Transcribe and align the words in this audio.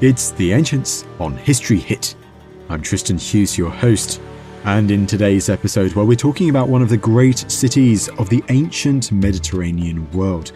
It's 0.00 0.30
The 0.30 0.54
Ancients 0.54 1.04
on 1.18 1.36
History 1.36 1.78
Hit. 1.78 2.14
I'm 2.70 2.80
Tristan 2.80 3.18
Hughes, 3.18 3.58
your 3.58 3.68
host, 3.68 4.18
and 4.64 4.90
in 4.90 5.06
today's 5.06 5.50
episode, 5.50 5.92
well, 5.92 6.06
we're 6.06 6.16
talking 6.16 6.48
about 6.48 6.70
one 6.70 6.80
of 6.80 6.88
the 6.88 6.96
great 6.96 7.44
cities 7.50 8.08
of 8.08 8.30
the 8.30 8.42
ancient 8.48 9.12
Mediterranean 9.12 10.10
world. 10.12 10.52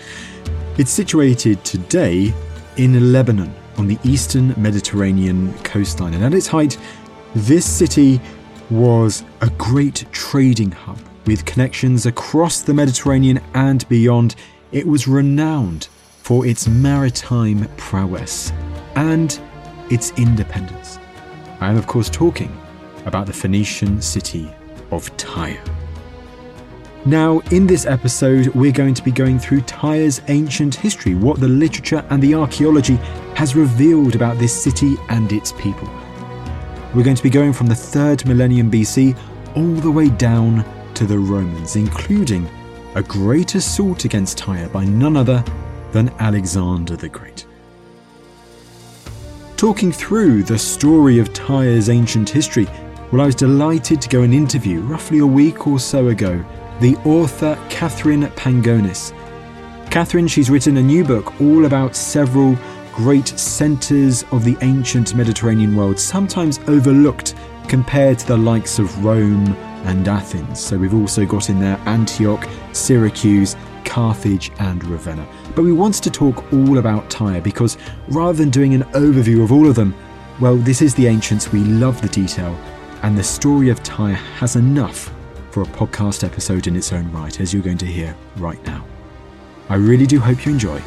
It's 0.79 0.91
situated 0.91 1.63
today 1.63 2.33
in 2.79 3.13
Lebanon 3.13 3.55
on 3.77 3.87
the 3.87 3.99
eastern 4.03 4.55
Mediterranean 4.57 5.53
coastline, 5.59 6.15
and 6.15 6.25
at 6.25 6.33
its 6.33 6.47
height, 6.47 6.79
this 7.35 7.67
city 7.67 8.23
was 8.71 9.25
a 9.43 9.51
great 9.59 10.07
trading 10.11 10.71
hub 10.71 10.99
with 11.27 11.45
connections 11.45 12.07
across 12.07 12.63
the 12.63 12.73
Mediterranean 12.73 13.43
and 13.53 13.87
beyond. 13.91 14.37
It 14.73 14.87
was 14.87 15.07
renowned 15.07 15.89
for 16.23 16.47
its 16.47 16.67
maritime 16.67 17.69
prowess 17.77 18.51
and 18.97 19.41
its 19.91 20.13
independence. 20.19 20.99
I 21.61 21.71
am, 21.71 21.77
of 21.77 21.87
course, 21.87 22.09
talking 22.09 22.57
about 23.07 23.27
the 23.27 23.33
Phoenician 23.33 24.01
city 24.01 24.51
of 24.91 25.15
Tyre. 25.17 25.63
Now, 27.07 27.41
in 27.51 27.67
this 27.67 27.85
episode, 27.85 28.47
we're 28.55 28.73
going 28.73 28.95
to 28.95 29.03
be 29.03 29.11
going 29.11 29.39
through 29.39 29.61
Tyre's 29.63 30.23
ancient 30.29 30.75
history, 30.75 31.15
what 31.15 31.39
the 31.39 31.49
literature 31.49 32.03
and 32.09 32.23
the 32.23 32.35
archaeology 32.35 32.97
has 33.37 33.55
revealed 33.55 34.15
about 34.15 34.39
this 34.39 34.63
city 34.63 34.97
and 35.11 35.31
its 35.31 35.53
people. 35.53 35.89
We're 36.95 37.05
going 37.05 37.17
to 37.17 37.23
be 37.23 37.29
going 37.29 37.53
from 37.53 37.67
the 37.67 37.75
3rd 37.75 38.27
millennium 38.27 38.71
BC 38.71 39.19
all 39.55 39.75
the 39.75 39.91
way 39.91 40.09
down 40.09 40.65
to 40.95 41.05
the 41.07 41.19
Romans, 41.19 41.77
including 41.77 42.49
a 42.95 43.03
great 43.03 43.55
assault 43.55 44.05
against 44.05 44.39
Tyre 44.39 44.69
by 44.69 44.85
none 44.85 45.17
other 45.17 45.45
than 45.93 46.09
Alexander 46.21 46.97
the 46.97 47.09
Great. 47.09 47.47
Talking 49.65 49.93
through 49.93 50.43
the 50.43 50.59
story 50.59 51.19
of 51.19 51.33
Tyre's 51.33 51.89
ancient 51.89 52.29
history, 52.29 52.67
well, 53.11 53.23
I 53.23 53.25
was 53.25 53.35
delighted 53.35 53.99
to 54.03 54.11
go 54.11 54.21
and 54.21 54.35
interview, 54.35 54.81
roughly 54.81 55.21
a 55.21 55.27
week 55.27 55.67
or 55.67 55.79
so 55.79 56.09
ago, 56.09 56.45
the 56.81 56.97
author 57.07 57.59
Katherine 57.71 58.25
Pangonis. 58.37 59.11
Katherine, 59.91 60.29
she's 60.29 60.51
written 60.51 60.77
a 60.77 60.83
new 60.83 61.03
book 61.03 61.41
all 61.41 61.65
about 61.65 61.97
several 61.97 62.59
great 62.93 63.29
centres 63.29 64.23
of 64.33 64.45
the 64.45 64.59
ancient 64.61 65.15
Mediterranean 65.15 65.75
world, 65.75 65.99
sometimes 65.99 66.61
overlooked 66.67 67.35
compared 67.67 68.19
to 68.19 68.27
the 68.27 68.37
likes 68.37 68.79
of 68.79 69.03
Rome 69.03 69.55
and 69.87 70.07
Athens. 70.07 70.61
So 70.61 70.77
we've 70.77 70.93
also 70.93 71.25
got 71.25 71.49
in 71.49 71.59
there 71.59 71.81
Antioch, 71.87 72.47
Syracuse, 72.73 73.57
Carthage, 73.87 74.53
and 74.59 74.85
Ravenna. 74.85 75.27
But 75.55 75.63
we 75.63 75.73
wanted 75.73 76.03
to 76.05 76.11
talk 76.11 76.53
all 76.53 76.79
about 76.79 77.11
Tyre 77.11 77.41
because 77.41 77.79
rather 78.09 78.37
than 78.37 78.51
doing 78.51 78.75
an 78.75 78.83
overview 78.93 79.43
of 79.43 79.53
all 79.53 79.69
of 79.69 79.75
them, 79.75 79.95
well, 80.41 80.57
this 80.57 80.83
is 80.83 80.95
the 80.95 81.07
ancients, 81.07 81.53
we 81.53 81.61
love 81.61 82.01
the 82.03 82.09
detail, 82.09 82.59
and 83.03 83.17
the 83.17 83.23
story 83.23 83.69
of 83.69 83.83
Tyre 83.83 84.15
has 84.15 84.57
enough 84.57 85.13
for 85.51 85.63
a 85.63 85.67
podcast 85.67 86.25
episode 86.25 86.67
in 86.67 86.75
its 86.75 86.93
own 86.93 87.11
right, 87.13 87.41
as 87.41 87.55
you're 87.55 87.63
going 87.63 87.79
to 87.79 87.87
hear 87.87 88.17
right 88.37 88.65
now. 88.67 88.85
I 89.69 89.77
really 89.77 90.07
do 90.07 90.19
hope 90.19 90.45
you 90.45 90.53
enjoy, 90.53 90.83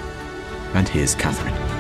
and 0.74 0.88
here's 0.90 1.16
Katherine. 1.16 1.77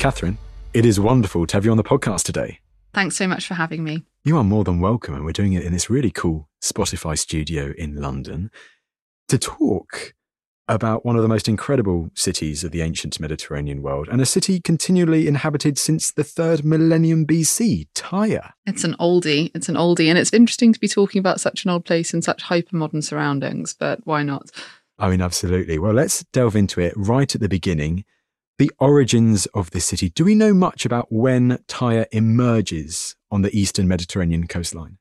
Katherine, 0.00 0.38
it 0.72 0.86
is 0.86 0.98
wonderful 0.98 1.46
to 1.46 1.54
have 1.54 1.66
you 1.66 1.70
on 1.70 1.76
the 1.76 1.84
podcast 1.84 2.22
today. 2.22 2.60
Thanks 2.94 3.16
so 3.16 3.28
much 3.28 3.46
for 3.46 3.52
having 3.52 3.84
me. 3.84 4.02
You 4.24 4.38
are 4.38 4.44
more 4.44 4.64
than 4.64 4.80
welcome, 4.80 5.12
and 5.12 5.26
we're 5.26 5.32
doing 5.32 5.52
it 5.52 5.62
in 5.62 5.74
this 5.74 5.90
really 5.90 6.10
cool 6.10 6.48
Spotify 6.62 7.18
studio 7.18 7.74
in 7.76 7.96
London 7.96 8.50
to 9.28 9.36
talk 9.36 10.14
about 10.66 11.04
one 11.04 11.16
of 11.16 11.22
the 11.22 11.28
most 11.28 11.48
incredible 11.48 12.08
cities 12.14 12.64
of 12.64 12.70
the 12.70 12.80
ancient 12.80 13.20
Mediterranean 13.20 13.82
world 13.82 14.08
and 14.10 14.22
a 14.22 14.24
city 14.24 14.58
continually 14.58 15.28
inhabited 15.28 15.76
since 15.76 16.10
the 16.10 16.24
third 16.24 16.64
millennium 16.64 17.26
BC, 17.26 17.86
Tyre. 17.94 18.54
It's 18.64 18.84
an 18.84 18.96
oldie. 18.98 19.50
It's 19.54 19.68
an 19.68 19.74
oldie. 19.74 20.08
And 20.08 20.16
it's 20.16 20.32
interesting 20.32 20.72
to 20.72 20.80
be 20.80 20.88
talking 20.88 21.18
about 21.18 21.42
such 21.42 21.66
an 21.66 21.70
old 21.70 21.84
place 21.84 22.14
in 22.14 22.22
such 22.22 22.40
hyper 22.40 22.74
modern 22.74 23.02
surroundings, 23.02 23.74
but 23.74 24.00
why 24.06 24.22
not? 24.22 24.50
I 24.98 25.10
mean, 25.10 25.20
absolutely. 25.20 25.78
Well, 25.78 25.92
let's 25.92 26.24
delve 26.32 26.56
into 26.56 26.80
it 26.80 26.94
right 26.96 27.34
at 27.34 27.42
the 27.42 27.50
beginning 27.50 28.06
the 28.60 28.70
origins 28.78 29.46
of 29.54 29.70
this 29.70 29.86
city. 29.86 30.10
Do 30.10 30.22
we 30.22 30.34
know 30.34 30.52
much 30.52 30.84
about 30.84 31.10
when 31.10 31.64
Tyre 31.66 32.06
emerges 32.12 33.16
on 33.30 33.40
the 33.40 33.56
eastern 33.58 33.88
Mediterranean 33.88 34.46
coastline? 34.46 34.98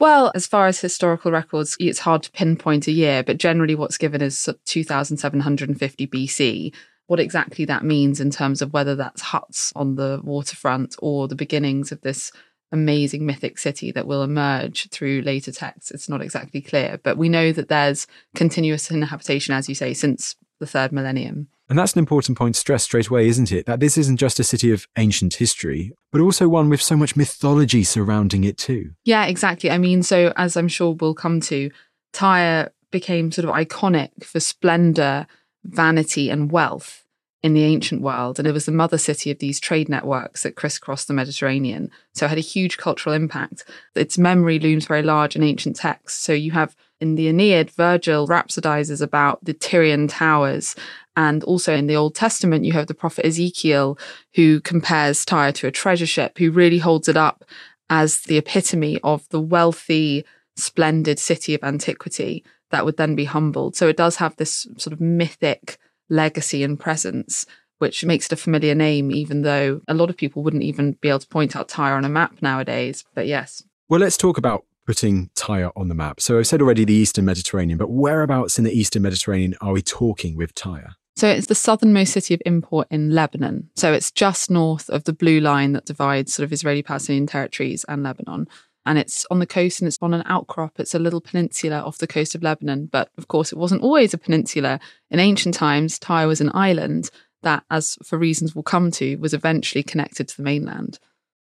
Well, 0.00 0.32
as 0.34 0.48
far 0.48 0.66
as 0.66 0.80
historical 0.80 1.30
records, 1.30 1.76
it's 1.78 2.00
hard 2.00 2.24
to 2.24 2.32
pinpoint 2.32 2.88
a 2.88 2.92
year, 2.92 3.22
but 3.22 3.38
generally 3.38 3.76
what's 3.76 3.96
given 3.96 4.22
is 4.22 4.48
2750 4.64 6.06
BC. 6.08 6.74
What 7.06 7.20
exactly 7.20 7.64
that 7.66 7.84
means 7.84 8.20
in 8.20 8.32
terms 8.32 8.60
of 8.60 8.72
whether 8.72 8.96
that's 8.96 9.22
huts 9.22 9.72
on 9.76 9.94
the 9.94 10.20
waterfront 10.24 10.96
or 10.98 11.28
the 11.28 11.36
beginnings 11.36 11.92
of 11.92 12.00
this 12.00 12.32
amazing 12.72 13.24
mythic 13.24 13.58
city 13.58 13.92
that 13.92 14.08
will 14.08 14.24
emerge 14.24 14.90
through 14.90 15.20
later 15.20 15.52
texts, 15.52 15.92
it's 15.92 16.08
not 16.08 16.22
exactly 16.22 16.60
clear. 16.60 16.98
But 17.04 17.16
we 17.18 17.28
know 17.28 17.52
that 17.52 17.68
there's 17.68 18.08
continuous 18.34 18.90
inhabitation, 18.90 19.54
as 19.54 19.68
you 19.68 19.76
say, 19.76 19.94
since 19.94 20.34
the 20.58 20.66
third 20.66 20.90
millennium. 20.90 21.46
And 21.68 21.78
that's 21.78 21.94
an 21.94 21.98
important 21.98 22.38
point 22.38 22.54
to 22.54 22.60
stress 22.60 22.84
straight 22.84 23.08
away, 23.08 23.28
isn't 23.28 23.50
it? 23.50 23.66
That 23.66 23.80
this 23.80 23.98
isn't 23.98 24.18
just 24.18 24.38
a 24.38 24.44
city 24.44 24.70
of 24.72 24.86
ancient 24.96 25.34
history, 25.34 25.92
but 26.12 26.20
also 26.20 26.48
one 26.48 26.68
with 26.68 26.80
so 26.80 26.96
much 26.96 27.16
mythology 27.16 27.82
surrounding 27.82 28.44
it 28.44 28.56
too. 28.56 28.92
Yeah, 29.04 29.26
exactly. 29.26 29.70
I 29.70 29.78
mean, 29.78 30.02
so 30.02 30.32
as 30.36 30.56
I'm 30.56 30.68
sure 30.68 30.96
we'll 31.00 31.14
come 31.14 31.40
to, 31.42 31.70
Tyre 32.12 32.70
became 32.90 33.32
sort 33.32 33.48
of 33.48 33.54
iconic 33.54 34.24
for 34.24 34.38
splendor, 34.38 35.26
vanity, 35.64 36.30
and 36.30 36.52
wealth 36.52 37.04
in 37.42 37.54
the 37.54 37.64
ancient 37.64 38.00
world. 38.00 38.38
And 38.38 38.46
it 38.46 38.52
was 38.52 38.66
the 38.66 38.72
mother 38.72 38.98
city 38.98 39.30
of 39.30 39.38
these 39.38 39.60
trade 39.60 39.88
networks 39.88 40.42
that 40.42 40.56
crisscrossed 40.56 41.08
the 41.08 41.14
Mediterranean. 41.14 41.90
So 42.14 42.26
it 42.26 42.30
had 42.30 42.38
a 42.38 42.42
huge 42.42 42.76
cultural 42.76 43.14
impact. 43.14 43.64
Its 43.94 44.18
memory 44.18 44.58
looms 44.58 44.86
very 44.86 45.02
large 45.02 45.36
in 45.36 45.42
ancient 45.42 45.76
texts. 45.76 46.20
So 46.20 46.32
you 46.32 46.52
have 46.52 46.74
in 47.00 47.14
the 47.14 47.28
Aeneid, 47.28 47.70
Virgil 47.70 48.26
rhapsodizes 48.26 49.02
about 49.02 49.44
the 49.44 49.52
Tyrian 49.52 50.08
towers 50.08 50.74
and 51.16 51.42
also 51.44 51.74
in 51.74 51.86
the 51.86 51.96
Old 51.96 52.14
Testament, 52.14 52.64
you 52.64 52.72
have 52.72 52.86
the 52.86 52.94
prophet 52.94 53.26
Ezekiel 53.26 53.98
who 54.34 54.60
compares 54.60 55.24
Tyre 55.24 55.52
to 55.52 55.66
a 55.66 55.72
treasure 55.72 56.06
ship, 56.06 56.38
who 56.38 56.50
really 56.50 56.78
holds 56.78 57.08
it 57.08 57.16
up 57.16 57.44
as 57.88 58.20
the 58.22 58.36
epitome 58.36 59.00
of 59.02 59.28
the 59.30 59.40
wealthy, 59.40 60.24
splendid 60.56 61.18
city 61.18 61.54
of 61.54 61.64
antiquity 61.64 62.44
that 62.70 62.84
would 62.84 62.96
then 62.96 63.14
be 63.14 63.24
humbled. 63.24 63.76
So 63.76 63.88
it 63.88 63.96
does 63.96 64.16
have 64.16 64.36
this 64.36 64.66
sort 64.76 64.92
of 64.92 65.00
mythic 65.00 65.78
legacy 66.08 66.62
and 66.62 66.78
presence. 66.78 67.46
which 67.78 68.04
makes 68.04 68.26
it 68.26 68.32
a 68.32 68.36
familiar 68.36 68.74
name, 68.74 69.10
even 69.10 69.42
though 69.42 69.80
a 69.88 69.94
lot 69.94 70.10
of 70.10 70.16
people 70.16 70.42
wouldn't 70.42 70.62
even 70.62 70.92
be 71.00 71.08
able 71.08 71.18
to 71.18 71.28
point 71.28 71.54
out 71.54 71.68
Tyre 71.68 71.94
on 71.94 72.04
a 72.04 72.08
map 72.08 72.40
nowadays. 72.40 73.04
But 73.14 73.26
yes. 73.26 73.62
Well, 73.88 74.00
let's 74.00 74.16
talk 74.16 74.38
about 74.38 74.64
putting 74.86 75.30
Tyre 75.34 75.70
on 75.76 75.88
the 75.88 75.94
map. 75.94 76.20
So 76.20 76.38
I've 76.38 76.46
said 76.46 76.62
already 76.62 76.84
the 76.84 76.94
Eastern 76.94 77.24
Mediterranean, 77.24 77.78
but 77.78 77.90
whereabouts 77.90 78.58
in 78.58 78.64
the 78.64 78.72
Eastern 78.72 79.02
Mediterranean 79.02 79.54
are 79.60 79.72
we 79.72 79.82
talking 79.82 80.36
with 80.36 80.54
Tyre? 80.54 80.94
So 81.16 81.28
it's 81.28 81.46
the 81.46 81.54
southernmost 81.54 82.12
city 82.12 82.34
of 82.34 82.42
import 82.44 82.88
in 82.90 83.10
Lebanon. 83.10 83.70
So 83.74 83.94
it's 83.94 84.10
just 84.10 84.50
north 84.50 84.90
of 84.90 85.04
the 85.04 85.14
blue 85.14 85.40
line 85.40 85.72
that 85.72 85.86
divides 85.86 86.34
sort 86.34 86.44
of 86.44 86.52
Israeli 86.52 86.82
Palestinian 86.82 87.26
territories 87.26 87.84
and 87.88 88.02
Lebanon. 88.02 88.48
And 88.84 88.98
it's 88.98 89.26
on 89.30 89.38
the 89.38 89.46
coast 89.46 89.80
and 89.80 89.88
it's 89.88 89.98
on 90.02 90.12
an 90.12 90.22
outcrop. 90.26 90.78
It's 90.78 90.94
a 90.94 90.98
little 90.98 91.22
peninsula 91.22 91.80
off 91.80 91.98
the 91.98 92.06
coast 92.06 92.34
of 92.34 92.42
Lebanon. 92.42 92.86
But 92.86 93.10
of 93.16 93.28
course, 93.28 93.50
it 93.50 93.58
wasn't 93.58 93.82
always 93.82 94.12
a 94.12 94.18
peninsula. 94.18 94.78
In 95.10 95.18
ancient 95.18 95.54
times, 95.54 95.98
Tyre 95.98 96.28
was 96.28 96.42
an 96.42 96.52
island 96.54 97.10
that, 97.42 97.64
as 97.70 97.96
for 98.04 98.18
reasons 98.18 98.54
we'll 98.54 98.62
come 98.62 98.90
to, 98.92 99.16
was 99.16 99.32
eventually 99.32 99.82
connected 99.82 100.28
to 100.28 100.36
the 100.36 100.42
mainland 100.42 100.98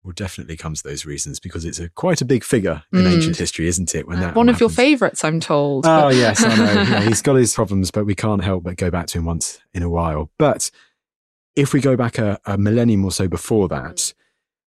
will 0.03 0.13
definitely 0.13 0.57
come 0.57 0.75
to 0.75 0.83
those 0.83 1.05
reasons 1.05 1.39
because 1.41 1.65
it's 1.65 1.79
a 1.79 1.89
quite 1.91 2.21
a 2.21 2.25
big 2.25 2.43
figure 2.43 2.83
in 2.93 3.01
mm. 3.01 3.13
ancient 3.13 3.37
history, 3.37 3.67
isn't 3.67 3.95
it? 3.95 4.07
When 4.07 4.21
that 4.21 4.35
one 4.35 4.49
of 4.49 4.61
your 4.61 4.71
favourites, 4.71 5.25
I'm 5.25 5.41
told. 5.41 5.85
Oh 5.87 6.09
yes, 6.09 6.43
I 6.43 6.57
know. 6.57 6.73
yeah, 6.83 7.01
he's 7.03 7.23
got 7.23 7.35
his 7.37 7.55
problems, 7.55 7.91
but 7.91 8.07
we 8.07 8.15
can't 8.15 8.43
help 8.43 8.65
but 8.65 8.77
go 8.77 8.91
back 8.91 9.07
to 9.09 9.19
him 9.19 9.25
once 9.25 9.61
in 9.75 9.83
a 9.83 9.91
while. 9.91 10.31
But 10.39 10.71
if 11.57 11.73
we 11.73 11.81
go 11.81 11.97
back 11.97 12.19
a, 12.19 12.39
a 12.47 12.57
millennium 12.57 13.05
or 13.05 13.13
so 13.13 13.29
before 13.29 13.69
that, 13.69 14.15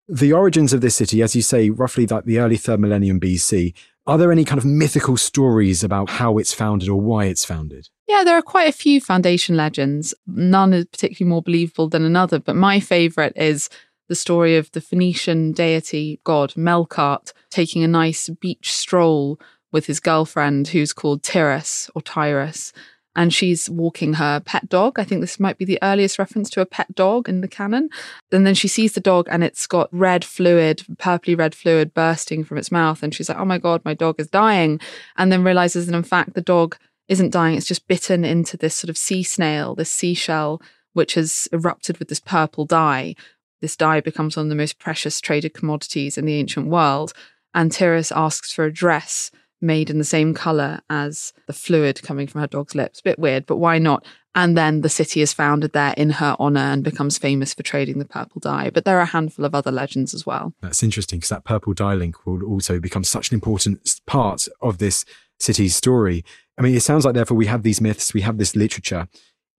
the 0.07 0.33
origins 0.33 0.73
of 0.73 0.81
this 0.81 0.95
city, 0.95 1.21
as 1.21 1.35
you 1.35 1.41
say, 1.41 1.69
roughly 1.69 2.05
like 2.05 2.25
the 2.25 2.39
early 2.39 2.57
third 2.57 2.79
millennium 2.79 3.19
BC. 3.19 3.73
Are 4.07 4.19
there 4.19 4.31
any 4.31 4.45
kind 4.45 4.59
of 4.59 4.65
mythical 4.65 5.17
stories 5.17 5.83
about 5.83 6.11
how 6.11 6.37
it's 6.37 6.53
founded 6.53 6.89
or 6.89 7.01
why 7.01 7.25
it's 7.25 7.43
founded? 7.43 7.89
Yeah, 8.07 8.23
there 8.23 8.37
are 8.37 8.43
quite 8.43 8.69
a 8.69 8.71
few 8.71 9.01
foundation 9.01 9.57
legends. 9.57 10.13
None 10.27 10.73
is 10.73 10.85
particularly 10.85 11.27
more 11.27 11.41
believable 11.41 11.89
than 11.89 12.05
another, 12.05 12.37
but 12.37 12.55
my 12.55 12.79
favourite 12.79 13.33
is 13.35 13.67
the 14.07 14.15
story 14.15 14.55
of 14.57 14.71
the 14.71 14.81
Phoenician 14.81 15.51
deity 15.51 16.19
god 16.23 16.53
Melkart 16.53 17.33
taking 17.49 17.83
a 17.83 17.87
nice 17.87 18.29
beach 18.29 18.71
stroll 18.71 19.39
with 19.75 19.87
his 19.87 19.99
girlfriend, 19.99 20.69
who's 20.69 20.93
called 20.93 21.21
Tyrus 21.21 21.89
or 21.93 22.01
Tyrus. 22.01 22.71
And 23.17 23.33
she's 23.33 23.69
walking 23.69 24.13
her 24.13 24.41
pet 24.41 24.67
dog. 24.67 24.99
I 24.99 25.03
think 25.03 25.21
this 25.21 25.39
might 25.39 25.57
be 25.57 25.65
the 25.65 25.79
earliest 25.81 26.17
reference 26.19 26.49
to 26.51 26.61
a 26.61 26.65
pet 26.65 26.93
dog 26.95 27.29
in 27.29 27.41
the 27.41 27.47
canon. 27.47 27.89
And 28.31 28.45
then 28.47 28.55
she 28.55 28.67
sees 28.67 28.93
the 28.93 28.99
dog 28.99 29.27
and 29.29 29.43
it's 29.43 29.67
got 29.67 29.89
red 29.91 30.25
fluid, 30.25 30.83
purpley 30.95 31.37
red 31.37 31.55
fluid 31.55 31.93
bursting 31.93 32.43
from 32.43 32.57
its 32.57 32.71
mouth. 32.71 33.03
And 33.03 33.13
she's 33.13 33.29
like, 33.29 33.37
oh 33.37 33.45
my 33.45 33.57
God, 33.57 33.81
my 33.85 33.93
dog 33.93 34.15
is 34.17 34.27
dying. 34.27 34.79
And 35.17 35.31
then 35.31 35.43
realizes 35.43 35.87
that 35.87 35.95
in 35.95 36.03
fact 36.03 36.33
the 36.33 36.41
dog 36.41 36.77
isn't 37.07 37.31
dying. 37.31 37.55
It's 37.55 37.67
just 37.67 37.87
bitten 37.87 38.25
into 38.25 38.57
this 38.57 38.75
sort 38.75 38.89
of 38.89 38.97
sea 38.97 39.23
snail, 39.23 39.75
this 39.75 39.91
seashell, 39.91 40.61
which 40.93 41.13
has 41.15 41.47
erupted 41.51 41.97
with 41.97 42.07
this 42.07 42.21
purple 42.21 42.65
dye, 42.65 43.15
this 43.65 43.75
dye 43.75 43.99
becomes 43.99 44.37
one 44.37 44.45
of 44.45 44.49
the 44.51 44.55
most 44.55 44.77
precious 44.77 45.19
traded 45.19 45.55
commodities 45.55 46.19
in 46.19 46.25
the 46.25 46.35
ancient 46.35 46.67
world. 46.67 47.13
And 47.55 47.71
Tyrus 47.71 48.11
asks 48.11 48.53
for 48.53 48.63
a 48.63 48.71
dress 48.71 49.31
made 49.59 49.89
in 49.89 49.97
the 49.97 50.03
same 50.03 50.35
color 50.35 50.81
as 50.87 51.33
the 51.47 51.53
fluid 51.53 52.03
coming 52.03 52.27
from 52.27 52.41
her 52.41 52.47
dog's 52.47 52.75
lips. 52.75 53.01
Bit 53.01 53.17
weird, 53.17 53.47
but 53.47 53.55
why 53.55 53.79
not? 53.79 54.05
And 54.35 54.55
then 54.55 54.81
the 54.81 54.89
city 54.89 55.21
is 55.21 55.33
founded 55.33 55.73
there 55.73 55.95
in 55.97 56.11
her 56.11 56.35
honor 56.37 56.59
and 56.59 56.83
becomes 56.83 57.17
famous 57.17 57.55
for 57.55 57.63
trading 57.63 57.97
the 57.97 58.05
purple 58.05 58.39
dye. 58.39 58.69
But 58.69 58.85
there 58.85 58.99
are 58.99 59.01
a 59.01 59.07
handful 59.07 59.45
of 59.45 59.55
other 59.55 59.71
legends 59.71 60.13
as 60.13 60.27
well. 60.27 60.53
That's 60.61 60.83
interesting 60.83 61.17
because 61.17 61.29
that 61.29 61.43
purple 61.43 61.73
dye 61.73 61.95
link 61.95 62.27
will 62.27 62.43
also 62.43 62.79
become 62.79 63.03
such 63.03 63.31
an 63.31 63.33
important 63.33 63.99
part 64.05 64.47
of 64.61 64.77
this 64.77 65.05
city's 65.39 65.75
story. 65.75 66.23
I 66.59 66.61
mean, 66.61 66.75
it 66.75 66.81
sounds 66.81 67.03
like, 67.03 67.15
therefore, 67.15 67.35
we 67.37 67.47
have 67.47 67.63
these 67.63 67.81
myths, 67.81 68.13
we 68.13 68.21
have 68.21 68.37
this 68.37 68.55
literature. 68.55 69.07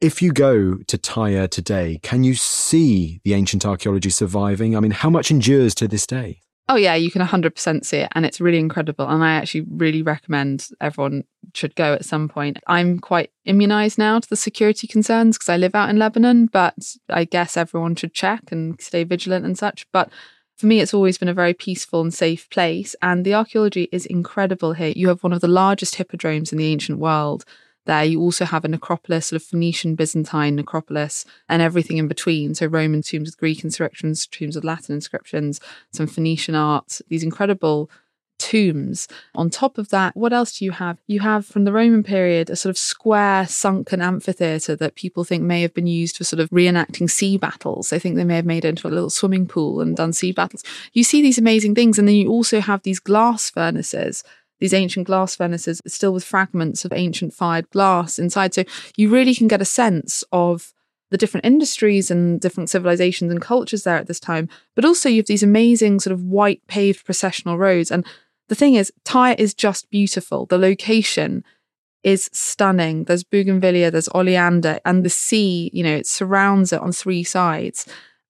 If 0.00 0.20
you 0.20 0.30
go 0.30 0.76
to 0.88 0.98
Tyre 0.98 1.48
today, 1.48 2.00
can 2.02 2.22
you 2.22 2.34
see 2.34 3.22
the 3.24 3.32
ancient 3.32 3.64
archaeology 3.64 4.10
surviving? 4.10 4.76
I 4.76 4.80
mean, 4.80 4.90
how 4.90 5.08
much 5.08 5.30
endures 5.30 5.74
to 5.76 5.88
this 5.88 6.06
day? 6.06 6.42
Oh, 6.68 6.76
yeah, 6.76 6.94
you 6.94 7.10
can 7.10 7.22
100% 7.22 7.84
see 7.86 7.98
it. 7.98 8.12
And 8.12 8.26
it's 8.26 8.38
really 8.38 8.58
incredible. 8.58 9.08
And 9.08 9.24
I 9.24 9.32
actually 9.32 9.64
really 9.70 10.02
recommend 10.02 10.68
everyone 10.82 11.24
should 11.54 11.74
go 11.76 11.94
at 11.94 12.04
some 12.04 12.28
point. 12.28 12.58
I'm 12.66 12.98
quite 12.98 13.30
immunized 13.46 13.96
now 13.96 14.18
to 14.18 14.28
the 14.28 14.36
security 14.36 14.86
concerns 14.86 15.38
because 15.38 15.48
I 15.48 15.56
live 15.56 15.74
out 15.74 15.88
in 15.88 15.98
Lebanon, 15.98 16.46
but 16.52 16.74
I 17.08 17.24
guess 17.24 17.56
everyone 17.56 17.96
should 17.96 18.12
check 18.12 18.52
and 18.52 18.78
stay 18.78 19.02
vigilant 19.02 19.46
and 19.46 19.56
such. 19.56 19.86
But 19.92 20.10
for 20.58 20.66
me, 20.66 20.80
it's 20.80 20.92
always 20.92 21.16
been 21.16 21.28
a 21.28 21.34
very 21.34 21.54
peaceful 21.54 22.02
and 22.02 22.12
safe 22.12 22.50
place. 22.50 22.94
And 23.00 23.24
the 23.24 23.32
archaeology 23.32 23.88
is 23.92 24.04
incredible 24.04 24.74
here. 24.74 24.92
You 24.94 25.08
have 25.08 25.22
one 25.22 25.32
of 25.32 25.40
the 25.40 25.48
largest 25.48 25.94
hippodromes 25.94 26.52
in 26.52 26.58
the 26.58 26.70
ancient 26.70 26.98
world 26.98 27.46
there. 27.86 28.04
You 28.04 28.20
also 28.20 28.44
have 28.44 28.64
a 28.64 28.68
necropolis, 28.68 29.26
sort 29.26 29.40
of 29.40 29.46
Phoenician, 29.46 29.94
Byzantine 29.94 30.56
necropolis, 30.56 31.24
and 31.48 31.62
everything 31.62 31.96
in 31.96 32.08
between. 32.08 32.54
So 32.54 32.66
Roman 32.66 33.02
tombs 33.02 33.28
with 33.28 33.38
Greek 33.38 33.64
inscriptions, 33.64 34.26
tombs 34.26 34.56
with 34.56 34.64
Latin 34.64 34.94
inscriptions, 34.94 35.60
some 35.92 36.06
Phoenician 36.06 36.54
art, 36.54 37.00
these 37.08 37.22
incredible 37.22 37.90
tombs. 38.38 39.08
On 39.34 39.50
top 39.50 39.78
of 39.78 39.88
that, 39.90 40.16
what 40.16 40.32
else 40.32 40.58
do 40.58 40.64
you 40.64 40.72
have? 40.72 40.98
You 41.06 41.20
have 41.20 41.46
from 41.46 41.64
the 41.64 41.72
Roman 41.72 42.02
period 42.02 42.50
a 42.50 42.56
sort 42.56 42.70
of 42.70 42.78
square 42.78 43.46
sunken 43.46 44.02
amphitheatre 44.02 44.76
that 44.76 44.94
people 44.94 45.24
think 45.24 45.42
may 45.42 45.62
have 45.62 45.74
been 45.74 45.86
used 45.86 46.16
for 46.16 46.24
sort 46.24 46.40
of 46.40 46.50
reenacting 46.50 47.10
sea 47.10 47.38
battles. 47.38 47.90
They 47.90 47.98
think 47.98 48.16
they 48.16 48.24
may 48.24 48.36
have 48.36 48.46
made 48.46 48.64
it 48.64 48.68
into 48.68 48.88
a 48.88 48.90
little 48.90 49.10
swimming 49.10 49.46
pool 49.46 49.80
and 49.80 49.96
done 49.96 50.12
sea 50.12 50.32
battles. 50.32 50.64
You 50.92 51.04
see 51.04 51.22
these 51.22 51.38
amazing 51.38 51.74
things. 51.74 51.98
And 51.98 52.06
then 52.06 52.16
you 52.16 52.28
also 52.28 52.60
have 52.60 52.82
these 52.82 53.00
glass 53.00 53.50
furnaces 53.50 54.22
these 54.60 54.74
ancient 54.74 55.06
glass 55.06 55.36
furnaces, 55.36 55.82
still 55.86 56.12
with 56.12 56.24
fragments 56.24 56.84
of 56.84 56.92
ancient 56.92 57.34
fired 57.34 57.68
glass 57.70 58.18
inside. 58.18 58.54
So 58.54 58.64
you 58.96 59.08
really 59.10 59.34
can 59.34 59.48
get 59.48 59.60
a 59.60 59.66
sense 59.66 60.24
of 60.32 60.72
the 61.10 61.18
different 61.18 61.46
industries 61.46 62.10
and 62.10 62.40
different 62.40 62.70
civilizations 62.70 63.30
and 63.30 63.40
cultures 63.40 63.84
there 63.84 63.96
at 63.96 64.06
this 64.06 64.20
time. 64.20 64.48
But 64.74 64.84
also, 64.84 65.08
you 65.08 65.18
have 65.18 65.26
these 65.26 65.42
amazing 65.42 66.00
sort 66.00 66.12
of 66.12 66.22
white 66.22 66.62
paved 66.66 67.04
processional 67.04 67.58
roads. 67.58 67.90
And 67.90 68.04
the 68.48 68.54
thing 68.54 68.74
is, 68.74 68.92
Tyre 69.04 69.36
is 69.38 69.54
just 69.54 69.90
beautiful. 69.90 70.46
The 70.46 70.58
location 70.58 71.44
is 72.02 72.30
stunning. 72.32 73.04
There's 73.04 73.24
bougainvillea, 73.24 73.90
there's 73.90 74.08
oleander, 74.14 74.80
and 74.84 75.04
the 75.04 75.10
sea, 75.10 75.70
you 75.72 75.82
know, 75.82 75.96
it 75.96 76.06
surrounds 76.06 76.72
it 76.72 76.80
on 76.80 76.92
three 76.92 77.24
sides. 77.24 77.86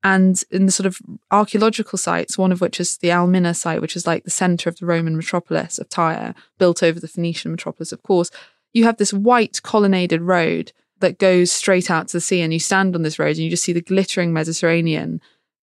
And 0.06 0.40
in 0.52 0.66
the 0.66 0.72
sort 0.72 0.86
of 0.86 1.00
archaeological 1.32 1.98
sites, 1.98 2.38
one 2.38 2.52
of 2.52 2.60
which 2.60 2.78
is 2.78 2.96
the 2.98 3.10
Al 3.10 3.26
Minna 3.26 3.52
site, 3.54 3.80
which 3.80 3.96
is 3.96 4.06
like 4.06 4.22
the 4.22 4.30
center 4.30 4.70
of 4.70 4.78
the 4.78 4.86
Roman 4.86 5.16
metropolis 5.16 5.80
of 5.80 5.88
Tyre, 5.88 6.32
built 6.58 6.80
over 6.80 7.00
the 7.00 7.08
Phoenician 7.08 7.50
metropolis, 7.50 7.90
of 7.90 8.04
course, 8.04 8.30
you 8.72 8.84
have 8.84 8.98
this 8.98 9.12
white 9.12 9.60
colonnaded 9.64 10.22
road 10.22 10.70
that 11.00 11.18
goes 11.18 11.50
straight 11.50 11.90
out 11.90 12.06
to 12.06 12.18
the 12.18 12.20
sea. 12.20 12.40
And 12.40 12.52
you 12.52 12.60
stand 12.60 12.94
on 12.94 13.02
this 13.02 13.18
road 13.18 13.30
and 13.30 13.38
you 13.38 13.50
just 13.50 13.64
see 13.64 13.72
the 13.72 13.80
glittering 13.80 14.32
Mediterranean 14.32 15.20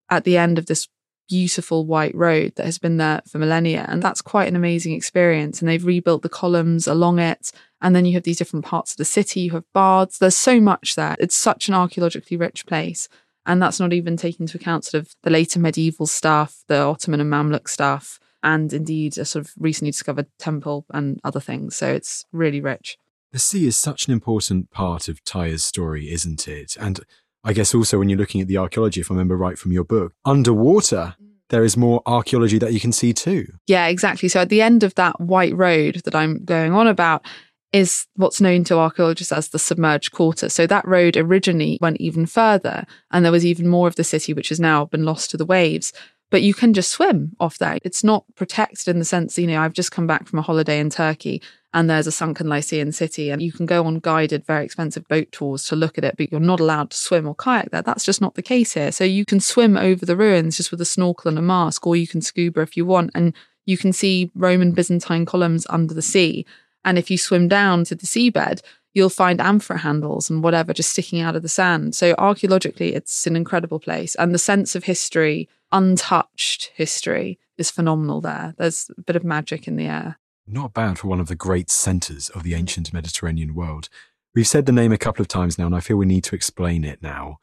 at 0.09 0.25
the 0.25 0.37
end 0.37 0.57
of 0.57 0.65
this 0.65 0.89
beautiful 1.29 1.85
white 1.85 2.13
road 2.13 2.51
that 2.57 2.65
has 2.65 2.77
been 2.77 2.97
there 2.97 3.21
for 3.25 3.37
millennia. 3.37 3.85
And 3.87 4.03
that's 4.03 4.21
quite 4.21 4.49
an 4.49 4.57
amazing 4.57 4.93
experience. 4.93 5.61
And 5.61 5.69
they've 5.69 5.85
rebuilt 5.85 6.21
the 6.21 6.27
columns 6.27 6.85
along 6.85 7.19
it. 7.19 7.53
And 7.81 7.95
then 7.95 8.03
you 8.03 8.15
have 8.15 8.23
these 8.23 8.39
different 8.39 8.65
parts 8.65 8.91
of 8.91 8.97
the 8.97 9.05
city. 9.05 9.39
You 9.39 9.51
have 9.51 9.71
baths. 9.71 10.17
There's 10.17 10.35
so 10.35 10.59
much 10.59 10.95
there. 10.95 11.15
It's 11.17 11.33
such 11.33 11.69
an 11.69 11.75
archaeologically 11.75 12.35
rich 12.35 12.65
place. 12.65 13.07
And 13.45 13.61
that's 13.61 13.79
not 13.79 13.93
even 13.93 14.17
taking 14.17 14.45
into 14.45 14.57
account 14.57 14.85
sort 14.85 15.03
of 15.03 15.13
the 15.23 15.29
later 15.29 15.59
medieval 15.59 16.07
stuff, 16.07 16.63
the 16.67 16.79
Ottoman 16.79 17.19
and 17.19 17.31
Mamluk 17.31 17.67
stuff, 17.67 18.19
and 18.41 18.71
indeed 18.71 19.17
a 19.17 19.25
sort 19.25 19.45
of 19.45 19.51
recently 19.57 19.91
discovered 19.91 20.27
temple 20.39 20.85
and 20.93 21.19
other 21.23 21.39
things. 21.39 21.75
So 21.75 21.87
it's 21.87 22.25
really 22.31 22.61
rich. 22.61 22.97
The 23.31 23.39
sea 23.39 23.65
is 23.65 23.75
such 23.75 24.07
an 24.07 24.13
important 24.13 24.69
part 24.69 25.07
of 25.07 25.23
Tyre's 25.23 25.63
story, 25.63 26.11
isn't 26.11 26.47
it? 26.47 26.77
And 26.79 26.99
I 27.43 27.53
guess 27.53 27.73
also 27.73 27.97
when 27.97 28.07
you're 28.07 28.19
looking 28.19 28.41
at 28.41 28.47
the 28.47 28.57
archaeology, 28.57 29.01
if 29.01 29.11
I 29.11 29.15
remember 29.15 29.35
right 29.35 29.57
from 29.57 29.71
your 29.71 29.83
book, 29.83 30.13
underwater, 30.23 31.15
there 31.49 31.63
is 31.63 31.75
more 31.75 32.01
archaeology 32.05 32.57
that 32.59 32.73
you 32.73 32.79
can 32.79 32.91
see 32.91 33.11
too. 33.11 33.45
Yeah, 33.67 33.87
exactly. 33.87 34.29
So 34.29 34.41
at 34.41 34.49
the 34.49 34.61
end 34.61 34.83
of 34.83 34.95
that 34.95 35.19
white 35.19 35.55
road 35.55 36.01
that 36.05 36.15
I'm 36.15 36.45
going 36.45 36.73
on 36.73 36.87
about, 36.87 37.25
is 37.73 38.07
what's 38.15 38.39
known 38.39 38.63
to 38.65 38.77
archaeologists 38.77 39.33
as 39.33 39.49
the 39.49 39.59
submerged 39.59 40.11
quarter. 40.11 40.47
So 40.47 40.65
that 40.67 40.87
road 40.87 41.17
originally 41.17 41.77
went 41.81 41.97
even 41.99 42.25
further, 42.25 42.85
and 43.11 43.25
there 43.25 43.31
was 43.31 43.45
even 43.45 43.67
more 43.67 43.87
of 43.87 43.95
the 43.95 44.03
city 44.03 44.33
which 44.33 44.49
has 44.49 44.59
now 44.59 44.85
been 44.85 45.03
lost 45.03 45.31
to 45.31 45.37
the 45.37 45.45
waves. 45.45 45.91
But 46.29 46.43
you 46.43 46.53
can 46.53 46.73
just 46.73 46.91
swim 46.91 47.35
off 47.39 47.57
there. 47.57 47.77
It's 47.83 48.03
not 48.03 48.25
protected 48.35 48.87
in 48.87 48.99
the 48.99 49.05
sense, 49.05 49.37
you 49.37 49.47
know, 49.47 49.61
I've 49.61 49.73
just 49.73 49.91
come 49.91 50.07
back 50.07 50.27
from 50.27 50.39
a 50.39 50.43
holiday 50.43 50.79
in 50.79 50.89
Turkey 50.89 51.41
and 51.73 51.89
there's 51.89 52.07
a 52.07 52.11
sunken 52.11 52.47
Lycian 52.47 52.91
city, 52.91 53.31
and 53.31 53.41
you 53.41 53.51
can 53.51 53.65
go 53.65 53.85
on 53.85 53.99
guided, 53.99 54.45
very 54.45 54.63
expensive 54.63 55.07
boat 55.07 55.31
tours 55.31 55.63
to 55.65 55.75
look 55.75 55.97
at 55.97 56.03
it, 56.03 56.15
but 56.17 56.31
you're 56.31 56.39
not 56.39 56.59
allowed 56.59 56.91
to 56.91 56.97
swim 56.97 57.27
or 57.27 57.33
kayak 57.33 57.71
there. 57.71 57.81
That's 57.81 58.05
just 58.05 58.21
not 58.21 58.35
the 58.35 58.43
case 58.43 58.73
here. 58.73 58.91
So 58.91 59.03
you 59.03 59.25
can 59.25 59.39
swim 59.39 59.75
over 59.75 60.05
the 60.05 60.15
ruins 60.15 60.57
just 60.57 60.69
with 60.69 60.81
a 60.81 60.85
snorkel 60.85 61.29
and 61.29 61.39
a 61.39 61.41
mask, 61.41 61.87
or 61.87 61.95
you 61.95 62.07
can 62.07 62.21
scuba 62.21 62.61
if 62.61 62.77
you 62.77 62.85
want, 62.85 63.09
and 63.15 63.33
you 63.65 63.77
can 63.77 63.91
see 63.91 64.31
Roman 64.35 64.73
Byzantine 64.73 65.25
columns 65.25 65.65
under 65.69 65.95
the 65.95 66.03
sea. 66.03 66.45
And 66.85 66.97
if 66.97 67.09
you 67.09 67.17
swim 67.17 67.47
down 67.47 67.83
to 67.85 67.95
the 67.95 68.05
seabed, 68.05 68.61
you'll 68.93 69.09
find 69.09 69.41
amphora 69.41 69.79
handles 69.79 70.29
and 70.29 70.43
whatever 70.43 70.73
just 70.73 70.91
sticking 70.91 71.19
out 71.19 71.35
of 71.35 71.41
the 71.41 71.49
sand. 71.49 71.95
So 71.95 72.13
archaeologically, 72.17 72.93
it's 72.93 73.25
an 73.25 73.35
incredible 73.35 73.79
place. 73.79 74.15
And 74.15 74.33
the 74.33 74.39
sense 74.39 74.75
of 74.75 74.83
history, 74.83 75.49
untouched 75.71 76.71
history, 76.75 77.39
is 77.57 77.71
phenomenal 77.71 78.21
there. 78.21 78.53
There's 78.57 78.89
a 78.97 79.01
bit 79.01 79.15
of 79.15 79.23
magic 79.23 79.67
in 79.67 79.75
the 79.75 79.85
air. 79.85 80.19
Not 80.45 80.73
bad 80.73 80.99
for 80.99 81.07
one 81.07 81.19
of 81.19 81.27
the 81.27 81.35
great 81.35 81.69
centres 81.69 82.29
of 82.29 82.43
the 82.43 82.53
ancient 82.53 82.93
Mediterranean 82.93 83.55
world. 83.55 83.89
We've 84.35 84.47
said 84.47 84.65
the 84.65 84.71
name 84.71 84.91
a 84.91 84.97
couple 84.97 85.21
of 85.21 85.27
times 85.27 85.57
now, 85.57 85.67
and 85.67 85.75
I 85.75 85.79
feel 85.79 85.97
we 85.97 86.05
need 86.05 86.23
to 86.25 86.35
explain 86.35 86.83
it 86.83 87.01
now. 87.01 87.39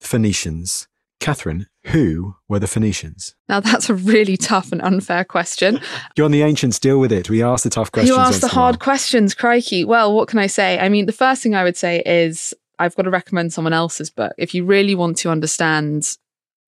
Phoenicians. 0.00 0.88
Katherine, 1.20 1.68
who 1.86 2.36
were 2.48 2.58
the 2.58 2.66
Phoenicians? 2.66 3.34
Now, 3.48 3.60
that's 3.60 3.90
a 3.90 3.94
really 3.94 4.36
tough 4.36 4.72
and 4.72 4.80
unfair 4.82 5.24
question. 5.24 5.80
You're 6.16 6.24
on 6.24 6.30
the 6.30 6.42
ancients, 6.42 6.78
deal 6.78 6.98
with 6.98 7.12
it. 7.12 7.28
We 7.28 7.42
ask 7.42 7.64
the 7.64 7.70
tough 7.70 7.90
questions. 7.90 8.14
You 8.14 8.20
ask 8.20 8.40
the 8.40 8.48
hard 8.48 8.78
questions, 8.78 9.34
crikey. 9.34 9.84
Well, 9.84 10.14
what 10.14 10.28
can 10.28 10.38
I 10.38 10.46
say? 10.46 10.78
I 10.78 10.88
mean, 10.88 11.06
the 11.06 11.12
first 11.12 11.42
thing 11.42 11.54
I 11.54 11.64
would 11.64 11.76
say 11.76 12.02
is 12.06 12.54
I've 12.78 12.94
got 12.94 13.02
to 13.02 13.10
recommend 13.10 13.52
someone 13.52 13.72
else's 13.72 14.10
book. 14.10 14.32
If 14.38 14.54
you 14.54 14.64
really 14.64 14.94
want 14.94 15.16
to 15.18 15.30
understand 15.30 16.16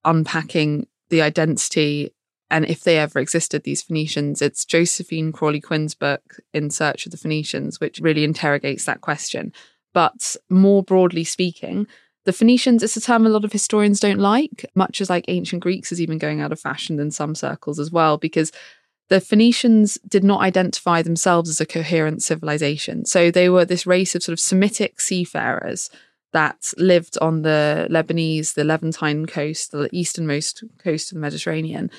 unpacking 0.03 0.87
the 1.09 1.21
identity 1.21 2.13
and 2.51 2.65
if 2.65 2.81
they 2.81 2.99
ever 2.99 3.19
existed, 3.19 3.63
these 3.63 3.81
Phoenicians, 3.81 4.41
it's 4.41 4.65
Josephine 4.65 5.31
Crawley 5.31 5.59
Quinn's 5.59 5.95
book, 5.95 6.39
In 6.53 6.69
Search 6.69 7.05
of 7.05 7.11
the 7.11 7.17
Phoenicians, 7.17 7.79
which 7.79 7.99
really 7.99 8.23
interrogates 8.23 8.85
that 8.85 9.01
question. 9.01 9.51
But 9.93 10.35
more 10.49 10.83
broadly 10.83 11.23
speaking, 11.23 11.87
the 12.25 12.33
Phoenicians, 12.33 12.83
it's 12.83 12.97
a 12.97 13.01
term 13.01 13.25
a 13.25 13.29
lot 13.29 13.45
of 13.45 13.51
historians 13.51 13.99
don't 13.99 14.19
like, 14.19 14.65
much 14.75 14.99
as 14.99 15.09
like 15.09 15.25
ancient 15.27 15.61
Greeks 15.61 15.91
is 15.91 16.01
even 16.01 16.17
going 16.17 16.41
out 16.41 16.51
of 16.51 16.59
fashion 16.59 16.99
in 16.99 17.11
some 17.11 17.35
circles 17.35 17.79
as 17.79 17.91
well, 17.91 18.17
because 18.17 18.51
the 19.09 19.21
Phoenicians 19.21 19.99
did 20.07 20.23
not 20.23 20.41
identify 20.41 21.01
themselves 21.01 21.49
as 21.49 21.61
a 21.61 21.65
coherent 21.65 22.23
civilization. 22.23 23.05
So 23.05 23.29
they 23.29 23.49
were 23.49 23.63
this 23.63 23.85
race 23.85 24.15
of 24.15 24.23
sort 24.23 24.33
of 24.33 24.39
Semitic 24.39 24.99
seafarers 24.99 25.91
that 26.33 26.73
lived 26.77 27.17
on 27.21 27.43
the 27.43 27.87
Lebanese, 27.89 28.55
the 28.55 28.63
Levantine 28.63 29.27
coast, 29.27 29.71
the 29.71 29.87
easternmost 29.93 30.63
coast 30.79 31.11
of 31.11 31.15
the 31.15 31.21
Mediterranean. 31.21 31.91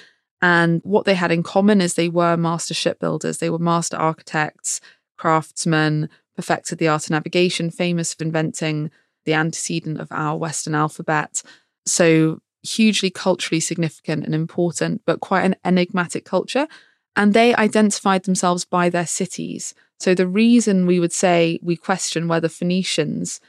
And 0.42 0.82
what 0.84 1.04
they 1.04 1.14
had 1.14 1.32
in 1.32 1.42
common 1.44 1.80
is 1.80 1.94
they 1.94 2.08
were 2.08 2.36
master 2.36 2.74
shipbuilders, 2.74 3.38
they 3.38 3.48
were 3.48 3.58
master 3.58 3.96
architects, 3.96 4.80
craftsmen, 5.16 6.10
perfected 6.34 6.78
the 6.78 6.88
art 6.88 7.04
of 7.04 7.10
navigation, 7.10 7.70
famous 7.70 8.12
for 8.12 8.24
inventing 8.24 8.90
the 9.26 9.34
antecedent 9.34 10.00
of 10.00 10.08
our 10.10 10.38
Western 10.38 10.74
alphabet. 10.74 11.42
So 11.84 12.40
hugely 12.62 13.10
culturally 13.10 13.60
significant 13.60 14.24
and 14.24 14.34
important, 14.34 15.02
but 15.04 15.20
quite 15.20 15.44
an 15.44 15.56
enigmatic 15.64 16.24
culture. 16.24 16.66
And 17.14 17.32
they 17.34 17.54
identified 17.54 18.24
themselves 18.24 18.64
by 18.64 18.88
their 18.88 19.06
cities. 19.06 19.74
So 19.98 20.14
the 20.14 20.26
reason 20.26 20.86
we 20.86 21.00
would 21.00 21.12
say 21.12 21.58
we 21.62 21.76
question 21.76 22.28
whether 22.28 22.48
Phoenicians 22.48 23.40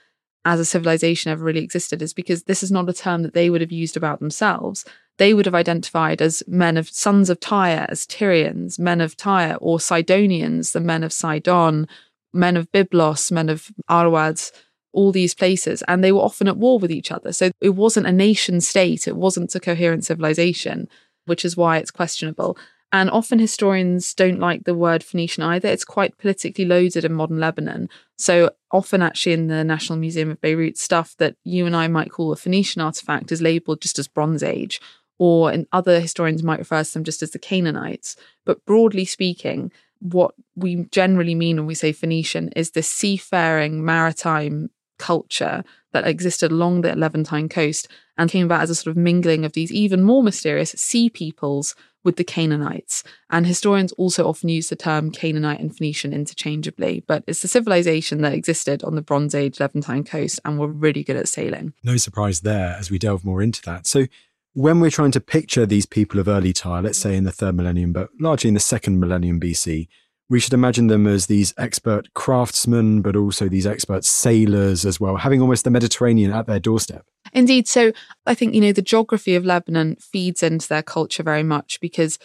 as 0.45 0.59
a 0.61 0.65
civilization 0.65 1.31
ever 1.31 1.43
really 1.43 1.63
existed 1.63 2.01
is 2.01 2.13
because 2.13 2.43
this 2.43 2.63
is 2.63 2.71
not 2.71 2.87
a 2.87 2.93
term 2.93 3.23
that 3.23 3.33
they 3.33 3.49
would 3.49 3.59
have 3.59 3.71
used 3.71 3.97
about 3.97 4.19
themselves. 4.19 4.85
They 5.17 5.33
would 5.33 5.45
have 5.45 5.55
identified 5.55 6.21
as 6.21 6.41
men 6.47 6.77
of 6.77 6.87
sons 6.87 7.29
of 7.29 7.39
Tyre, 7.39 7.85
as 7.89 8.05
Tyrians, 8.05 8.79
men 8.79 9.01
of 9.01 9.17
Tyre, 9.17 9.57
or 9.59 9.79
Sidonians, 9.79 10.71
the 10.71 10.79
men 10.79 11.03
of 11.03 11.11
Sidon, 11.11 11.87
men 12.33 12.55
of 12.55 12.71
Byblos, 12.71 13.31
men 13.31 13.49
of 13.49 13.69
Arwad, 13.89 14.51
all 14.93 15.11
these 15.11 15.35
places. 15.35 15.83
And 15.87 16.03
they 16.03 16.11
were 16.11 16.21
often 16.21 16.47
at 16.47 16.57
war 16.57 16.79
with 16.79 16.91
each 16.91 17.11
other. 17.11 17.31
So 17.31 17.51
it 17.61 17.69
wasn't 17.69 18.07
a 18.07 18.11
nation 18.11 18.61
state, 18.61 19.07
it 19.07 19.15
wasn't 19.15 19.53
a 19.55 19.59
coherent 19.59 20.05
civilization, 20.05 20.87
which 21.25 21.45
is 21.45 21.57
why 21.57 21.77
it's 21.77 21.91
questionable. 21.91 22.57
And 22.91 23.09
often 23.09 23.37
historians 23.37 24.13
don't 24.13 24.39
like 24.39 24.63
the 24.63 24.73
word 24.73 25.03
Phoenician 25.03 25.43
either. 25.43 25.67
It's 25.67 25.83
quite 25.83 26.17
politically 26.17 26.63
loaded 26.63 27.03
in 27.03 27.13
modern 27.13 27.37
Lebanon. 27.37 27.89
So 28.17 28.51
often, 28.71 29.01
actually, 29.01 29.33
in 29.33 29.47
the 29.47 29.63
National 29.63 29.99
Museum 29.99 30.31
of 30.31 30.39
Beirut, 30.39 30.77
stuff 30.77 31.13
that 31.17 31.35
you 31.43 31.65
and 31.65 31.75
I 31.75 31.89
might 31.89 32.11
call 32.11 32.31
a 32.31 32.37
Phoenician 32.37 32.81
artifact 32.81 33.31
is 33.31 33.41
labeled 33.41 33.81
just 33.81 33.99
as 33.99 34.07
Bronze 34.07 34.41
Age, 34.41 34.79
or 35.19 35.51
in 35.51 35.67
other 35.73 35.99
historians 35.99 36.43
might 36.43 36.59
refer 36.59 36.83
to 36.83 36.93
them 36.93 37.03
just 37.03 37.21
as 37.21 37.31
the 37.31 37.39
Canaanites. 37.39 38.15
But 38.45 38.65
broadly 38.65 39.03
speaking, 39.03 39.71
what 39.99 40.33
we 40.55 40.85
generally 40.91 41.35
mean 41.35 41.57
when 41.57 41.65
we 41.65 41.75
say 41.75 41.91
Phoenician 41.91 42.49
is 42.55 42.71
this 42.71 42.89
seafaring 42.89 43.83
maritime 43.83 44.69
culture 44.97 45.63
that 45.93 46.07
existed 46.07 46.51
along 46.51 46.81
the 46.81 46.95
Levantine 46.95 47.49
coast 47.49 47.87
and 48.17 48.29
came 48.29 48.45
about 48.45 48.61
as 48.61 48.69
a 48.69 48.75
sort 48.75 48.91
of 48.91 48.97
mingling 48.97 49.45
of 49.45 49.53
these 49.53 49.71
even 49.71 50.03
more 50.03 50.23
mysterious 50.23 50.71
sea 50.71 51.09
peoples 51.09 51.75
with 52.03 52.15
the 52.15 52.23
Canaanites. 52.23 53.03
And 53.29 53.45
historians 53.45 53.91
also 53.93 54.27
often 54.27 54.49
use 54.49 54.69
the 54.69 54.75
term 54.75 55.11
Canaanite 55.11 55.59
and 55.59 55.75
Phoenician 55.75 56.13
interchangeably, 56.13 57.03
but 57.05 57.23
it's 57.27 57.41
the 57.41 57.47
civilization 57.47 58.21
that 58.21 58.33
existed 58.33 58.83
on 58.83 58.95
the 58.95 59.01
Bronze 59.01 59.35
Age 59.35 59.59
Levantine 59.59 60.03
coast 60.03 60.39
and 60.45 60.57
were 60.57 60.67
really 60.67 61.03
good 61.03 61.17
at 61.17 61.27
sailing. 61.27 61.73
No 61.83 61.97
surprise 61.97 62.41
there 62.41 62.75
as 62.79 62.89
we 62.89 62.97
delve 62.97 63.25
more 63.25 63.41
into 63.41 63.61
that. 63.63 63.87
So, 63.87 64.07
when 64.53 64.79
we're 64.79 64.89
trying 64.89 65.11
to 65.11 65.19
picture 65.19 65.67
these 65.67 65.85
people 65.85 66.19
of 66.19 66.27
early 66.27 66.51
Tyre, 66.51 66.81
let's 66.81 66.97
say 66.97 67.15
in 67.15 67.25
the 67.25 67.31
third 67.31 67.53
millennium, 67.53 67.93
but 67.93 68.09
largely 68.19 68.47
in 68.47 68.55
the 68.55 68.59
second 68.59 68.99
millennium 68.99 69.39
BC, 69.39 69.87
we 70.29 70.39
should 70.39 70.53
imagine 70.53 70.87
them 70.87 71.07
as 71.07 71.27
these 71.27 71.53
expert 71.57 72.13
craftsmen, 72.13 73.01
but 73.01 73.15
also 73.15 73.47
these 73.47 73.65
expert 73.65 74.03
sailors 74.03 74.85
as 74.85 74.99
well, 74.99 75.17
having 75.17 75.41
almost 75.41 75.63
the 75.63 75.71
Mediterranean 75.71 76.31
at 76.33 76.47
their 76.47 76.59
doorstep. 76.59 77.05
Indeed. 77.33 77.67
So 77.67 77.91
I 78.25 78.33
think, 78.33 78.53
you 78.53 78.61
know, 78.61 78.73
the 78.73 78.81
geography 78.81 79.35
of 79.35 79.45
Lebanon 79.45 79.95
feeds 79.97 80.43
into 80.43 80.67
their 80.67 80.83
culture 80.83 81.23
very 81.23 81.43
much 81.43 81.79
because 81.79 82.19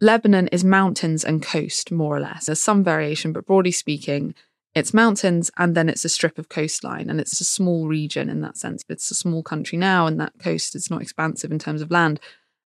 Lebanon 0.00 0.48
is 0.48 0.64
mountains 0.64 1.24
and 1.24 1.42
coast, 1.42 1.90
more 1.90 2.16
or 2.16 2.20
less. 2.20 2.46
There's 2.46 2.60
some 2.60 2.84
variation, 2.84 3.32
but 3.32 3.46
broadly 3.46 3.72
speaking, 3.72 4.34
it's 4.74 4.94
mountains 4.94 5.50
and 5.58 5.76
then 5.76 5.88
it's 5.88 6.04
a 6.04 6.08
strip 6.08 6.38
of 6.38 6.48
coastline 6.48 7.10
and 7.10 7.20
it's 7.20 7.40
a 7.40 7.44
small 7.44 7.86
region 7.86 8.30
in 8.30 8.40
that 8.40 8.56
sense. 8.56 8.84
It's 8.88 9.10
a 9.10 9.14
small 9.14 9.42
country 9.42 9.78
now 9.78 10.06
and 10.06 10.18
that 10.20 10.32
coast 10.38 10.74
is 10.74 10.90
not 10.90 11.02
expansive 11.02 11.52
in 11.52 11.58
terms 11.58 11.82
of 11.82 11.90
land. 11.90 12.20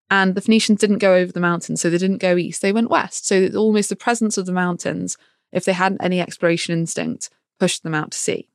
And 0.09 0.35
the 0.35 0.41
Phoenicians 0.41 0.79
didn't 0.79 0.99
go 0.99 1.15
over 1.15 1.31
the 1.31 1.39
mountains, 1.39 1.81
so 1.81 1.89
they 1.89 1.97
didn't 1.97 2.17
go 2.17 2.37
east, 2.37 2.61
they 2.61 2.71
went 2.71 2.89
west. 2.89 3.27
So 3.27 3.35
it's 3.35 3.55
almost 3.55 3.89
the 3.89 3.95
presence 3.95 4.37
of 4.37 4.45
the 4.45 4.53
mountains, 4.53 5.17
if 5.51 5.65
they 5.65 5.73
hadn't 5.73 6.03
any 6.03 6.21
exploration 6.21 6.77
instinct, 6.77 7.29
pushed 7.59 7.83
them 7.83 7.93
out 7.93 8.11
to 8.11 8.17
sea. 8.17 8.47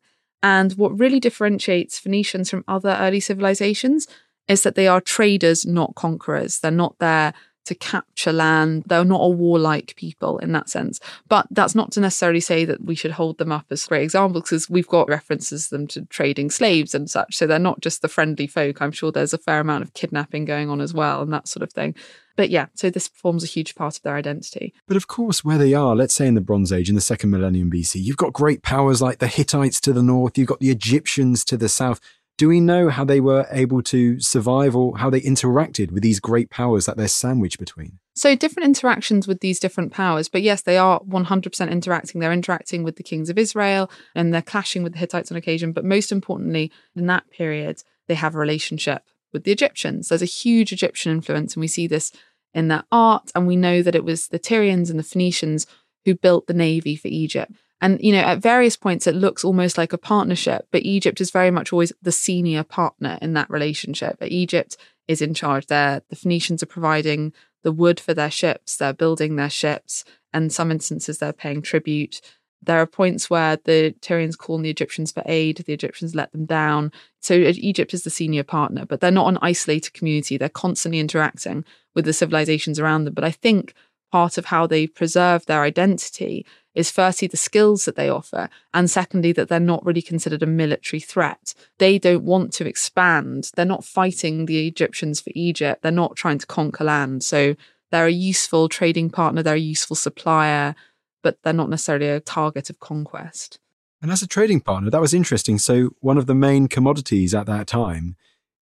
And 0.43 0.73
what 0.73 0.99
really 0.99 1.21
differentiates 1.21 1.99
Phoenicians 1.99 2.51
from 2.51 2.65
other 2.67 2.97
early 2.99 3.21
civilizations 3.21 4.09
is 4.49 4.63
that 4.63 4.75
they 4.75 4.89
are 4.89 5.01
traders, 5.01 5.65
not 5.65 5.95
conquerors. 5.95 6.59
They're 6.59 6.71
not 6.71 6.99
there 6.99 7.33
to 7.65 7.75
capture 7.75 8.33
land. 8.33 8.85
They're 8.87 9.05
not 9.05 9.21
a 9.21 9.29
warlike 9.29 9.95
people 9.97 10.39
in 10.39 10.53
that 10.53 10.69
sense. 10.69 11.01
But 11.29 11.47
that's 11.51 11.75
not 11.75 11.93
to 11.93 12.01
necessarily 12.01 12.41
say 12.41 12.65
that 12.65 12.85
we 12.85 12.95
should 12.95 13.13
hold 13.13 13.39
them 13.39 13.53
up 13.53 13.67
as 13.71 13.87
great 13.87 14.03
examples 14.03 14.45
because 14.45 14.71
we've 14.71 14.89
got 14.89 15.09
references 15.09 15.69
them 15.69 15.87
to 15.89 16.05
trading 16.07 16.51
slaves 16.51 16.95
and 16.95 17.09
such. 17.09 17.37
So 17.37 17.47
they're 17.47 17.59
not 17.59 17.81
just 17.81 18.03
the 18.03 18.09
friendly 18.09 18.47
folk. 18.47 18.81
I'm 18.81 18.93
sure 18.93 19.13
there's 19.13 19.35
a 19.35 19.39
fair 19.39 19.61
amount 19.61 19.85
of 19.85 19.95
kidnapping 19.95 20.45
going 20.45 20.71
on 20.71 20.81
as 20.81 20.93
well 20.95 21.23
and 21.23 21.33
that 21.33 21.49
sort 21.49 21.63
of 21.63 21.73
thing. 21.73 21.95
But 22.37 22.51
yeah, 22.51 22.67
so 22.75 22.91
this 22.91 23.09
forms 23.09 23.45
a 23.45 23.47
huge 23.47 23.75
part 23.75 23.97
of 23.97 24.03
their 24.03 24.17
identity. 24.17 24.73
But 24.87 24.97
of 24.97 25.07
course, 25.07 25.45
where 25.45 25.59
they 25.59 25.75
are, 25.75 25.95
let's 25.95 26.15
say 26.15 26.27
in 26.27 26.35
the 26.35 26.41
Bronze 26.41 26.73
Age, 26.73 26.89
in 26.89 26.95
the 26.95 27.01
second 27.01 27.31
millennium 27.31 27.71
BC, 27.71 27.97
you've 28.03 28.17
got 28.17 28.33
great 28.33 28.63
powers 28.63 29.03
like 29.03 29.19
the 29.19 29.27
Hittites 29.27 29.81
to 29.83 29.93
the 29.93 30.03
north, 30.03 30.39
you've 30.39 30.49
got 30.49 30.61
the 30.61 30.71
Egyptians 30.71 31.45
to 31.47 31.57
the 31.57 31.69
south. 31.69 32.01
Do 32.39 32.49
we 32.49 32.61
know 32.61 32.89
how 32.89 33.05
they 33.05 33.21
were 33.21 33.47
able 33.51 33.83
to 33.85 34.19
survive 34.19 34.75
or 34.75 34.99
how 34.99 35.11
they 35.11 35.21
interacted 35.21 35.93
with 35.93 36.03
these 36.03 36.19
great 36.19 36.51
powers 36.51 36.87
that 36.87 36.97
they're 36.97 37.09
sandwiched 37.09 37.59
between? 37.59 37.99
So, 38.15 38.35
different 38.35 38.67
interactions 38.67 39.29
with 39.29 39.41
these 39.41 39.61
different 39.61 39.93
powers, 39.93 40.29
but 40.29 40.43
yes, 40.43 40.63
they 40.63 40.77
are 40.77 41.01
100% 41.01 41.71
interacting. 41.71 42.21
They're 42.21 42.33
interacting 42.33 42.83
with 42.83 42.97
the 42.97 43.03
kings 43.03 43.31
of 43.31 43.39
Israel 43.39 43.91
and 44.15 44.33
they're 44.35 44.43
clashing 44.43 44.83
with 44.83 44.93
the 44.93 44.99
Hittites 44.99 45.31
on 45.31 45.37
occasion. 45.37 45.73
But 45.73 45.85
most 45.85 46.11
importantly, 46.13 46.73
in 46.97 47.07
that 47.07 47.31
period, 47.31 47.83
they 48.09 48.15
have 48.15 48.35
a 48.35 48.39
relationship 48.39 49.03
with 49.33 49.45
the 49.45 49.53
Egyptians. 49.53 50.09
There's 50.09 50.23
a 50.23 50.27
huge 50.27 50.73
Egyptian 50.73 51.13
influence, 51.13 51.55
and 51.55 51.61
we 51.61 51.69
see 51.69 51.87
this 51.87 52.13
in 52.53 52.69
their 52.69 52.85
art. 52.93 53.31
And 53.35 53.47
we 53.47 53.57
know 53.57 53.83
that 53.83 53.95
it 53.95 54.05
was 54.05 54.29
the 54.29 54.39
Tyrians 54.39 54.91
and 54.91 54.99
the 54.99 55.05
Phoenicians 55.05 55.67
who 56.05 56.15
built 56.15 56.47
the 56.47 56.55
navy 56.55 56.97
for 56.97 57.09
Egypt. 57.09 57.53
And, 57.83 58.01
you 58.01 58.13
know, 58.13 58.21
at 58.21 58.39
various 58.39 58.77
points, 58.77 59.09
it 59.09 59.17
looks 59.17 59.45
almost 59.45 59.77
like 59.77 59.93
a 59.93 59.99
partnership, 59.99 60.69
but 60.71 60.85
Egypt 60.85 61.21
is 61.21 61.33
very 61.33 61.51
much 61.51 61.73
always 61.73 61.93
the 62.01 62.13
senior 62.13 62.63
partner 62.63 63.19
in 63.21 63.33
that 63.33 63.51
relationship. 63.51 64.19
Egypt 64.23 64.77
is 65.09 65.21
in 65.21 65.35
charge 65.35 65.67
there. 65.67 66.01
The 66.09 66.15
Phoenicians 66.17 66.63
are 66.63 66.67
providing 66.67 67.33
the 67.65 67.73
wood 67.73 67.99
for 67.99 68.15
their 68.15 68.31
ships, 68.31 68.77
they're 68.77 68.93
building 68.93 69.37
their 69.37 69.51
ships, 69.51 70.05
and 70.33 70.45
in 70.45 70.51
some 70.51 70.71
instances, 70.71 71.19
they're 71.19 71.33
paying 71.33 71.61
tribute. 71.61 72.21
There 72.65 72.79
are 72.79 72.87
points 72.87 73.29
where 73.29 73.57
the 73.57 73.95
Tyrians 74.01 74.39
call 74.39 74.57
on 74.57 74.63
the 74.63 74.71
Egyptians 74.71 75.11
for 75.11 75.25
aid, 75.27 75.59
the 75.59 75.73
Egyptians 75.73 76.15
let 76.15 76.31
them 76.31 76.47
down. 76.47 76.93
So 77.21 77.35
uh, 77.35 77.53
Egypt 77.57 77.95
is 77.95 78.05
the 78.05 78.11
senior 78.11 78.45
partner, 78.45 78.87
but 78.87 79.01
they're 79.01 79.11
not 79.11 79.29
an 79.29 79.39
isolated 79.43 79.95
community. 79.95 80.37
They're 80.37 80.49
constantly 80.49 81.01
interacting 81.01 81.65
with 81.97 82.05
the 82.05 82.13
civilizations 82.13 82.79
around 82.79 83.05
them. 83.05 83.15
But 83.15 83.25
I 83.25 83.33
think 83.33 83.75
part 84.13 84.39
of 84.39 84.47
how 84.47 84.67
they 84.67 84.87
preserve 84.87 85.47
their 85.47 85.63
identity 85.63 86.47
is 86.75 86.91
firstly 86.91 87.29
the 87.29 87.37
skills 87.37 87.85
that 87.85 87.97
they 87.97 88.09
offer, 88.09 88.49
and 88.73 88.91
secondly, 88.91 89.33
that 89.33 89.49
they're 89.49 89.61
not 89.61 89.85
really 89.85 90.03
considered 90.03 90.43
a 90.43 90.47
military 90.47 91.01
threat. 91.01 91.55
They 91.79 91.99
don't 91.99 92.25
want 92.25 92.53
to 92.55 92.67
expand. 92.67 93.51
They're 93.55 93.65
not 93.65 93.85
fighting 93.85 94.47
the 94.47 94.67
Egyptians 94.67 95.21
for 95.21 95.31
Egypt. 95.35 95.83
They're 95.83 95.93
not 95.93 96.17
trying 96.17 96.39
to 96.39 96.47
conquer 96.47 96.85
land. 96.85 97.23
So 97.25 97.57
they're 97.91 98.07
a 98.07 98.11
useful 98.11 98.69
trading 98.69 99.11
partner, 99.11 99.43
they're 99.43 99.55
a 99.55 99.59
useful 99.59 99.97
supplier, 99.97 100.75
but 101.23 101.39
they're 101.43 101.53
not 101.53 101.71
necessarily 101.71 102.09
a 102.09 102.21
target 102.21 102.71
of 102.71 102.81
conquest. 102.81 103.59
And 104.01 104.11
as 104.11 104.23
a 104.23 104.27
trading 104.27 104.61
partner, 104.61 104.91
that 104.91 105.01
was 105.01 105.15
interesting. 105.15 105.59
So, 105.59 105.91
one 106.01 106.19
of 106.19 106.27
the 106.27 106.35
main 106.35 106.67
commodities 106.67 107.35
at 107.35 107.47
that 107.47 107.69
time, 107.69 108.17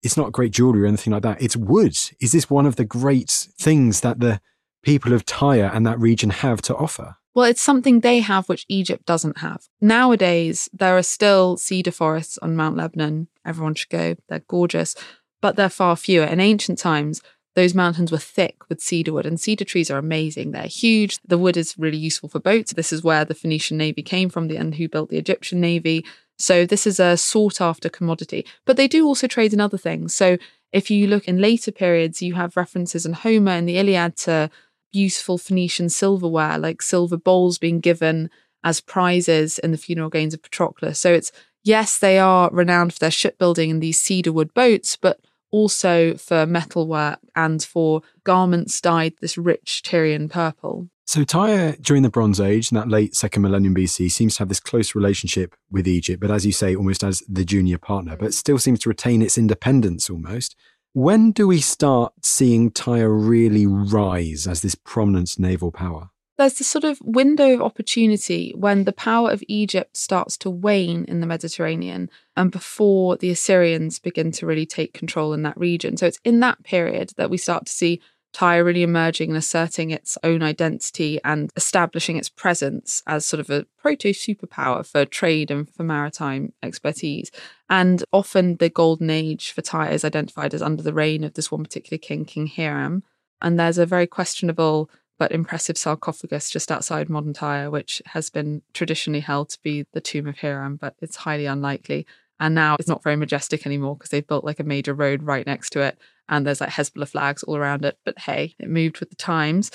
it's 0.03 0.17
not 0.17 0.31
great 0.31 0.51
jewelry 0.51 0.83
or 0.83 0.85
anything 0.85 1.13
like 1.13 1.23
that, 1.23 1.41
it's 1.41 1.55
wood. 1.55 1.97
Is 2.19 2.33
this 2.33 2.49
one 2.49 2.67
of 2.67 2.75
the 2.75 2.85
great 2.85 3.31
things 3.57 4.01
that 4.01 4.19
the 4.19 4.41
people 4.83 5.13
of 5.13 5.25
Tyre 5.25 5.71
and 5.73 5.87
that 5.87 5.99
region 5.99 6.29
have 6.29 6.61
to 6.63 6.75
offer? 6.75 7.15
Well, 7.35 7.45
it's 7.45 7.61
something 7.61 7.99
they 7.99 8.19
have 8.19 8.47
which 8.47 8.65
Egypt 8.69 9.05
doesn't 9.05 9.39
have. 9.39 9.67
Nowadays, 9.81 10.69
there 10.71 10.97
are 10.97 11.03
still 11.03 11.57
cedar 11.57 11.91
forests 11.91 12.37
on 12.39 12.55
Mount 12.55 12.77
Lebanon. 12.77 13.27
Everyone 13.45 13.73
should 13.75 13.89
go. 13.89 14.15
They're 14.29 14.43
gorgeous, 14.47 14.95
but 15.41 15.55
they're 15.55 15.69
far 15.69 15.95
fewer. 15.95 16.25
In 16.25 16.39
ancient 16.39 16.77
times, 16.77 17.21
those 17.55 17.73
mountains 17.75 18.11
were 18.11 18.17
thick 18.17 18.67
with 18.69 18.81
cedar 18.81 19.13
wood, 19.13 19.25
and 19.25 19.39
cedar 19.39 19.65
trees 19.65 19.91
are 19.91 19.97
amazing. 19.97 20.51
They're 20.51 20.63
huge. 20.63 21.19
The 21.25 21.37
wood 21.37 21.57
is 21.57 21.77
really 21.77 21.97
useful 21.97 22.29
for 22.29 22.39
boats. 22.39 22.73
This 22.73 22.93
is 22.93 23.03
where 23.03 23.25
the 23.25 23.35
Phoenician 23.35 23.77
navy 23.77 24.01
came 24.01 24.29
from, 24.29 24.49
and 24.49 24.75
who 24.75 24.87
built 24.87 25.09
the 25.09 25.17
Egyptian 25.17 25.59
navy. 25.59 26.05
So 26.37 26.65
this 26.65 26.87
is 26.87 26.99
a 26.99 27.15
sought 27.17 27.61
after 27.61 27.89
commodity. 27.89 28.45
But 28.65 28.77
they 28.77 28.87
do 28.87 29.05
also 29.05 29.27
trade 29.27 29.53
in 29.53 29.61
other 29.61 29.77
things. 29.77 30.15
So 30.15 30.37
if 30.71 30.89
you 30.89 31.05
look 31.05 31.27
in 31.27 31.39
later 31.39 31.71
periods, 31.71 32.21
you 32.23 32.33
have 32.33 32.57
references 32.57 33.05
in 33.05 33.13
Homer 33.13 33.51
and 33.51 33.69
the 33.69 33.77
Iliad 33.77 34.17
to 34.17 34.49
beautiful 34.93 35.37
Phoenician 35.37 35.89
silverware, 35.89 36.57
like 36.57 36.81
silver 36.81 37.17
bowls 37.17 37.57
being 37.57 37.81
given 37.81 38.29
as 38.63 38.79
prizes 38.79 39.59
in 39.59 39.71
the 39.71 39.77
funeral 39.77 40.09
games 40.09 40.33
of 40.33 40.41
Patroclus. 40.41 40.95
So 40.95 41.11
it's 41.11 41.31
yes, 41.63 41.97
they 41.97 42.19
are 42.19 42.49
renowned 42.51 42.93
for 42.93 42.99
their 42.99 43.11
shipbuilding 43.11 43.71
and 43.71 43.83
these 43.83 43.99
cedar 43.99 44.31
wood 44.31 44.53
boats, 44.53 44.95
but 44.95 45.19
also 45.51 46.15
for 46.15 46.45
metalwork 46.45 47.19
and 47.35 47.63
for 47.63 48.01
garments 48.23 48.79
dyed 48.79 49.13
this 49.19 49.37
rich 49.37 49.81
Tyrian 49.83 50.29
purple. 50.29 50.87
So 51.05 51.23
Tyre 51.23 51.75
during 51.81 52.01
the 52.01 52.09
Bronze 52.09 52.39
Age, 52.39 52.71
in 52.71 52.75
that 52.75 52.87
late 52.87 53.13
second 53.13 53.41
millennium 53.41 53.75
BC, 53.75 54.09
seems 54.09 54.35
to 54.35 54.39
have 54.39 54.49
this 54.49 54.61
close 54.61 54.95
relationship 54.95 55.53
with 55.69 55.87
Egypt, 55.87 56.21
but 56.21 56.31
as 56.31 56.45
you 56.45 56.53
say, 56.53 56.75
almost 56.75 57.03
as 57.03 57.21
the 57.27 57.43
junior 57.43 57.77
partner, 57.77 58.15
but 58.15 58.33
still 58.33 58.57
seems 58.57 58.79
to 58.79 58.89
retain 58.89 59.21
its 59.21 59.37
independence 59.37 60.09
almost. 60.09 60.55
When 60.95 61.31
do 61.31 61.47
we 61.47 61.59
start 61.59 62.13
seeing 62.23 62.69
Tyre 62.69 63.09
really 63.09 63.65
rise 63.65 64.45
as 64.45 64.61
this 64.61 64.75
prominent 64.75 65.39
naval 65.39 65.71
power? 65.71 66.11
there's 66.37 66.55
this 66.55 66.67
sort 66.67 66.83
of 66.83 66.99
window 67.01 67.53
of 67.53 67.61
opportunity 67.61 68.53
when 68.55 68.83
the 68.83 68.93
power 68.93 69.31
of 69.31 69.43
Egypt 69.47 69.95
starts 69.95 70.35
to 70.37 70.49
wane 70.49 71.05
in 71.05 71.19
the 71.19 71.27
Mediterranean 71.27 72.09
and 72.35 72.51
before 72.51 73.17
the 73.17 73.29
Assyrians 73.29 73.99
begin 73.99 74.31
to 74.31 74.45
really 74.45 74.65
take 74.65 74.93
control 74.93 75.33
in 75.33 75.43
that 75.43 75.57
region. 75.57 75.95
So 75.95 76.07
it's 76.07 76.19
in 76.23 76.39
that 76.39 76.63
period 76.63 77.13
that 77.17 77.29
we 77.29 77.37
start 77.37 77.67
to 77.67 77.71
see 77.71 78.01
Tyre 78.33 78.63
really 78.63 78.81
emerging 78.81 79.29
and 79.29 79.37
asserting 79.37 79.91
its 79.91 80.17
own 80.23 80.41
identity 80.41 81.19
and 81.23 81.51
establishing 81.55 82.17
its 82.17 82.29
presence 82.29 83.03
as 83.05 83.25
sort 83.25 83.39
of 83.39 83.49
a 83.49 83.65
proto 83.77 84.09
superpower 84.09 84.85
for 84.85 85.05
trade 85.05 85.51
and 85.51 85.69
for 85.69 85.83
maritime 85.83 86.51
expertise. 86.63 87.31
And 87.69 88.03
often 88.11 88.57
the 88.57 88.69
golden 88.69 89.11
age 89.11 89.51
for 89.51 89.61
Tyre 89.61 89.91
is 89.91 90.03
identified 90.03 90.53
as 90.53 90.63
under 90.63 90.81
the 90.81 90.93
reign 90.93 91.23
of 91.23 91.35
this 91.35 91.51
one 91.51 91.63
particular 91.63 91.99
king, 91.99 92.25
King 92.25 92.47
Hiram. 92.47 93.03
And 93.39 93.59
there's 93.59 93.77
a 93.77 93.85
very 93.85 94.07
questionable 94.07 94.89
but 95.19 95.31
impressive 95.31 95.77
sarcophagus 95.77 96.49
just 96.49 96.71
outside 96.71 97.09
modern 97.09 97.33
Tyre, 97.33 97.69
which 97.69 98.01
has 98.07 98.31
been 98.31 98.63
traditionally 98.73 99.19
held 99.19 99.49
to 99.49 99.59
be 99.61 99.85
the 99.93 100.01
tomb 100.01 100.27
of 100.27 100.39
Hiram, 100.39 100.75
but 100.75 100.95
it's 101.01 101.17
highly 101.17 101.45
unlikely. 101.45 102.07
And 102.39 102.55
now 102.55 102.75
it's 102.79 102.89
not 102.89 103.03
very 103.03 103.15
majestic 103.15 103.65
anymore 103.65 103.95
because 103.95 104.09
they've 104.09 104.25
built 104.25 104.43
like 104.43 104.59
a 104.59 104.63
major 104.63 104.93
road 104.93 105.21
right 105.23 105.45
next 105.45 105.69
to 105.71 105.81
it. 105.81 105.99
And 106.29 106.45
there's 106.45 106.61
like 106.61 106.69
Hezbollah 106.69 107.07
flags 107.07 107.43
all 107.43 107.57
around 107.57 107.85
it. 107.85 107.97
But 108.05 108.19
hey, 108.19 108.55
it 108.59 108.69
moved 108.69 108.99
with 108.99 109.09
the 109.09 109.15
times. 109.15 109.71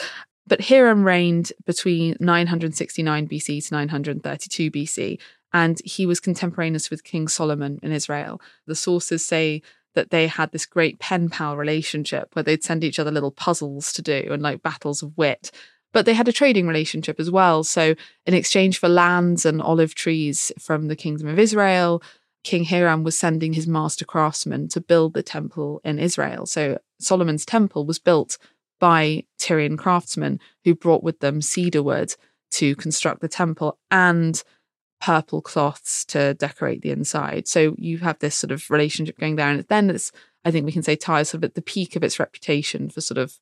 But 0.47 0.63
Hiram 0.63 1.05
reigned 1.05 1.53
between 1.67 2.17
969 2.21 3.29
BC 3.29 3.69
to 3.69 3.75
932 3.75 4.71
BC. 4.71 5.21
And 5.53 5.79
he 5.85 6.07
was 6.07 6.21
contemporaneous 6.21 6.91
with 6.91 7.05
King 7.05 7.29
Solomon 7.29 7.79
in 7.83 7.93
Israel. 7.93 8.41
The 8.67 8.75
sources 8.75 9.25
say 9.25 9.63
that 9.95 10.11
they 10.11 10.27
had 10.27 10.53
this 10.53 10.67
great 10.67 10.99
pen 10.99 11.29
pal 11.29 11.57
relationship 11.57 12.29
where 12.35 12.43
they'd 12.43 12.63
send 12.63 12.85
each 12.85 12.99
other 12.99 13.11
little 13.11 13.31
puzzles 13.31 13.93
to 13.95 14.03
do 14.03 14.29
and 14.31 14.43
like 14.43 14.63
battles 14.63 15.03
of 15.03 15.17
wit. 15.17 15.51
But 15.93 16.05
they 16.05 16.15
had 16.15 16.29
a 16.29 16.33
trading 16.33 16.67
relationship 16.67 17.19
as 17.19 17.31
well. 17.31 17.65
So, 17.65 17.95
in 18.27 18.35
exchange 18.35 18.79
for 18.79 18.89
lands 18.89 19.47
and 19.47 19.63
olive 19.63 19.95
trees 19.95 20.53
from 20.59 20.89
the 20.89 20.97
kingdom 20.97 21.29
of 21.29 21.39
Israel, 21.39 22.03
King 22.49 22.65
Hiram 22.65 23.05
was 23.05 23.19
sending 23.19 23.53
his 23.53 23.67
master 23.67 24.07
craftsmen 24.07 24.69
to 24.69 24.81
build 24.81 25.13
the 25.13 25.23
temple 25.23 25.83
in 25.85 25.99
Israel. 25.99 26.47
So, 26.47 26.79
Solomon's 26.99 27.45
temple 27.45 27.85
was 27.85 27.99
built 27.99 28.39
by 28.81 29.25
Tyrian 29.37 29.77
craftsmen 29.77 30.41
who 30.65 30.75
brought 30.75 31.03
with 31.03 31.21
them 31.21 31.43
cedar 31.43 31.83
wood 31.83 32.15
to 32.53 32.75
construct 32.77 33.21
the 33.21 33.29
temple 33.29 33.77
and 33.91 34.43
purple 34.99 35.43
cloths 35.43 36.07
to 36.07 36.33
decorate 36.33 36.81
the 36.81 36.91
inside. 36.91 37.47
So 37.47 37.75
you 37.77 37.99
have 37.99 38.19
this 38.21 38.37
sort 38.37 38.51
of 38.51 38.71
relationship 38.71 39.19
going 39.19 39.37
there. 39.37 39.51
And 39.51 39.63
then 39.69 39.91
it's, 39.91 40.11
I 40.43 40.51
think 40.51 40.65
we 40.65 40.73
can 40.73 40.83
say 40.83 40.97
Tyre 40.97 41.25
sort 41.25 41.45
of 41.45 41.51
at 41.51 41.55
the 41.55 41.61
peak 41.61 41.97
of 41.97 42.03
its 42.03 42.19
reputation 42.19 42.89
for 42.89 43.03
sort 43.03 43.19
of 43.19 43.39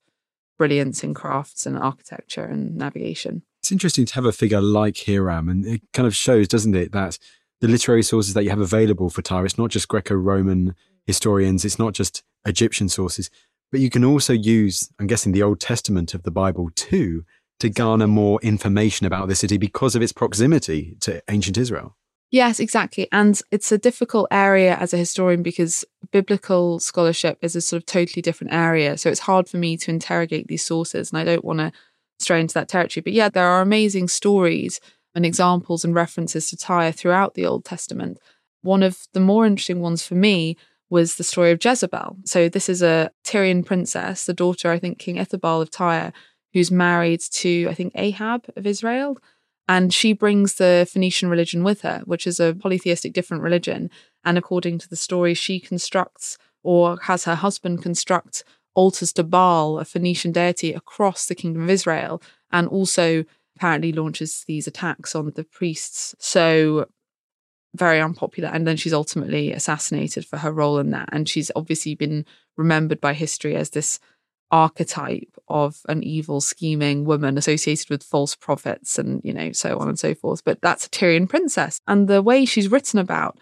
brilliance 0.59 1.05
in 1.05 1.15
crafts 1.15 1.65
and 1.65 1.79
architecture 1.79 2.45
and 2.45 2.75
navigation. 2.75 3.43
It's 3.61 3.71
interesting 3.71 4.07
to 4.07 4.15
have 4.15 4.25
a 4.25 4.33
figure 4.33 4.61
like 4.61 5.05
Hiram, 5.07 5.49
and 5.49 5.65
it 5.65 5.83
kind 5.93 6.09
of 6.09 6.15
shows, 6.17 6.49
doesn't 6.49 6.75
it, 6.75 6.91
that 6.91 7.19
the 7.61 7.69
literary 7.69 8.03
sources 8.03 8.35
that 8.35 8.45
you 8.45 8.51
have 8.51 8.61
available 8.61 9.11
for 9.11 9.23
Tyre, 9.23 9.47
it's 9.47 9.59
not 9.59 9.71
just 9.71 9.89
Greco 9.89 10.15
Roman 10.15 10.75
historians, 11.07 11.65
it's 11.65 11.79
not 11.79 11.95
just 11.95 12.23
Egyptian 12.45 12.89
sources, 12.89 13.31
but 13.71 13.81
you 13.81 13.91
can 13.91 14.05
also 14.05 14.33
use, 14.33 14.91
I'm 14.99 15.07
guessing, 15.07 15.33
the 15.33 15.43
Old 15.43 15.61
Testament 15.61 16.15
of 16.15 16.23
the 16.23 16.31
Bible 16.31 16.71
too 16.75 17.25
to 17.61 17.71
garner 17.71 18.07
more 18.07 18.39
information 18.43 19.07
about 19.07 19.29
the 19.29 19.35
city 19.35 19.57
because 19.57 19.95
of 19.95 20.03
its 20.03 20.13
proximity 20.13 20.97
to 21.01 21.23
ancient 21.29 21.57
Israel. 21.57 21.97
Yes, 22.31 22.61
exactly. 22.61 23.09
And 23.13 23.41
it's 23.51 23.71
a 23.73 23.79
difficult 23.79 24.27
area 24.31 24.77
as 24.77 24.93
a 24.93 24.99
historian 24.99 25.43
because 25.43 25.85
biblical 26.11 26.81
scholarship 26.81 27.39
is 27.41 27.57
a 27.57 27.61
sort 27.61 27.83
of 27.83 27.87
totally 27.87 28.21
different 28.21 28.53
area. 28.53 28.99
So 28.99 29.11
it's 29.11 29.21
hard 29.21 29.49
for 29.49 29.57
me 29.57 29.77
to 29.79 29.91
interrogate 29.91 30.49
these 30.49 30.65
sources, 30.65 31.11
and 31.11 31.19
I 31.19 31.25
don't 31.25 31.45
want 31.45 31.61
to 31.61 31.73
stray 32.19 32.41
into 32.41 32.55
that 32.55 32.69
territory. 32.69 33.03
But 33.03 33.13
yeah, 33.13 33.29
there 33.29 33.47
are 33.47 33.63
amazing 33.63 34.09
stories 34.09 34.81
and 35.17 35.27
examples 35.27 35.83
and 35.83 35.95
references 35.95 36.51
to 36.51 36.57
Tyre 36.57 36.93
throughout 36.93 37.35
the 37.35 37.47
Old 37.47 37.65
Testament. 37.65 38.19
One 38.61 38.83
of 38.83 39.09
the 39.15 39.21
more 39.21 39.47
interesting 39.47 39.81
ones 39.81 40.07
for 40.07 40.15
me 40.15 40.57
was 40.91 41.17
the 41.17 41.25
story 41.25 41.51
of 41.51 41.65
Jezebel. 41.65 42.19
So 42.25 42.49
this 42.49 42.69
is 42.69 42.83
a 42.83 43.11
Tyrian 43.25 43.65
princess, 43.65 44.27
the 44.27 44.35
daughter, 44.35 44.71
I 44.71 44.79
think, 44.79 44.99
King 44.99 45.17
Ithobal 45.17 45.63
of 45.63 45.71
Tyre, 45.71 46.13
who's 46.53 46.71
married 46.71 47.21
to, 47.33 47.67
I 47.69 47.75
think, 47.75 47.93
Ahab 47.97 48.45
of 48.57 48.67
Israel. 48.67 49.19
And 49.67 49.93
she 49.93 50.13
brings 50.13 50.55
the 50.55 50.87
Phoenician 50.89 51.29
religion 51.29 51.65
with 51.65 51.81
her, 51.81 52.03
which 52.05 52.27
is 52.27 52.39
a 52.39 52.55
polytheistic 52.55 53.13
different 53.15 53.43
religion. 53.43 53.91
And 54.25 54.39
according 54.39 54.79
to 54.81 54.89
the 54.89 54.97
story, 54.97 55.35
she 55.35 55.59
constructs 55.59 56.39
or 56.63 56.99
has 57.05 57.25
her 57.25 57.35
husband 57.37 57.83
construct 57.83 58.45
altars 58.75 59.13
to 59.15 59.25
Baal, 59.25 59.79
a 59.79 59.85
Phoenician 59.85 60.31
deity, 60.31 60.73
across 60.73 61.27
the 61.27 61.35
kingdom 61.35 61.63
of 61.63 61.71
Israel, 61.71 62.23
and 62.53 62.69
also 62.69 63.25
apparently 63.57 63.93
launches 63.93 64.45
these 64.47 64.67
attacks 64.67 65.15
on 65.15 65.33
the 65.35 65.45
priests. 65.45 66.15
So 66.19 66.87
very 67.75 68.01
unpopular. 68.01 68.51
And 68.53 68.67
then 68.67 68.77
she's 68.77 68.95
ultimately 68.95 69.53
assassinated 69.53 70.25
for 70.27 70.39
her 70.39 70.53
role 70.53 70.79
in 70.79 70.91
that. 70.91 71.09
And 71.13 71.29
she's 71.29 71.51
obviously 71.57 71.95
been 71.95 72.25
remembered 72.57 73.01
by 73.01 73.13
history 73.13 73.55
as 73.55 73.71
this 73.71 73.99
archetype 74.51 75.37
of 75.49 75.81
an 75.89 76.03
evil 76.05 76.41
scheming 76.41 77.05
woman 77.05 77.37
associated 77.37 77.91
with 77.91 78.03
false 78.03 78.37
prophets 78.37 78.97
and 78.97 79.21
you 79.25 79.33
know 79.33 79.51
so 79.51 79.77
on 79.79 79.89
and 79.89 79.99
so 79.99 80.15
forth 80.15 80.45
but 80.45 80.61
that's 80.61 80.87
a 80.87 80.91
Tyrian 80.91 81.27
princess 81.27 81.81
and 81.89 82.07
the 82.07 82.23
way 82.23 82.45
she's 82.45 82.71
written 82.71 83.01
about 83.01 83.37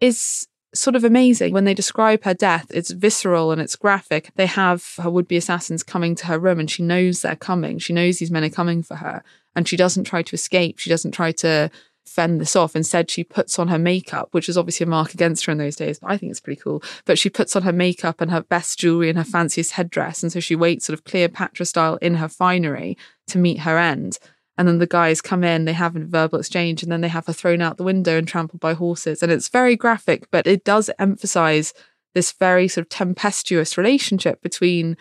is 0.00 0.46
sort 0.74 0.96
of 0.96 1.04
amazing 1.04 1.52
when 1.52 1.64
they 1.64 1.74
describe 1.74 2.24
her 2.24 2.32
death 2.32 2.66
it's 2.70 2.92
visceral 2.92 3.52
and 3.52 3.60
it's 3.60 3.76
graphic 3.76 4.30
they 4.36 4.46
have 4.46 4.94
her 4.96 5.10
would-be 5.10 5.36
assassins 5.36 5.82
coming 5.82 6.14
to 6.14 6.26
her 6.26 6.38
room 6.38 6.58
and 6.58 6.70
she 6.70 6.82
knows 6.82 7.20
they're 7.20 7.36
coming 7.36 7.78
she 7.78 7.92
knows 7.92 8.18
these 8.18 8.30
men 8.30 8.44
are 8.44 8.48
coming 8.48 8.82
for 8.82 8.96
her 8.96 9.22
and 9.58 9.66
she 9.66 9.76
doesn't 9.76 10.04
try 10.04 10.22
to 10.22 10.34
escape 10.34 10.78
she 10.78 10.88
doesn't 10.88 11.10
try 11.10 11.32
to 11.32 11.68
fend 12.08 12.40
this 12.40 12.56
off. 12.56 12.74
Instead, 12.74 13.10
she 13.10 13.22
puts 13.22 13.58
on 13.58 13.68
her 13.68 13.78
makeup, 13.78 14.28
which 14.30 14.48
is 14.48 14.56
obviously 14.56 14.84
a 14.84 14.88
mark 14.88 15.12
against 15.12 15.44
her 15.44 15.52
in 15.52 15.58
those 15.58 15.76
days, 15.76 15.98
but 15.98 16.10
I 16.10 16.16
think 16.16 16.30
it's 16.30 16.40
pretty 16.40 16.60
cool. 16.60 16.82
But 17.04 17.18
she 17.18 17.28
puts 17.28 17.54
on 17.54 17.62
her 17.62 17.72
makeup 17.72 18.20
and 18.20 18.30
her 18.30 18.42
best 18.42 18.78
jewelry 18.78 19.08
and 19.08 19.18
her 19.18 19.24
fanciest 19.24 19.72
headdress. 19.72 20.22
And 20.22 20.32
so 20.32 20.40
she 20.40 20.56
waits 20.56 20.86
sort 20.86 20.98
of 20.98 21.04
Cleopatra 21.04 21.66
style 21.66 21.96
in 21.96 22.14
her 22.14 22.28
finery 22.28 22.96
to 23.26 23.38
meet 23.38 23.60
her 23.60 23.76
end. 23.76 24.18
And 24.56 24.66
then 24.66 24.78
the 24.78 24.86
guys 24.86 25.20
come 25.20 25.44
in, 25.44 25.66
they 25.66 25.74
have 25.74 25.94
a 25.94 26.00
verbal 26.00 26.40
exchange, 26.40 26.82
and 26.82 26.90
then 26.90 27.02
they 27.02 27.08
have 27.08 27.26
her 27.26 27.32
thrown 27.32 27.60
out 27.60 27.76
the 27.76 27.84
window 27.84 28.16
and 28.16 28.26
trampled 28.26 28.60
by 28.60 28.72
horses. 28.72 29.22
And 29.22 29.30
it's 29.30 29.48
very 29.48 29.76
graphic, 29.76 30.28
but 30.30 30.46
it 30.46 30.64
does 30.64 30.90
emphasize 30.98 31.74
this 32.14 32.32
very 32.32 32.66
sort 32.66 32.86
of 32.86 32.88
tempestuous 32.88 33.76
relationship 33.78 34.40
between 34.40 34.96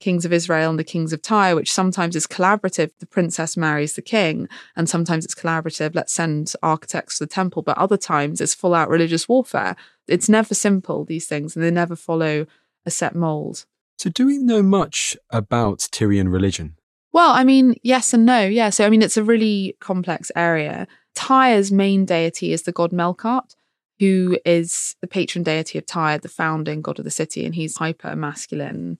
kings 0.00 0.24
of 0.24 0.32
Israel 0.32 0.70
and 0.70 0.78
the 0.78 0.84
kings 0.84 1.12
of 1.12 1.22
Tyre, 1.22 1.54
which 1.54 1.72
sometimes 1.72 2.14
is 2.16 2.26
collaborative. 2.26 2.90
The 2.98 3.06
princess 3.06 3.56
marries 3.56 3.94
the 3.94 4.02
king, 4.02 4.48
and 4.76 4.88
sometimes 4.88 5.24
it's 5.24 5.34
collaborative. 5.34 5.94
Let's 5.94 6.12
send 6.12 6.52
architects 6.62 7.18
to 7.18 7.24
the 7.24 7.28
temple, 7.28 7.62
but 7.62 7.78
other 7.78 7.96
times 7.96 8.40
it's 8.40 8.54
full 8.54 8.74
out 8.74 8.88
religious 8.88 9.28
warfare. 9.28 9.76
It's 10.06 10.28
never 10.28 10.54
simple, 10.54 11.04
these 11.04 11.26
things, 11.26 11.54
and 11.54 11.64
they 11.64 11.70
never 11.70 11.96
follow 11.96 12.46
a 12.86 12.90
set 12.90 13.14
mold. 13.14 13.66
So, 13.98 14.10
do 14.10 14.26
we 14.26 14.38
know 14.38 14.62
much 14.62 15.16
about 15.30 15.88
Tyrian 15.90 16.28
religion? 16.28 16.76
Well, 17.12 17.30
I 17.30 17.42
mean, 17.42 17.74
yes 17.82 18.14
and 18.14 18.24
no. 18.24 18.46
Yeah. 18.46 18.70
So, 18.70 18.86
I 18.86 18.90
mean, 18.90 19.02
it's 19.02 19.16
a 19.16 19.24
really 19.24 19.76
complex 19.80 20.30
area. 20.36 20.86
Tyre's 21.14 21.72
main 21.72 22.04
deity 22.04 22.52
is 22.52 22.62
the 22.62 22.72
god 22.72 22.92
Melkart, 22.92 23.56
who 23.98 24.38
is 24.44 24.94
the 25.00 25.08
patron 25.08 25.42
deity 25.42 25.78
of 25.78 25.86
Tyre, 25.86 26.18
the 26.18 26.28
founding 26.28 26.80
god 26.80 26.98
of 26.98 27.04
the 27.04 27.10
city, 27.10 27.44
and 27.44 27.54
he's 27.54 27.76
hyper 27.76 28.14
masculine, 28.14 28.98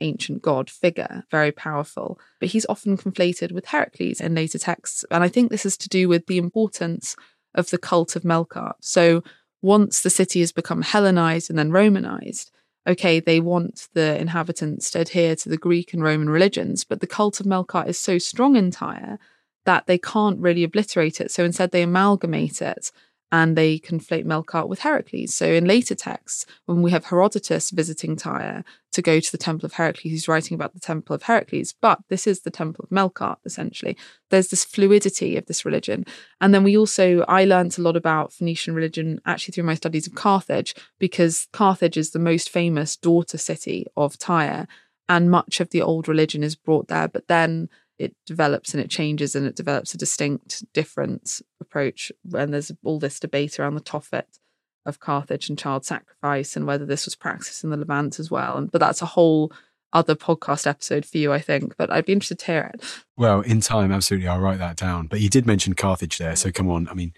ancient 0.00 0.42
god 0.42 0.68
figure, 0.70 1.24
very 1.30 1.52
powerful. 1.52 2.18
But 2.40 2.50
he's 2.50 2.66
often 2.68 2.96
conflated 2.96 3.52
with 3.52 3.66
Heracles 3.66 4.20
in 4.20 4.34
later 4.34 4.58
texts. 4.58 5.04
And 5.10 5.22
I 5.22 5.28
think 5.28 5.50
this 5.50 5.66
is 5.66 5.76
to 5.78 5.88
do 5.88 6.08
with 6.08 6.26
the 6.26 6.38
importance 6.38 7.16
of 7.54 7.70
the 7.70 7.78
cult 7.78 8.16
of 8.16 8.22
Melkart. 8.22 8.74
So 8.80 9.22
once 9.62 10.00
the 10.00 10.10
city 10.10 10.40
has 10.40 10.52
become 10.52 10.82
Hellenized 10.82 11.48
and 11.48 11.58
then 11.58 11.70
Romanized, 11.70 12.50
okay, 12.86 13.20
they 13.20 13.40
want 13.40 13.88
the 13.94 14.20
inhabitants 14.20 14.90
to 14.90 15.00
adhere 15.00 15.36
to 15.36 15.48
the 15.48 15.56
Greek 15.56 15.94
and 15.94 16.02
Roman 16.02 16.28
religions, 16.28 16.84
but 16.84 17.00
the 17.00 17.06
cult 17.06 17.40
of 17.40 17.46
Melkart 17.46 17.88
is 17.88 17.98
so 17.98 18.18
strong 18.18 18.56
in 18.56 18.70
Tyre 18.70 19.18
that 19.64 19.86
they 19.86 19.96
can't 19.96 20.38
really 20.38 20.64
obliterate 20.64 21.20
it. 21.20 21.30
So 21.30 21.44
instead, 21.44 21.70
they 21.70 21.82
amalgamate 21.82 22.60
it 22.60 22.90
and 23.34 23.56
they 23.56 23.80
conflate 23.80 24.24
Melkart 24.24 24.68
with 24.68 24.78
Heracles. 24.78 25.34
So 25.34 25.44
in 25.44 25.64
later 25.64 25.96
texts, 25.96 26.46
when 26.66 26.82
we 26.82 26.92
have 26.92 27.06
Herodotus 27.06 27.70
visiting 27.70 28.14
Tyre 28.14 28.64
to 28.92 29.02
go 29.02 29.18
to 29.18 29.32
the 29.32 29.38
Temple 29.38 29.66
of 29.66 29.72
Heracles, 29.72 30.12
he's 30.12 30.28
writing 30.28 30.54
about 30.54 30.72
the 30.72 30.78
Temple 30.78 31.16
of 31.16 31.24
Heracles, 31.24 31.74
but 31.80 31.98
this 32.08 32.28
is 32.28 32.42
the 32.42 32.52
Temple 32.52 32.84
of 32.84 32.90
Melkart, 32.90 33.38
essentially. 33.44 33.96
There's 34.30 34.50
this 34.50 34.64
fluidity 34.64 35.36
of 35.36 35.46
this 35.46 35.64
religion. 35.64 36.06
And 36.40 36.54
then 36.54 36.62
we 36.62 36.76
also, 36.76 37.24
I 37.26 37.44
learned 37.44 37.76
a 37.76 37.82
lot 37.82 37.96
about 37.96 38.32
Phoenician 38.32 38.72
religion 38.72 39.20
actually 39.26 39.50
through 39.50 39.64
my 39.64 39.74
studies 39.74 40.06
of 40.06 40.14
Carthage, 40.14 40.76
because 41.00 41.48
Carthage 41.52 41.96
is 41.96 42.12
the 42.12 42.20
most 42.20 42.48
famous 42.48 42.96
daughter 42.96 43.36
city 43.36 43.84
of 43.96 44.16
Tyre, 44.16 44.68
and 45.08 45.28
much 45.28 45.58
of 45.58 45.70
the 45.70 45.82
old 45.82 46.06
religion 46.06 46.44
is 46.44 46.54
brought 46.54 46.86
there. 46.86 47.08
But 47.08 47.26
then 47.26 47.68
it 47.98 48.14
develops 48.26 48.74
and 48.74 48.82
it 48.82 48.90
changes 48.90 49.34
and 49.34 49.46
it 49.46 49.56
develops 49.56 49.94
a 49.94 49.98
distinct, 49.98 50.64
different 50.72 51.40
approach. 51.60 52.10
And 52.32 52.52
there's 52.52 52.72
all 52.82 52.98
this 52.98 53.20
debate 53.20 53.58
around 53.58 53.74
the 53.74 53.80
Tophet 53.80 54.38
of 54.86 55.00
Carthage 55.00 55.48
and 55.48 55.58
child 55.58 55.84
sacrifice 55.84 56.56
and 56.56 56.66
whether 56.66 56.84
this 56.84 57.04
was 57.06 57.14
practiced 57.14 57.64
in 57.64 57.70
the 57.70 57.76
Levant 57.76 58.18
as 58.18 58.30
well. 58.30 58.68
But 58.70 58.80
that's 58.80 59.02
a 59.02 59.06
whole 59.06 59.52
other 59.92 60.16
podcast 60.16 60.66
episode 60.66 61.06
for 61.06 61.18
you, 61.18 61.32
I 61.32 61.38
think. 61.38 61.76
But 61.76 61.90
I'd 61.90 62.04
be 62.04 62.12
interested 62.12 62.40
to 62.40 62.46
hear 62.46 62.70
it. 62.74 62.84
Well, 63.16 63.40
in 63.40 63.60
time, 63.60 63.92
absolutely, 63.92 64.28
I'll 64.28 64.40
write 64.40 64.58
that 64.58 64.76
down. 64.76 65.06
But 65.06 65.20
you 65.20 65.28
did 65.28 65.46
mention 65.46 65.74
Carthage 65.74 66.18
there, 66.18 66.36
so 66.36 66.50
come 66.50 66.68
on. 66.68 66.88
I 66.88 66.94
mean, 66.94 67.12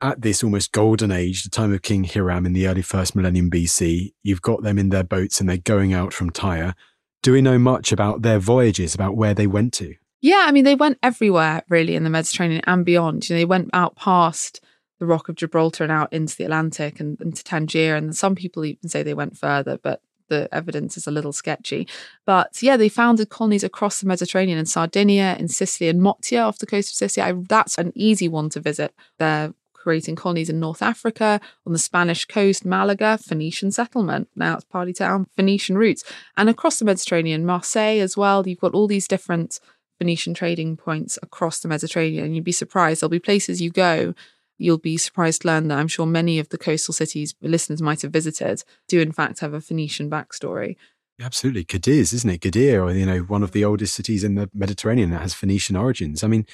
at 0.00 0.22
this 0.22 0.44
almost 0.44 0.72
golden 0.72 1.10
age, 1.10 1.42
the 1.42 1.50
time 1.50 1.72
of 1.72 1.82
King 1.82 2.04
Hiram 2.04 2.46
in 2.46 2.52
the 2.52 2.68
early 2.68 2.82
first 2.82 3.16
millennium 3.16 3.50
BC, 3.50 4.12
you've 4.22 4.42
got 4.42 4.62
them 4.62 4.78
in 4.78 4.90
their 4.90 5.04
boats 5.04 5.40
and 5.40 5.48
they're 5.48 5.56
going 5.56 5.92
out 5.92 6.12
from 6.12 6.30
Tyre. 6.30 6.74
Do 7.22 7.32
we 7.32 7.42
know 7.42 7.58
much 7.58 7.90
about 7.90 8.22
their 8.22 8.38
voyages, 8.38 8.94
about 8.94 9.16
where 9.16 9.34
they 9.34 9.46
went 9.46 9.72
to? 9.74 9.94
Yeah, 10.24 10.46
I 10.46 10.52
mean, 10.52 10.64
they 10.64 10.74
went 10.74 10.98
everywhere 11.02 11.64
really 11.68 11.94
in 11.96 12.02
the 12.02 12.08
Mediterranean 12.08 12.62
and 12.66 12.82
beyond. 12.82 13.28
You 13.28 13.36
know, 13.36 13.40
they 13.40 13.44
went 13.44 13.68
out 13.74 13.94
past 13.94 14.62
the 14.98 15.04
Rock 15.04 15.28
of 15.28 15.34
Gibraltar 15.34 15.84
and 15.84 15.92
out 15.92 16.10
into 16.14 16.34
the 16.34 16.44
Atlantic 16.44 16.98
and 16.98 17.20
into 17.20 17.44
Tangier. 17.44 17.94
And 17.94 18.16
some 18.16 18.34
people 18.34 18.64
even 18.64 18.88
say 18.88 19.02
they 19.02 19.12
went 19.12 19.36
further, 19.36 19.76
but 19.82 20.00
the 20.28 20.48
evidence 20.50 20.96
is 20.96 21.06
a 21.06 21.10
little 21.10 21.34
sketchy. 21.34 21.86
But 22.24 22.62
yeah, 22.62 22.78
they 22.78 22.88
founded 22.88 23.28
colonies 23.28 23.64
across 23.64 24.00
the 24.00 24.06
Mediterranean 24.06 24.56
in 24.56 24.64
Sardinia, 24.64 25.36
in 25.38 25.48
Sicily, 25.48 25.90
and 25.90 26.00
Motia 26.00 26.48
off 26.48 26.56
the 26.56 26.64
coast 26.64 26.92
of 26.92 26.94
Sicily. 26.94 27.22
I, 27.22 27.34
that's 27.46 27.76
an 27.76 27.92
easy 27.94 28.26
one 28.26 28.48
to 28.48 28.60
visit. 28.60 28.94
They're 29.18 29.52
creating 29.74 30.16
colonies 30.16 30.48
in 30.48 30.58
North 30.58 30.80
Africa, 30.80 31.38
on 31.66 31.74
the 31.74 31.78
Spanish 31.78 32.24
coast, 32.24 32.64
Malaga, 32.64 33.18
Phoenician 33.18 33.70
settlement. 33.72 34.30
Now 34.34 34.54
it's 34.54 34.64
party 34.64 34.94
town, 34.94 35.26
Phoenician 35.36 35.76
roots. 35.76 36.02
And 36.38 36.48
across 36.48 36.78
the 36.78 36.86
Mediterranean, 36.86 37.44
Marseille 37.44 38.00
as 38.00 38.16
well. 38.16 38.48
You've 38.48 38.60
got 38.60 38.72
all 38.72 38.86
these 38.86 39.06
different 39.06 39.60
Phoenician 40.04 40.34
trading 40.34 40.76
points 40.76 41.18
across 41.22 41.60
the 41.60 41.68
Mediterranean. 41.68 42.26
And 42.26 42.34
you'd 42.34 42.44
be 42.44 42.52
surprised. 42.52 43.00
There'll 43.00 43.08
be 43.08 43.18
places 43.18 43.62
you 43.62 43.70
go, 43.70 44.12
you'll 44.58 44.76
be 44.76 44.98
surprised 44.98 45.42
to 45.42 45.48
learn 45.48 45.68
that 45.68 45.78
I'm 45.78 45.88
sure 45.88 46.04
many 46.04 46.38
of 46.38 46.50
the 46.50 46.58
coastal 46.58 46.92
cities 46.92 47.34
listeners 47.40 47.80
might 47.80 48.02
have 48.02 48.12
visited 48.12 48.62
do, 48.86 49.00
in 49.00 49.12
fact, 49.12 49.40
have 49.40 49.54
a 49.54 49.62
Phoenician 49.62 50.10
backstory. 50.10 50.76
Absolutely. 51.18 51.64
Cadiz, 51.64 52.12
isn't 52.12 52.28
it? 52.28 52.42
Gadir, 52.42 52.82
or, 52.82 52.92
you 52.92 53.06
know, 53.06 53.20
one 53.20 53.42
of 53.42 53.52
the 53.52 53.64
oldest 53.64 53.94
cities 53.94 54.24
in 54.24 54.34
the 54.34 54.50
Mediterranean 54.52 55.08
that 55.10 55.22
has 55.22 55.32
Phoenician 55.32 55.74
origins. 55.74 56.22
I 56.22 56.26
mean, 56.26 56.44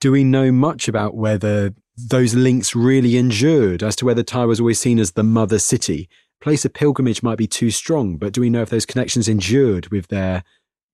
do 0.00 0.10
we 0.10 0.24
know 0.24 0.50
much 0.50 0.88
about 0.88 1.14
whether 1.14 1.72
those 1.96 2.34
links 2.34 2.74
really 2.74 3.16
endured 3.16 3.84
as 3.84 3.94
to 3.96 4.04
whether 4.04 4.24
Tyre 4.24 4.48
was 4.48 4.58
always 4.58 4.80
seen 4.80 4.98
as 4.98 5.12
the 5.12 5.22
mother 5.22 5.60
city? 5.60 6.08
Place 6.40 6.64
of 6.64 6.72
pilgrimage 6.72 7.22
might 7.22 7.38
be 7.38 7.46
too 7.46 7.70
strong, 7.70 8.16
but 8.16 8.32
do 8.32 8.40
we 8.40 8.50
know 8.50 8.62
if 8.62 8.70
those 8.70 8.86
connections 8.86 9.28
endured 9.28 9.88
with 9.90 10.08
their 10.08 10.42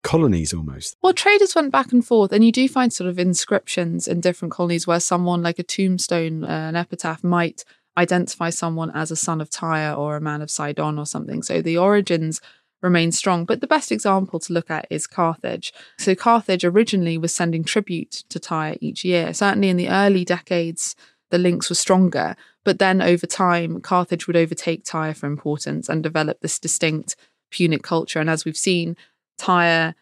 colonies 0.03 0.55
almost. 0.55 0.97
Well, 1.03 1.13
traders 1.13 1.55
went 1.55 1.73
back 1.73 1.93
and 1.93 2.05
forth, 2.05 2.33
and 2.33 2.45
you 2.45 2.53
do 2.53 2.69
find 2.69 2.93
sort 2.93 3.11
of 3.11 3.19
inscriptions 3.19 4.07
in 4.07 4.21
different 4.21 4.53
colonies 4.53 4.87
where 4.87 5.01
someone, 5.01 5.43
like 5.43 5.59
a 5.59 5.65
tombstone, 5.65 6.45
uh, 6.45 6.69
an 6.69 6.77
epitaph, 6.77 7.25
might 7.25 7.65
identify 7.99 8.51
someone 8.51 8.91
as 8.91 9.11
a 9.11 9.17
son 9.17 9.41
of 9.41 9.51
Tyre 9.51 9.95
or 9.95 10.17
a 10.17 10.21
man 10.21 10.43
of 10.43 10.51
Sidon 10.51 10.99
or 10.99 11.07
something. 11.07 11.43
So 11.43 11.63
the 11.63 11.79
origins 11.79 12.41
remain 12.83 13.13
strong. 13.13 13.45
But 13.45 13.61
the 13.61 13.67
best 13.67 13.91
example 13.91 14.39
to 14.41 14.53
look 14.53 14.71
at 14.71 14.87
is 14.91 15.07
Carthage. 15.07 15.73
So 15.99 16.15
Carthage 16.15 16.65
originally 16.65 17.19
was 17.19 17.35
sending 17.35 17.65
tribute 17.65 18.25
to 18.29 18.39
Tyre 18.39 18.77
each 18.81 19.05
year. 19.05 19.33
Certainly 19.33 19.71
in 19.71 19.77
the 19.77 19.89
early 19.89 20.25
decades, 20.25 20.95
the 21.31 21.39
links 21.39 21.69
were 21.69 21.75
stronger. 21.77 22.37
But 22.65 22.79
then 22.79 23.01
over 23.01 23.27
time, 23.27 23.81
Carthage 23.81 24.27
would 24.27 24.37
overtake 24.37 24.85
Tyre 24.85 25.15
for 25.15 25.27
importance 25.27 25.89
and 25.89 26.03
develop 26.03 26.41
this 26.41 26.59
distinct 26.59 27.17
Punic 27.51 27.83
culture. 27.83 28.21
And 28.21 28.29
as 28.29 28.45
we've 28.45 28.57
seen, 28.57 28.97
Tyre 29.37 29.95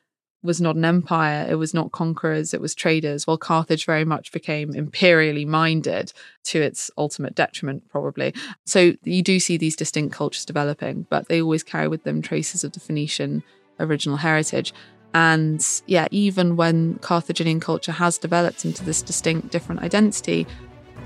was 0.45 0.61
not 0.61 0.77
an 0.77 0.85
empire, 0.85 1.47
it 1.49 1.55
was 1.55 1.73
not 1.73 1.91
conquerors, 1.91 2.53
it 2.53 2.61
was 2.61 2.75
traders, 2.75 3.27
while 3.27 3.39
Carthage 3.39 3.87
very 3.87 4.05
much 4.05 4.31
became 4.31 4.75
imperially 4.75 5.47
minded 5.47 6.13
to 6.45 6.61
its 6.61 6.91
ultimate 6.99 7.35
detriment, 7.35 7.89
probably. 7.89 8.35
So 8.67 8.93
you 9.05 9.23
do 9.23 9.41
see 9.41 9.57
these 9.57 9.75
distinct 9.75 10.15
cultures 10.15 10.45
developing, 10.45 11.07
but 11.09 11.29
they 11.29 11.41
always 11.41 11.63
carry 11.63 11.89
with 11.89 12.05
them 12.05 12.21
traces 12.21 12.63
of 12.63 12.73
the 12.73 12.81
Phoenician 12.81 13.43
original 13.81 14.19
heritage. 14.19 14.75
And 15.15 15.67
yeah, 15.87 16.09
even 16.11 16.57
when 16.57 16.99
Carthaginian 16.99 17.61
culture 17.61 17.93
has 17.93 18.19
developed 18.19 18.67
into 18.67 18.85
this 18.85 19.01
distinct 19.01 19.51
different 19.51 19.81
identity, 19.81 20.47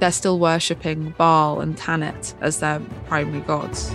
they're 0.01 0.11
still 0.11 0.41
worshipping 0.41 1.14
Baal 1.17 1.61
and 1.61 1.77
Tanit 1.77 2.35
as 2.41 2.59
their 2.59 2.81
primary 3.07 3.41
gods. 3.43 3.95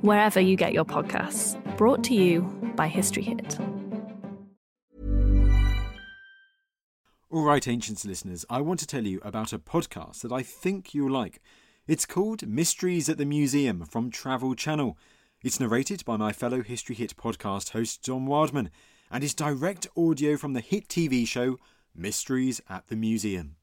wherever 0.00 0.40
you 0.40 0.56
get 0.56 0.72
your 0.72 0.84
podcasts. 0.84 1.56
Brought 1.76 2.02
to 2.04 2.14
you 2.14 2.42
by 2.76 2.88
History 2.88 3.22
Hit. 3.22 3.58
All 7.30 7.44
right, 7.44 7.68
Ancients 7.68 8.06
listeners, 8.06 8.46
I 8.48 8.62
want 8.62 8.80
to 8.80 8.86
tell 8.86 9.06
you 9.06 9.20
about 9.22 9.52
a 9.52 9.58
podcast 9.58 10.22
that 10.22 10.32
I 10.32 10.42
think 10.42 10.94
you'll 10.94 11.10
like. 11.10 11.42
It's 11.86 12.06
called 12.06 12.48
Mysteries 12.48 13.10
at 13.10 13.18
the 13.18 13.26
Museum 13.26 13.84
from 13.84 14.10
Travel 14.10 14.54
Channel. 14.54 14.96
It's 15.42 15.60
narrated 15.60 16.06
by 16.06 16.16
my 16.16 16.32
fellow 16.32 16.62
History 16.62 16.94
Hit 16.94 17.16
podcast 17.18 17.72
host 17.72 18.02
Don 18.02 18.24
Wildman 18.24 18.70
and 19.10 19.22
is 19.22 19.34
direct 19.34 19.86
audio 19.94 20.38
from 20.38 20.54
the 20.54 20.60
hit 20.60 20.88
TV 20.88 21.28
show 21.28 21.58
Mysteries 21.94 22.62
at 22.70 22.86
the 22.86 22.96
Museum. 22.96 23.57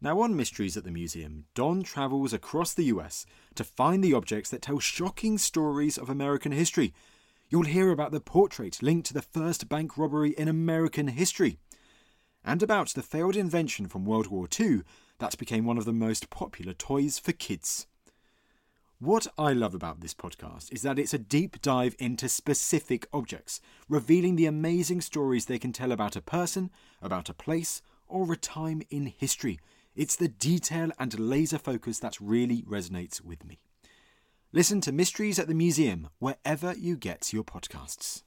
Now, 0.00 0.20
on 0.20 0.36
Mysteries 0.36 0.76
at 0.76 0.84
the 0.84 0.92
Museum, 0.92 1.46
Don 1.54 1.82
travels 1.82 2.32
across 2.32 2.72
the 2.72 2.84
US 2.84 3.26
to 3.56 3.64
find 3.64 4.02
the 4.02 4.14
objects 4.14 4.48
that 4.50 4.62
tell 4.62 4.78
shocking 4.78 5.38
stories 5.38 5.98
of 5.98 6.08
American 6.08 6.52
history. 6.52 6.94
You'll 7.48 7.64
hear 7.64 7.90
about 7.90 8.12
the 8.12 8.20
portrait 8.20 8.80
linked 8.80 9.08
to 9.08 9.14
the 9.14 9.22
first 9.22 9.68
bank 9.68 9.98
robbery 9.98 10.30
in 10.38 10.46
American 10.46 11.08
history, 11.08 11.58
and 12.44 12.62
about 12.62 12.90
the 12.90 13.02
failed 13.02 13.34
invention 13.34 13.88
from 13.88 14.04
World 14.04 14.28
War 14.28 14.46
II 14.58 14.82
that 15.18 15.36
became 15.36 15.64
one 15.64 15.78
of 15.78 15.84
the 15.84 15.92
most 15.92 16.30
popular 16.30 16.74
toys 16.74 17.18
for 17.18 17.32
kids. 17.32 17.88
What 19.00 19.26
I 19.36 19.52
love 19.52 19.74
about 19.74 20.00
this 20.00 20.14
podcast 20.14 20.72
is 20.72 20.82
that 20.82 21.00
it's 21.00 21.14
a 21.14 21.18
deep 21.18 21.60
dive 21.60 21.96
into 21.98 22.28
specific 22.28 23.08
objects, 23.12 23.60
revealing 23.88 24.36
the 24.36 24.46
amazing 24.46 25.00
stories 25.00 25.46
they 25.46 25.58
can 25.58 25.72
tell 25.72 25.90
about 25.90 26.14
a 26.14 26.20
person, 26.20 26.70
about 27.02 27.28
a 27.28 27.34
place, 27.34 27.82
or 28.06 28.32
a 28.32 28.36
time 28.36 28.82
in 28.90 29.06
history. 29.06 29.58
It's 29.98 30.14
the 30.14 30.28
detail 30.28 30.92
and 31.00 31.18
laser 31.18 31.58
focus 31.58 31.98
that 31.98 32.20
really 32.20 32.62
resonates 32.62 33.20
with 33.20 33.44
me. 33.44 33.58
Listen 34.52 34.80
to 34.82 34.92
Mysteries 34.92 35.40
at 35.40 35.48
the 35.48 35.54
Museum 35.54 36.08
wherever 36.20 36.72
you 36.74 36.96
get 36.96 37.32
your 37.32 37.42
podcasts. 37.42 38.22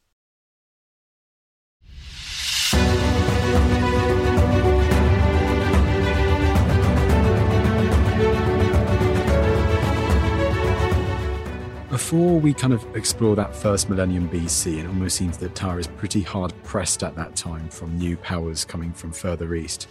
Before 11.90 12.38
we 12.38 12.54
kind 12.54 12.74
of 12.74 12.86
explore 12.98 13.38
that 13.38 13.56
first 13.56 13.90
millennium 13.90 14.28
BC, 14.28 14.80
it 14.80 14.88
almost 14.88 15.16
seems 15.16 15.38
that 15.38 15.56
Tyre 15.56 15.80
is 15.80 15.88
pretty 15.88 16.22
hard 16.22 16.54
pressed 16.64 17.02
at 17.02 17.16
that 17.16 17.38
time 17.38 17.70
from 17.70 17.98
new 17.98 18.18
powers 18.18 18.66
coming 18.66 18.92
from 18.92 19.14
further 19.14 19.56
east. 19.56 19.88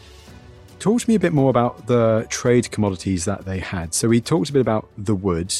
Talk 0.81 1.03
to 1.03 1.11
me 1.11 1.14
a 1.14 1.21
bit 1.21 1.35
more 1.35 1.51
about 1.51 1.88
the 1.88 2.27
trade 2.31 2.71
commodities 2.71 3.27
that 3.27 3.45
they 3.45 3.59
had. 3.59 3.93
So 3.93 4.09
we 4.09 4.19
talked 4.19 4.49
a 4.49 4.53
bit 4.55 4.62
about 4.62 4.88
the 4.97 5.14
wood, 5.14 5.55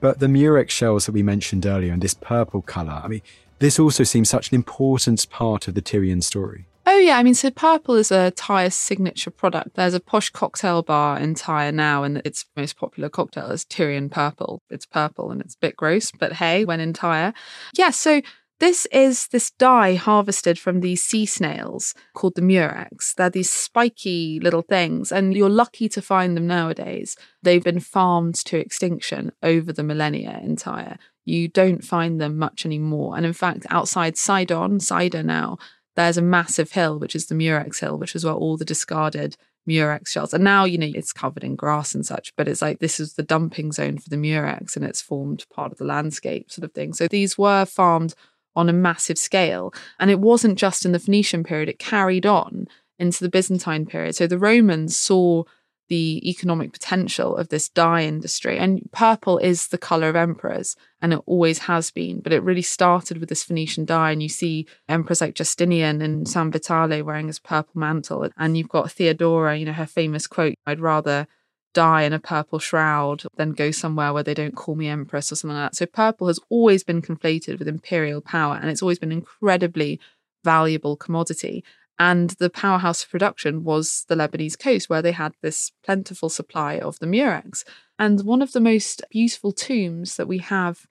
but 0.00 0.20
the 0.20 0.28
murex 0.28 0.74
shells 0.74 1.06
that 1.06 1.12
we 1.12 1.22
mentioned 1.22 1.64
earlier 1.64 1.94
and 1.94 2.02
this 2.02 2.12
purple 2.12 2.60
colour, 2.60 3.00
I 3.02 3.08
mean, 3.08 3.22
this 3.60 3.78
also 3.78 4.04
seems 4.04 4.28
such 4.28 4.50
an 4.50 4.56
important 4.56 5.30
part 5.30 5.66
of 5.66 5.74
the 5.74 5.80
Tyrian 5.80 6.20
story. 6.20 6.66
Oh 6.84 6.98
yeah, 6.98 7.16
I 7.16 7.22
mean, 7.22 7.32
so 7.32 7.50
purple 7.50 7.94
is 7.94 8.12
a 8.12 8.32
Tyre 8.32 8.68
signature 8.68 9.30
product. 9.30 9.76
There's 9.76 9.94
a 9.94 10.00
posh 10.00 10.28
cocktail 10.28 10.82
bar 10.82 11.18
in 11.18 11.34
Tyre 11.34 11.72
now, 11.72 12.02
and 12.02 12.20
its 12.26 12.44
most 12.54 12.76
popular 12.76 13.08
cocktail 13.08 13.50
is 13.50 13.64
Tyrian 13.64 14.10
Purple. 14.10 14.60
It's 14.68 14.84
purple 14.84 15.30
and 15.30 15.40
it's 15.40 15.54
a 15.54 15.58
bit 15.58 15.74
gross, 15.74 16.10
but 16.10 16.34
hey, 16.34 16.66
when 16.66 16.80
in 16.80 16.92
Tyre, 16.92 17.32
yeah. 17.78 17.88
So 17.88 18.20
this 18.64 18.86
is 18.86 19.26
this 19.26 19.50
dye 19.50 19.94
harvested 19.94 20.58
from 20.58 20.80
these 20.80 21.02
sea 21.02 21.26
snails 21.26 21.92
called 22.14 22.34
the 22.34 22.40
murex. 22.40 23.12
They're 23.12 23.28
these 23.28 23.50
spiky 23.50 24.40
little 24.40 24.62
things, 24.62 25.12
and 25.12 25.36
you're 25.36 25.50
lucky 25.50 25.86
to 25.90 26.00
find 26.00 26.34
them 26.34 26.46
nowadays. 26.46 27.14
They've 27.42 27.62
been 27.62 27.80
farmed 27.80 28.36
to 28.46 28.56
extinction 28.56 29.32
over 29.42 29.70
the 29.70 29.82
millennia 29.82 30.40
in 30.42 30.56
Tyre. 30.56 30.96
You 31.26 31.46
don't 31.46 31.84
find 31.84 32.18
them 32.18 32.38
much 32.38 32.64
anymore. 32.64 33.18
And 33.18 33.26
in 33.26 33.34
fact, 33.34 33.66
outside 33.68 34.16
Sidon, 34.16 34.80
Sidon 34.80 35.26
now, 35.26 35.58
there's 35.94 36.16
a 36.16 36.22
massive 36.22 36.72
hill, 36.72 36.98
which 36.98 37.14
is 37.14 37.26
the 37.26 37.34
Murex 37.34 37.80
Hill, 37.80 37.98
which 37.98 38.16
is 38.16 38.24
where 38.24 38.32
all 38.32 38.56
the 38.56 38.64
discarded 38.64 39.36
Murex 39.66 40.12
shells. 40.12 40.32
Are. 40.32 40.36
And 40.36 40.44
now, 40.44 40.64
you 40.64 40.78
know, 40.78 40.90
it's 40.94 41.12
covered 41.12 41.44
in 41.44 41.54
grass 41.54 41.94
and 41.94 42.04
such, 42.04 42.34
but 42.34 42.48
it's 42.48 42.62
like 42.62 42.78
this 42.78 42.98
is 42.98 43.14
the 43.14 43.22
dumping 43.22 43.72
zone 43.72 43.98
for 43.98 44.08
the 44.08 44.16
Murex 44.16 44.74
and 44.74 44.86
it's 44.86 45.02
formed 45.02 45.44
part 45.50 45.70
of 45.70 45.76
the 45.76 45.84
landscape 45.84 46.50
sort 46.50 46.64
of 46.64 46.72
thing. 46.72 46.94
So 46.94 47.08
these 47.08 47.36
were 47.36 47.66
farmed 47.66 48.14
on 48.56 48.68
a 48.68 48.72
massive 48.72 49.18
scale. 49.18 49.72
And 49.98 50.10
it 50.10 50.20
wasn't 50.20 50.58
just 50.58 50.84
in 50.84 50.92
the 50.92 50.98
Phoenician 50.98 51.44
period, 51.44 51.68
it 51.68 51.78
carried 51.78 52.26
on 52.26 52.66
into 52.98 53.24
the 53.24 53.28
Byzantine 53.28 53.86
period. 53.86 54.14
So 54.14 54.26
the 54.26 54.38
Romans 54.38 54.96
saw 54.96 55.44
the 55.88 56.22
economic 56.28 56.72
potential 56.72 57.36
of 57.36 57.50
this 57.50 57.68
dye 57.68 58.04
industry. 58.04 58.58
And 58.58 58.88
purple 58.92 59.36
is 59.38 59.68
the 59.68 59.78
color 59.78 60.08
of 60.08 60.16
emperors, 60.16 60.76
and 61.02 61.12
it 61.12 61.20
always 61.26 61.58
has 61.58 61.90
been. 61.90 62.20
But 62.20 62.32
it 62.32 62.42
really 62.42 62.62
started 62.62 63.18
with 63.18 63.28
this 63.28 63.42
Phoenician 63.42 63.84
dye, 63.84 64.12
and 64.12 64.22
you 64.22 64.30
see 64.30 64.66
emperors 64.88 65.20
like 65.20 65.34
Justinian 65.34 66.00
and 66.00 66.26
San 66.26 66.50
Vitale 66.50 67.02
wearing 67.02 67.26
his 67.26 67.38
purple 67.38 67.78
mantle, 67.78 68.30
and 68.38 68.56
you've 68.56 68.68
got 68.68 68.92
Theodora, 68.92 69.56
you 69.56 69.66
know, 69.66 69.72
her 69.72 69.86
famous 69.86 70.26
quote, 70.26 70.54
"I'd 70.66 70.80
rather." 70.80 71.26
Die 71.74 72.02
in 72.02 72.12
a 72.12 72.18
purple 72.18 72.58
shroud 72.58 73.24
then 73.36 73.50
go 73.50 73.70
somewhere 73.70 74.12
where 74.12 74.22
they 74.22 74.34
don't 74.34 74.56
call 74.56 74.74
me 74.74 74.88
empress 74.88 75.30
or 75.30 75.36
something 75.36 75.56
like 75.56 75.72
that. 75.72 75.76
So, 75.76 75.86
purple 75.86 76.28
has 76.28 76.40
always 76.48 76.82
been 76.82 77.02
conflated 77.02 77.58
with 77.58 77.68
imperial 77.68 78.20
power 78.20 78.56
and 78.56 78.70
it's 78.70 78.82
always 78.82 78.98
been 78.98 79.12
incredibly 79.12 80.00
valuable 80.44 80.96
commodity. 80.96 81.64
And 81.98 82.30
the 82.30 82.50
powerhouse 82.50 83.04
of 83.04 83.10
production 83.10 83.62
was 83.62 84.04
the 84.08 84.16
Lebanese 84.16 84.58
coast, 84.58 84.90
where 84.90 85.02
they 85.02 85.12
had 85.12 85.32
this 85.42 85.70
plentiful 85.84 86.28
supply 86.28 86.78
of 86.78 86.98
the 86.98 87.06
murex. 87.06 87.64
And 87.98 88.24
one 88.24 88.42
of 88.42 88.52
the 88.52 88.60
most 88.60 89.02
beautiful 89.10 89.52
tombs 89.52 90.16
that 90.16 90.26
we 90.26 90.38
have 90.38 90.86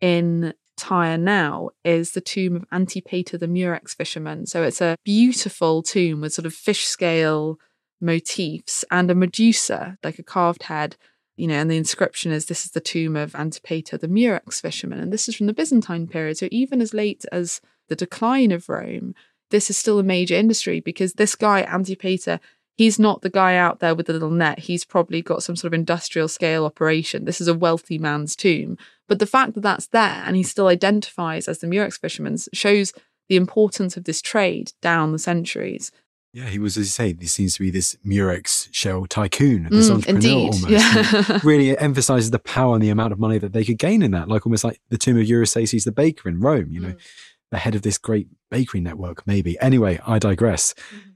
in 0.00 0.54
Tyre 0.76 1.18
now 1.18 1.70
is 1.84 2.12
the 2.12 2.20
tomb 2.20 2.56
of 2.56 2.64
Antipater 2.72 3.38
the 3.38 3.48
murex 3.48 3.94
fisherman. 3.94 4.46
So 4.46 4.62
it's 4.62 4.80
a 4.80 4.96
beautiful 5.04 5.82
tomb 5.82 6.20
with 6.20 6.32
sort 6.32 6.46
of 6.46 6.54
fish 6.54 6.86
scale 6.86 7.58
motifs 8.04 8.84
and 8.90 9.10
a 9.10 9.14
Medusa, 9.14 9.98
like 10.04 10.18
a 10.18 10.22
carved 10.22 10.64
head, 10.64 10.96
you 11.36 11.48
know, 11.48 11.54
and 11.54 11.70
the 11.70 11.76
inscription 11.76 12.30
is 12.30 12.46
this 12.46 12.64
is 12.64 12.70
the 12.70 12.80
tomb 12.80 13.16
of 13.16 13.34
Antipater 13.34 13.98
the 13.98 14.08
murex 14.08 14.60
fisherman. 14.60 15.00
And 15.00 15.12
this 15.12 15.28
is 15.28 15.34
from 15.34 15.46
the 15.46 15.52
Byzantine 15.52 16.06
period. 16.06 16.38
So 16.38 16.48
even 16.50 16.80
as 16.80 16.94
late 16.94 17.24
as 17.32 17.60
the 17.88 17.96
decline 17.96 18.52
of 18.52 18.68
Rome, 18.68 19.14
this 19.50 19.68
is 19.68 19.76
still 19.76 19.98
a 19.98 20.04
major 20.04 20.34
industry 20.34 20.80
because 20.80 21.14
this 21.14 21.34
guy, 21.34 21.62
Antipater, 21.62 22.38
he's 22.76 22.98
not 22.98 23.22
the 23.22 23.30
guy 23.30 23.56
out 23.56 23.80
there 23.80 23.94
with 23.94 24.06
the 24.06 24.12
little 24.12 24.30
net. 24.30 24.60
He's 24.60 24.84
probably 24.84 25.22
got 25.22 25.42
some 25.42 25.56
sort 25.56 25.72
of 25.72 25.78
industrial 25.78 26.28
scale 26.28 26.64
operation. 26.64 27.24
This 27.24 27.40
is 27.40 27.48
a 27.48 27.54
wealthy 27.54 27.98
man's 27.98 28.36
tomb. 28.36 28.78
But 29.08 29.18
the 29.18 29.26
fact 29.26 29.54
that 29.54 29.62
that's 29.62 29.88
there 29.88 30.22
and 30.24 30.36
he 30.36 30.42
still 30.42 30.68
identifies 30.68 31.48
as 31.48 31.58
the 31.58 31.66
Murex 31.66 31.98
fisherman 31.98 32.36
shows 32.52 32.92
the 33.28 33.36
importance 33.36 33.96
of 33.96 34.04
this 34.04 34.22
trade 34.22 34.72
down 34.80 35.12
the 35.12 35.18
centuries. 35.18 35.90
Yeah, 36.34 36.46
he 36.48 36.58
was, 36.58 36.76
as 36.76 36.86
you 36.86 36.90
say, 36.90 37.16
he 37.18 37.26
seems 37.28 37.54
to 37.54 37.60
be 37.60 37.70
this 37.70 37.96
Murex 38.04 38.68
shell 38.72 39.06
tycoon, 39.06 39.68
this 39.70 39.88
Mm, 39.88 39.94
entrepreneur 39.94 40.16
indeed, 40.16 40.54
almost. 40.54 40.68
yeah. 40.68 41.40
really 41.44 41.78
emphasizes 41.78 42.32
the 42.32 42.40
power 42.40 42.74
and 42.74 42.82
the 42.82 42.88
amount 42.90 43.12
of 43.12 43.20
money 43.20 43.38
that 43.38 43.52
they 43.52 43.64
could 43.64 43.78
gain 43.78 44.02
in 44.02 44.10
that, 44.10 44.26
like 44.28 44.44
almost 44.44 44.64
like 44.64 44.80
the 44.88 44.98
tomb 44.98 45.16
of 45.16 45.24
Eurysaces 45.28 45.84
the 45.84 45.92
baker 45.92 46.28
in 46.28 46.40
Rome, 46.40 46.72
you 46.72 46.80
know, 46.80 46.88
Mm. 46.88 46.98
the 47.52 47.58
head 47.58 47.76
of 47.76 47.82
this 47.82 47.98
great 47.98 48.26
bakery 48.50 48.80
network, 48.80 49.24
maybe. 49.28 49.56
Anyway, 49.60 50.00
I 50.04 50.18
digress. 50.18 50.74
Mm-hmm. 50.74 51.10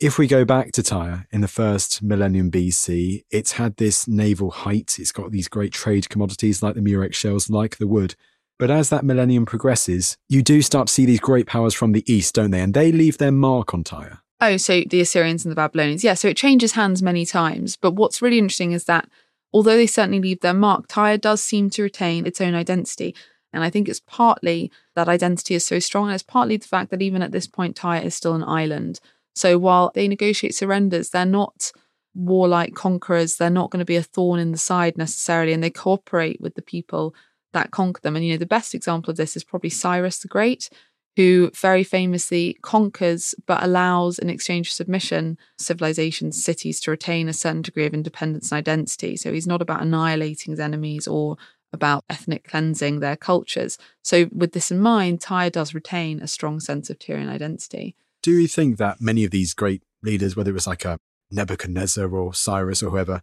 If 0.00 0.18
we 0.18 0.26
go 0.28 0.44
back 0.44 0.70
to 0.72 0.82
Tyre 0.84 1.26
in 1.32 1.40
the 1.40 1.48
first 1.48 2.00
millennium 2.02 2.50
BC, 2.50 3.24
it's 3.32 3.52
had 3.52 3.76
this 3.76 4.06
naval 4.06 4.50
height. 4.52 4.96
It's 5.00 5.12
got 5.12 5.32
these 5.32 5.48
great 5.48 5.72
trade 5.72 6.08
commodities 6.08 6.62
like 6.62 6.74
the 6.76 6.80
Murex 6.82 7.16
shells, 7.16 7.50
like 7.50 7.78
the 7.78 7.86
wood. 7.88 8.14
But 8.58 8.70
as 8.70 8.88
that 8.90 9.04
millennium 9.04 9.46
progresses, 9.46 10.16
you 10.28 10.42
do 10.42 10.62
start 10.62 10.86
to 10.88 10.92
see 10.92 11.06
these 11.06 11.20
great 11.20 11.46
powers 11.46 11.74
from 11.74 11.90
the 11.92 12.04
east, 12.12 12.34
don't 12.36 12.50
they? 12.52 12.60
And 12.60 12.72
they 12.74 12.92
leave 12.92 13.18
their 13.18 13.32
mark 13.32 13.74
on 13.74 13.82
Tyre. 13.82 14.20
Oh, 14.40 14.56
so 14.56 14.82
the 14.88 15.00
Assyrians 15.00 15.44
and 15.44 15.52
the 15.52 15.56
Babylonians. 15.56 16.04
Yeah, 16.04 16.14
so 16.14 16.28
it 16.28 16.36
changes 16.36 16.72
hands 16.72 17.02
many 17.02 17.24
times. 17.24 17.76
But 17.76 17.92
what's 17.92 18.20
really 18.20 18.38
interesting 18.38 18.72
is 18.72 18.84
that 18.84 19.08
although 19.52 19.76
they 19.76 19.86
certainly 19.86 20.20
leave 20.20 20.40
their 20.40 20.54
mark, 20.54 20.86
Tyre 20.88 21.16
does 21.16 21.42
seem 21.42 21.70
to 21.70 21.82
retain 21.82 22.26
its 22.26 22.40
own 22.40 22.54
identity. 22.54 23.14
And 23.52 23.62
I 23.62 23.70
think 23.70 23.88
it's 23.88 24.00
partly 24.00 24.72
that 24.96 25.08
identity 25.08 25.54
is 25.54 25.64
so 25.64 25.78
strong, 25.78 26.06
and 26.06 26.14
it's 26.14 26.24
partly 26.24 26.56
the 26.56 26.66
fact 26.66 26.90
that 26.90 27.02
even 27.02 27.22
at 27.22 27.30
this 27.30 27.46
point, 27.46 27.76
Tyre 27.76 28.02
is 28.02 28.14
still 28.14 28.34
an 28.34 28.42
island. 28.42 29.00
So 29.36 29.58
while 29.58 29.92
they 29.94 30.08
negotiate 30.08 30.54
surrenders, 30.54 31.10
they're 31.10 31.24
not 31.24 31.72
warlike 32.14 32.74
conquerors. 32.74 33.36
They're 33.36 33.50
not 33.50 33.70
going 33.70 33.78
to 33.78 33.84
be 33.84 33.96
a 33.96 34.02
thorn 34.02 34.40
in 34.40 34.50
the 34.50 34.58
side 34.58 34.98
necessarily, 34.98 35.52
and 35.52 35.62
they 35.62 35.70
cooperate 35.70 36.40
with 36.40 36.56
the 36.56 36.62
people 36.62 37.14
that 37.52 37.70
conquer 37.70 38.00
them. 38.00 38.16
And 38.16 38.24
you 38.24 38.32
know, 38.32 38.38
the 38.38 38.46
best 38.46 38.74
example 38.74 39.12
of 39.12 39.16
this 39.16 39.36
is 39.36 39.44
probably 39.44 39.70
Cyrus 39.70 40.18
the 40.18 40.28
Great, 40.28 40.68
who 41.16 41.50
very 41.54 41.84
famously 41.84 42.58
conquers 42.62 43.34
but 43.46 43.62
allows, 43.62 44.18
in 44.18 44.28
exchange 44.28 44.68
for 44.68 44.74
submission, 44.74 45.38
civilizations, 45.58 46.42
cities 46.42 46.80
to 46.80 46.90
retain 46.90 47.28
a 47.28 47.32
certain 47.32 47.62
degree 47.62 47.86
of 47.86 47.94
independence 47.94 48.50
and 48.50 48.58
identity. 48.58 49.16
So 49.16 49.32
he's 49.32 49.46
not 49.46 49.62
about 49.62 49.82
annihilating 49.82 50.52
his 50.52 50.60
enemies 50.60 51.06
or 51.06 51.36
about 51.72 52.04
ethnic 52.08 52.44
cleansing 52.44 53.00
their 53.00 53.16
cultures. 53.16 53.76
So, 54.02 54.28
with 54.32 54.52
this 54.52 54.70
in 54.70 54.80
mind, 54.80 55.20
Tyre 55.20 55.50
does 55.50 55.74
retain 55.74 56.20
a 56.20 56.28
strong 56.28 56.60
sense 56.60 56.88
of 56.88 56.98
Tyrian 56.98 57.28
identity. 57.28 57.96
Do 58.22 58.32
you 58.40 58.48
think 58.48 58.78
that 58.78 59.00
many 59.00 59.24
of 59.24 59.32
these 59.32 59.52
great 59.52 59.82
leaders, 60.02 60.34
whether 60.36 60.50
it 60.50 60.54
was 60.54 60.66
like 60.66 60.84
a 60.84 60.98
Nebuchadnezzar 61.30 62.08
or 62.08 62.32
Cyrus 62.32 62.82
or 62.82 62.90
whoever, 62.90 63.20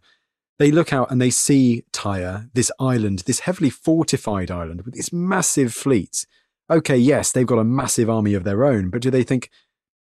they 0.58 0.70
look 0.70 0.92
out 0.92 1.10
and 1.10 1.20
they 1.20 1.30
see 1.30 1.84
Tyre, 1.92 2.48
this 2.54 2.70
island, 2.78 3.20
this 3.20 3.40
heavily 3.40 3.70
fortified 3.70 4.50
island 4.50 4.82
with 4.82 4.94
this 4.94 5.12
massive 5.12 5.74
fleet. 5.74 6.26
Okay, 6.72 6.96
yes, 6.96 7.32
they've 7.32 7.46
got 7.46 7.58
a 7.58 7.64
massive 7.64 8.08
army 8.08 8.32
of 8.32 8.44
their 8.44 8.64
own, 8.64 8.88
but 8.88 9.02
do 9.02 9.10
they 9.10 9.24
think 9.24 9.50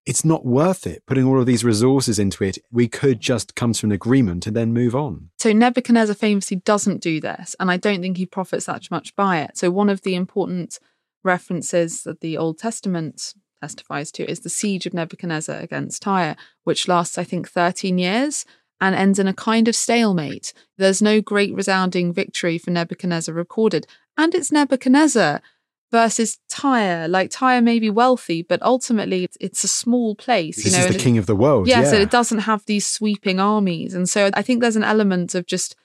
it's 0.06 0.26
not 0.26 0.46
worth 0.46 0.86
it 0.86 1.02
putting 1.08 1.24
all 1.24 1.40
of 1.40 1.46
these 1.46 1.64
resources 1.64 2.20
into 2.20 2.44
it? 2.44 2.58
We 2.70 2.90
could 2.90 3.22
just 3.22 3.56
come 3.56 3.72
to 3.72 3.86
an 3.86 3.94
agreement 3.94 4.46
and 4.48 4.56
then 4.56 4.74
move 4.74 4.94
on. 4.94 5.30
So 5.40 5.54
Nebuchadnezzar 5.54 6.14
famously 6.14 6.58
doesn't 6.58 7.02
do 7.02 7.22
this, 7.22 7.56
and 7.58 7.72
I 7.72 7.78
don't 7.78 8.02
think 8.02 8.18
he 8.18 8.26
profits 8.26 8.66
that 8.66 8.92
much 8.92 9.16
by 9.16 9.40
it. 9.40 9.58
So 9.58 9.72
one 9.72 9.88
of 9.88 10.02
the 10.02 10.16
important 10.16 10.78
references 11.24 12.04
that 12.04 12.20
the 12.20 12.38
Old 12.38 12.58
Testament 12.58 13.34
testifies 13.62 14.12
to 14.12 14.30
is 14.30 14.42
the 14.42 14.50
siege 14.50 14.86
of 14.86 14.94
Nebuchadnezzar 14.94 15.60
against 15.60 16.02
Tyre, 16.02 16.36
which 16.66 16.90
lasts, 16.90 17.18
I 17.18 17.24
think, 17.24 17.50
13 17.50 17.98
years 17.98 18.44
and 18.82 18.94
ends 18.94 19.20
in 19.20 19.28
a 19.28 19.34
kind 19.34 19.70
of 19.70 19.76
stalemate. 19.76 20.54
There's 20.78 21.02
no 21.02 21.22
great 21.22 21.54
resounding 21.56 22.12
victory 22.12 22.58
for 22.58 22.72
Nebuchadnezzar 22.72 23.34
recorded. 23.34 23.88
And 24.18 24.36
it's 24.36 24.52
Nebuchadnezzar. 24.52 25.42
Versus 25.92 26.40
Tyre. 26.50 27.08
Like 27.08 27.30
Tyre 27.32 27.62
may 27.62 27.80
be 27.80 27.90
wealthy, 27.90 28.42
but 28.42 28.62
ultimately 28.62 29.24
it's, 29.24 29.38
it's 29.40 29.64
a 29.64 29.68
small 29.68 30.16
place. 30.16 30.58
This 30.58 30.66
you 30.66 30.72
know, 30.72 30.78
is 30.80 30.84
the 30.86 30.88
and 30.94 30.96
it- 31.02 31.04
king 31.04 31.18
of 31.18 31.26
the 31.26 31.36
world. 31.36 31.68
yeah, 31.68 31.82
Yeah, 31.82 31.90
so 31.92 31.96
it 31.98 32.12
doesn't 32.12 32.40
have 32.40 32.66
these 32.66 32.86
sweeping 32.86 33.40
armies. 33.40 33.94
And 33.94 34.10
so 34.10 34.30
I 34.34 34.42
think 34.42 34.62
there's 34.62 34.76
an 34.76 34.84
element 34.84 35.36
of 35.36 35.46
just 35.46 35.76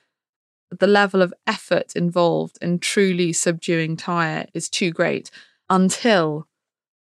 the 0.71 0.87
level 0.87 1.21
of 1.21 1.33
effort 1.45 1.95
involved 1.95 2.57
in 2.61 2.79
truly 2.79 3.31
subduing 3.31 3.95
Tyre 3.95 4.47
is 4.53 4.69
too 4.69 4.91
great 4.91 5.29
until 5.69 6.47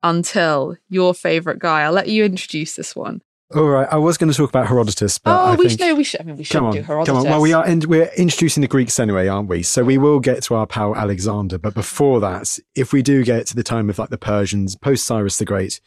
until 0.03 0.77
your 0.89 1.15
favorite 1.15 1.59
guy. 1.59 1.83
I'll 1.83 1.93
let 1.93 2.09
you 2.09 2.25
introduce 2.25 2.77
this 2.77 2.95
one. 2.95 3.23
All 3.55 3.69
right, 3.69 3.87
I 3.91 3.97
was 3.97 4.19
going 4.19 4.31
to 4.31 4.37
talk 4.37 4.49
about 4.49 4.67
Herodotus, 4.67 5.19
but 5.19 5.31
oh, 5.31 5.45
I 5.45 5.51
we 5.53 5.69
think 5.69 5.71
should 5.79 5.81
no, 5.81 5.95
we 5.95 6.03
should 6.03 6.21
I 6.21 6.25
mean 6.25 6.37
we 6.37 6.43
should 6.43 6.63
on, 6.63 6.73
do 6.73 6.83
Herodotus. 6.83 7.09
come 7.09 7.19
on. 7.19 7.25
Well, 7.31 7.41
we 7.41 7.53
are 7.53 7.65
and 7.65 7.85
we're 7.85 8.11
introducing 8.17 8.61
the 8.61 8.67
Greeks 8.67 8.99
anyway, 8.99 9.29
aren't 9.29 9.49
we? 9.49 9.63
So 9.63 9.85
we 9.85 9.99
will 9.99 10.19
get 10.19 10.43
to 10.45 10.57
our 10.57 10.67
pal 10.67 10.97
Alexander, 10.97 11.57
but 11.57 11.73
before 11.73 12.19
that, 12.21 12.59
if 12.75 12.93
we 12.93 13.03
do 13.03 13.23
get 13.23 13.47
to 13.47 13.55
the 13.55 13.63
time 13.63 13.89
of 13.89 14.01
like 14.01 14.11
the 14.11 14.19
Persians, 14.19 14.75
post 14.75 15.07
Cyrus 15.07 15.39
the 15.39 15.45
Great, 15.45 15.81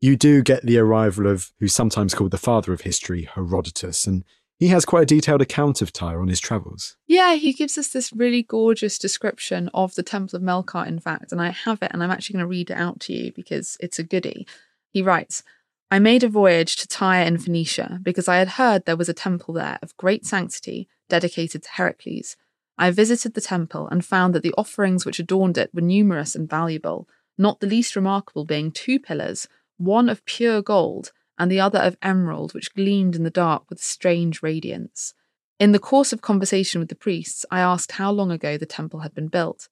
you 0.00 0.16
do 0.16 0.42
get 0.42 0.66
the 0.66 0.78
arrival 0.78 1.28
of 1.28 1.52
who's 1.60 1.72
sometimes 1.72 2.14
called 2.14 2.32
the 2.32 2.36
father 2.36 2.72
of 2.72 2.80
history, 2.80 3.28
Herodotus, 3.32 4.08
and 4.08 4.24
he 4.58 4.68
has 4.68 4.84
quite 4.84 5.04
a 5.04 5.06
detailed 5.06 5.40
account 5.42 5.82
of 5.82 5.92
Tyre 5.92 6.20
on 6.20 6.28
his 6.28 6.40
travels. 6.40 6.96
Yeah, 7.06 7.34
he 7.34 7.52
gives 7.52 7.78
us 7.78 7.88
this 7.88 8.12
really 8.12 8.42
gorgeous 8.42 8.98
description 8.98 9.70
of 9.72 9.94
the 9.94 10.02
Temple 10.02 10.36
of 10.36 10.42
Melkart, 10.42 10.88
in 10.88 10.98
fact, 10.98 11.30
and 11.30 11.40
I 11.40 11.50
have 11.50 11.80
it 11.80 11.90
and 11.92 12.02
I'm 12.02 12.10
actually 12.10 12.34
going 12.34 12.44
to 12.44 12.48
read 12.48 12.70
it 12.70 12.76
out 12.76 12.98
to 13.00 13.12
you 13.12 13.32
because 13.32 13.76
it's 13.78 13.98
a 13.98 14.04
goodie. 14.04 14.46
He 14.90 15.02
writes, 15.02 15.42
I 15.90 15.98
made 15.98 16.24
a 16.24 16.28
voyage 16.28 16.76
to 16.76 16.88
Tyre 16.88 17.24
in 17.24 17.38
Phoenicia 17.38 18.00
because 18.02 18.28
I 18.28 18.36
had 18.36 18.48
heard 18.48 18.84
there 18.84 18.96
was 18.96 19.08
a 19.08 19.14
temple 19.14 19.54
there 19.54 19.78
of 19.82 19.96
great 19.96 20.26
sanctity 20.26 20.88
dedicated 21.08 21.62
to 21.62 21.70
Heracles. 21.70 22.36
I 22.76 22.90
visited 22.90 23.34
the 23.34 23.40
temple 23.40 23.86
and 23.88 24.04
found 24.04 24.34
that 24.34 24.42
the 24.42 24.54
offerings 24.58 25.06
which 25.06 25.20
adorned 25.20 25.56
it 25.56 25.70
were 25.72 25.80
numerous 25.80 26.34
and 26.34 26.50
valuable, 26.50 27.08
not 27.38 27.60
the 27.60 27.66
least 27.66 27.94
remarkable 27.94 28.44
being 28.44 28.72
two 28.72 28.98
pillars, 28.98 29.46
one 29.76 30.08
of 30.08 30.24
pure 30.24 30.62
gold 30.62 31.12
and 31.38 31.50
the 31.50 31.60
other 31.60 31.78
of 31.78 31.96
emerald, 32.02 32.54
which 32.54 32.74
gleamed 32.74 33.16
in 33.16 33.24
the 33.24 33.30
dark 33.30 33.64
with 33.68 33.80
strange 33.80 34.42
radiance. 34.42 35.14
In 35.58 35.72
the 35.72 35.78
course 35.78 36.12
of 36.12 36.22
conversation 36.22 36.80
with 36.80 36.88
the 36.88 36.94
priests, 36.94 37.44
I 37.50 37.60
asked 37.60 37.92
how 37.92 38.10
long 38.10 38.30
ago 38.30 38.56
the 38.56 38.66
temple 38.66 39.00
had 39.00 39.14
been 39.14 39.28
built. 39.28 39.68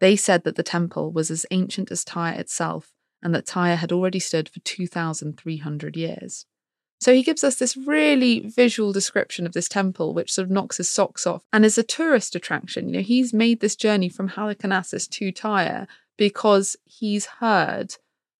They 0.00 0.16
said 0.16 0.44
that 0.44 0.56
the 0.56 0.62
temple 0.62 1.12
was 1.12 1.30
as 1.30 1.44
ancient 1.50 1.90
as 1.90 2.04
Tyre 2.04 2.38
itself, 2.38 2.92
and 3.22 3.34
that 3.34 3.46
Tyre 3.46 3.76
had 3.76 3.92
already 3.92 4.18
stood 4.18 4.48
for 4.48 4.60
2,300 4.60 5.96
years. 5.96 6.46
So 7.00 7.14
he 7.14 7.22
gives 7.22 7.44
us 7.44 7.56
this 7.56 7.76
really 7.76 8.40
visual 8.40 8.92
description 8.92 9.46
of 9.46 9.52
this 9.52 9.68
temple, 9.68 10.14
which 10.14 10.32
sort 10.32 10.46
of 10.46 10.50
knocks 10.50 10.78
his 10.78 10.88
socks 10.88 11.26
off 11.26 11.44
and 11.52 11.64
is 11.64 11.78
a 11.78 11.84
tourist 11.84 12.34
attraction. 12.34 12.88
You 12.88 12.96
know, 12.96 13.02
he's 13.02 13.32
made 13.32 13.60
this 13.60 13.76
journey 13.76 14.08
from 14.08 14.30
Halicarnassus 14.30 15.08
to 15.10 15.30
Tyre 15.30 15.86
because 16.16 16.76
he's 16.84 17.26
heard 17.26 17.94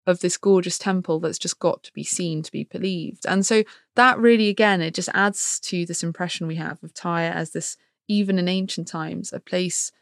of 0.06 0.20
this 0.20 0.38
gorgeous 0.38 0.78
temple 0.78 1.20
that's 1.20 1.38
just 1.38 1.58
got 1.60 1.82
to 1.84 1.92
be 1.92 2.02
seen 2.02 2.42
to 2.42 2.50
be 2.50 2.64
believed. 2.64 3.26
And 3.26 3.46
so 3.46 3.62
that 3.94 4.18
really, 4.18 4.48
again, 4.48 4.80
it 4.80 4.94
just 4.94 5.10
adds 5.14 5.60
to 5.60 5.86
this 5.86 6.02
impression 6.02 6.46
we 6.46 6.56
have 6.56 6.82
of 6.82 6.94
Tyre 6.94 7.30
as 7.30 7.52
this, 7.52 7.76
even 8.08 8.38
in 8.38 8.48
ancient 8.48 8.88
times, 8.88 9.32
a 9.32 9.38
place 9.38 9.92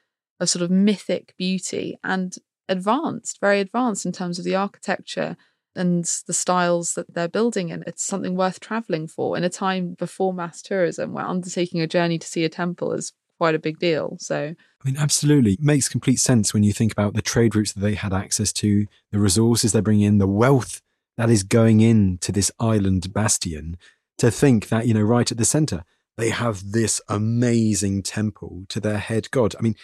of 0.40 0.48
sort 0.48 0.62
of 0.62 0.70
mythic 0.70 1.34
beauty 1.36 1.98
and 2.04 2.36
advanced, 2.68 3.40
very 3.40 3.60
advanced 3.60 4.06
in 4.06 4.12
terms 4.12 4.38
of 4.38 4.44
the 4.44 4.56
architecture 4.56 5.36
and 5.74 6.04
the 6.26 6.32
styles 6.32 6.94
that 6.94 7.14
they're 7.14 7.28
building 7.28 7.68
in. 7.68 7.84
It's 7.86 8.02
something 8.02 8.34
worth 8.34 8.60
traveling 8.60 9.06
for 9.06 9.36
in 9.36 9.44
a 9.44 9.50
time 9.50 9.94
before 9.94 10.32
mass 10.32 10.62
tourism, 10.62 11.12
where 11.12 11.26
undertaking 11.26 11.80
a 11.80 11.86
journey 11.86 12.18
to 12.18 12.26
see 12.26 12.44
a 12.44 12.48
temple 12.48 12.92
is 12.92 13.12
quite 13.38 13.54
a 13.54 13.58
big 13.58 13.78
deal. 13.78 14.16
So 14.18 14.54
I 14.82 14.88
mean, 14.88 14.96
absolutely. 14.96 15.58
Makes 15.60 15.88
complete 15.88 16.20
sense 16.20 16.54
when 16.54 16.62
you 16.62 16.72
think 16.72 16.92
about 16.92 17.14
the 17.14 17.22
trade 17.22 17.54
routes 17.54 17.72
that 17.72 17.80
they 17.80 17.94
had 17.94 18.12
access 18.12 18.52
to, 18.54 18.86
the 19.12 19.18
resources 19.18 19.72
they're 19.72 19.82
bringing 19.82 20.06
in, 20.06 20.18
the 20.18 20.26
wealth 20.26 20.80
that 21.16 21.30
is 21.30 21.42
going 21.42 21.80
into 21.80 22.32
this 22.32 22.50
island 22.58 23.12
bastion. 23.12 23.76
To 24.18 24.30
think 24.30 24.68
that, 24.68 24.86
you 24.86 24.94
know, 24.94 25.02
right 25.02 25.30
at 25.30 25.36
the 25.36 25.44
center, 25.44 25.84
they 26.16 26.30
have 26.30 26.72
this 26.72 27.02
amazing 27.08 28.02
temple 28.02 28.64
to 28.68 28.80
their 28.80 28.98
head 28.98 29.30
god. 29.30 29.54
I 29.58 29.62
mean, 29.62 29.76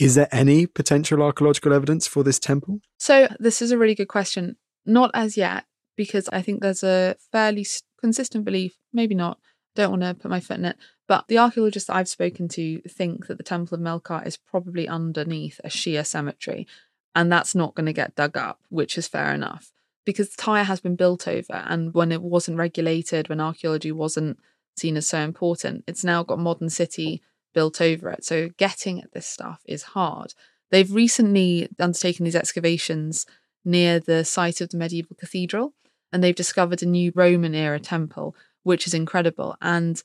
is 0.00 0.14
there 0.14 0.28
any 0.32 0.66
potential 0.66 1.22
archaeological 1.22 1.74
evidence 1.74 2.06
for 2.06 2.24
this 2.24 2.38
temple? 2.38 2.80
So 2.98 3.28
this 3.38 3.60
is 3.60 3.70
a 3.70 3.76
really 3.76 3.94
good 3.94 4.08
question. 4.08 4.56
Not 4.86 5.10
as 5.12 5.36
yet, 5.36 5.66
because 5.94 6.26
I 6.30 6.40
think 6.40 6.62
there's 6.62 6.82
a 6.82 7.16
fairly 7.30 7.66
consistent 8.00 8.46
belief, 8.46 8.78
maybe 8.94 9.14
not, 9.14 9.38
don't 9.76 9.90
want 9.90 10.02
to 10.02 10.14
put 10.14 10.30
my 10.30 10.40
foot 10.40 10.56
in 10.56 10.64
it, 10.64 10.76
but 11.06 11.28
the 11.28 11.36
archaeologists 11.36 11.90
I've 11.90 12.08
spoken 12.08 12.48
to 12.48 12.80
think 12.88 13.26
that 13.26 13.36
the 13.36 13.44
Temple 13.44 13.74
of 13.74 13.80
Melkart 13.82 14.26
is 14.26 14.38
probably 14.38 14.88
underneath 14.88 15.60
a 15.62 15.68
Shia 15.68 16.06
cemetery, 16.06 16.66
and 17.14 17.30
that's 17.30 17.54
not 17.54 17.74
going 17.74 17.86
to 17.86 17.92
get 17.92 18.16
dug 18.16 18.38
up, 18.38 18.60
which 18.70 18.96
is 18.96 19.06
fair 19.06 19.34
enough. 19.34 19.70
Because 20.06 20.34
Tyre 20.34 20.64
has 20.64 20.80
been 20.80 20.96
built 20.96 21.28
over, 21.28 21.62
and 21.66 21.92
when 21.92 22.10
it 22.10 22.22
wasn't 22.22 22.56
regulated, 22.56 23.28
when 23.28 23.40
archaeology 23.40 23.92
wasn't 23.92 24.38
seen 24.78 24.96
as 24.96 25.06
so 25.06 25.18
important, 25.18 25.84
it's 25.86 26.04
now 26.04 26.22
got 26.22 26.38
modern 26.38 26.70
city 26.70 27.22
built 27.52 27.80
over 27.80 28.10
it. 28.10 28.24
So 28.24 28.50
getting 28.56 29.00
at 29.00 29.12
this 29.12 29.26
stuff 29.26 29.60
is 29.64 29.82
hard. 29.82 30.34
They've 30.70 30.92
recently 30.92 31.68
undertaken 31.78 32.24
these 32.24 32.36
excavations 32.36 33.26
near 33.64 33.98
the 34.00 34.24
site 34.24 34.60
of 34.60 34.70
the 34.70 34.76
medieval 34.76 35.16
cathedral, 35.18 35.74
and 36.12 36.22
they've 36.22 36.34
discovered 36.34 36.82
a 36.82 36.86
new 36.86 37.12
Roman 37.14 37.54
era 37.54 37.80
temple, 37.80 38.34
which 38.62 38.86
is 38.86 38.94
incredible. 38.94 39.56
And 39.60 40.02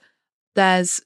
there's 0.56 1.02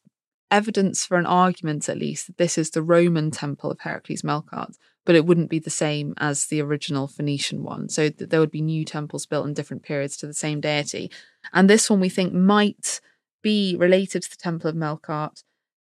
evidence 0.52 1.06
for 1.06 1.18
an 1.18 1.26
argument, 1.26 1.90
at 1.90 1.98
least, 1.98 2.28
that 2.28 2.38
this 2.38 2.58
is 2.58 2.72
the 2.72 2.82
Roman 2.82 3.32
temple 3.32 3.72
of 3.72 3.82
Heracles 3.82 4.22
Melkart, 4.22 4.76
but 5.06 5.16
it 5.16 5.26
wouldn't 5.26 5.50
be 5.50 5.60
the 5.60 5.70
same 5.70 6.14
as 6.18 6.46
the 6.46 6.62
original 6.62 7.08
Phoenician 7.08 7.64
one. 7.64 7.90
So 7.90 8.10
th- 8.10 8.30
there 8.30 8.40
would 8.40 8.52
be 8.52 8.62
new 8.62 8.86
temples 8.86 9.26
built 9.26 9.48
in 9.48 9.54
different 9.54 9.84
periods 9.84 10.18
to 10.18 10.28
the 10.28 10.34
same 10.34 10.62
deity. 10.62 11.12
And 11.54 11.70
this 11.70 11.90
one 11.90 12.00
we 12.00 12.10
think 12.10 12.34
might 12.34 13.00
be 13.42 13.76
related 13.78 14.24
to 14.24 14.30
the 14.30 14.38
Temple 14.38 14.70
of 14.70 14.76
Melkart 14.76 15.44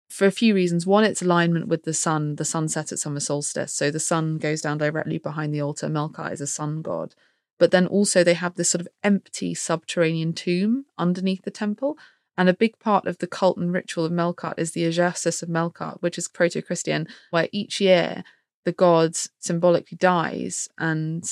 for 0.09 0.27
a 0.27 0.33
few 0.33 0.55
reasons. 0.55 0.87
One, 0.87 1.05
its 1.05 1.23
alignment 1.23 1.69
with 1.69 1.85
the 1.85 1.95
sun, 1.95 2.37
the 2.37 2.45
sunset 2.45 2.93
at 2.93 2.99
summer 2.99 3.21
solstice. 3.21 3.73
So 3.73 3.91
the 3.91 4.01
sun 4.01 4.39
goes 4.39 4.61
down 4.63 4.79
directly 4.79 5.19
behind 5.19 5.53
the 5.53 5.63
altar. 5.63 5.89
Melkart 5.89 6.33
is 6.33 6.41
a 6.41 6.47
sun 6.47 6.83
god. 6.83 7.15
But 7.59 7.71
then 7.71 7.87
also 7.87 8.23
they 8.23 8.35
have 8.35 8.55
this 8.55 8.71
sort 8.71 8.81
of 8.81 8.89
empty 9.03 9.55
subterranean 9.55 10.35
tomb 10.35 10.87
underneath 10.99 11.43
the 11.43 11.51
temple. 11.51 11.97
And 12.37 12.49
a 12.49 12.55
big 12.55 12.79
part 12.79 13.07
of 13.07 13.19
the 13.19 13.27
cult 13.27 13.57
and 13.57 13.73
ritual 13.73 14.05
of 14.05 14.13
Melkart 14.13 14.59
is 14.59 14.73
the 14.73 14.85
egersis 14.85 15.43
of 15.43 15.49
Melkart, 15.49 16.03
which 16.03 16.19
is 16.19 16.29
Proto 16.29 16.61
Christian, 16.61 17.09
where 17.31 17.49
each 17.51 17.81
year 17.81 18.25
the 18.65 18.73
god 18.73 19.17
symbolically 19.39 19.97
dies 19.97 20.69
and 20.77 21.25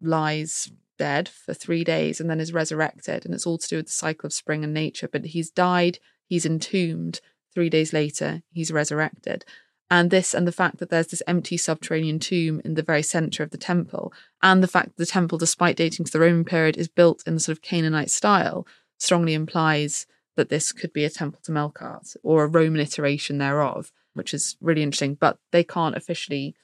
lies 0.00 0.72
dead 0.98 1.28
for 1.28 1.54
three 1.54 1.84
days 1.84 2.20
and 2.20 2.28
then 2.28 2.40
is 2.40 2.52
resurrected. 2.52 3.24
And 3.24 3.32
it's 3.32 3.46
all 3.46 3.58
to 3.58 3.68
do 3.68 3.76
with 3.76 3.86
the 3.86 3.92
cycle 3.92 4.26
of 4.26 4.32
spring 4.32 4.64
and 4.64 4.74
nature. 4.74 5.08
But 5.08 5.26
he's 5.26 5.50
died, 5.50 5.98
he's 6.26 6.44
entombed. 6.44 7.20
Three 7.54 7.70
days 7.70 7.92
later, 7.92 8.42
he's 8.52 8.72
resurrected. 8.72 9.44
And 9.90 10.10
this 10.10 10.34
and 10.34 10.46
the 10.46 10.52
fact 10.52 10.78
that 10.78 10.88
there's 10.88 11.08
this 11.08 11.22
empty 11.26 11.56
subterranean 11.56 12.20
tomb 12.20 12.60
in 12.64 12.74
the 12.74 12.82
very 12.82 13.02
center 13.02 13.42
of 13.42 13.50
the 13.50 13.58
temple, 13.58 14.12
and 14.40 14.62
the 14.62 14.68
fact 14.68 14.90
that 14.90 14.96
the 14.98 15.06
temple, 15.06 15.36
despite 15.36 15.76
dating 15.76 16.06
to 16.06 16.12
the 16.12 16.20
Roman 16.20 16.44
period, 16.44 16.76
is 16.76 16.86
built 16.86 17.24
in 17.26 17.34
the 17.34 17.40
sort 17.40 17.58
of 17.58 17.62
Canaanite 17.62 18.10
style, 18.10 18.66
strongly 18.98 19.34
implies 19.34 20.06
that 20.36 20.48
this 20.48 20.70
could 20.70 20.92
be 20.92 21.04
a 21.04 21.10
temple 21.10 21.40
to 21.42 21.50
Melkart 21.50 22.16
or 22.22 22.44
a 22.44 22.48
Roman 22.48 22.80
iteration 22.80 23.38
thereof, 23.38 23.90
which 24.14 24.32
is 24.32 24.56
really 24.60 24.84
interesting. 24.84 25.14
But 25.14 25.38
they 25.50 25.64
can't 25.64 25.96
officially 25.96 26.54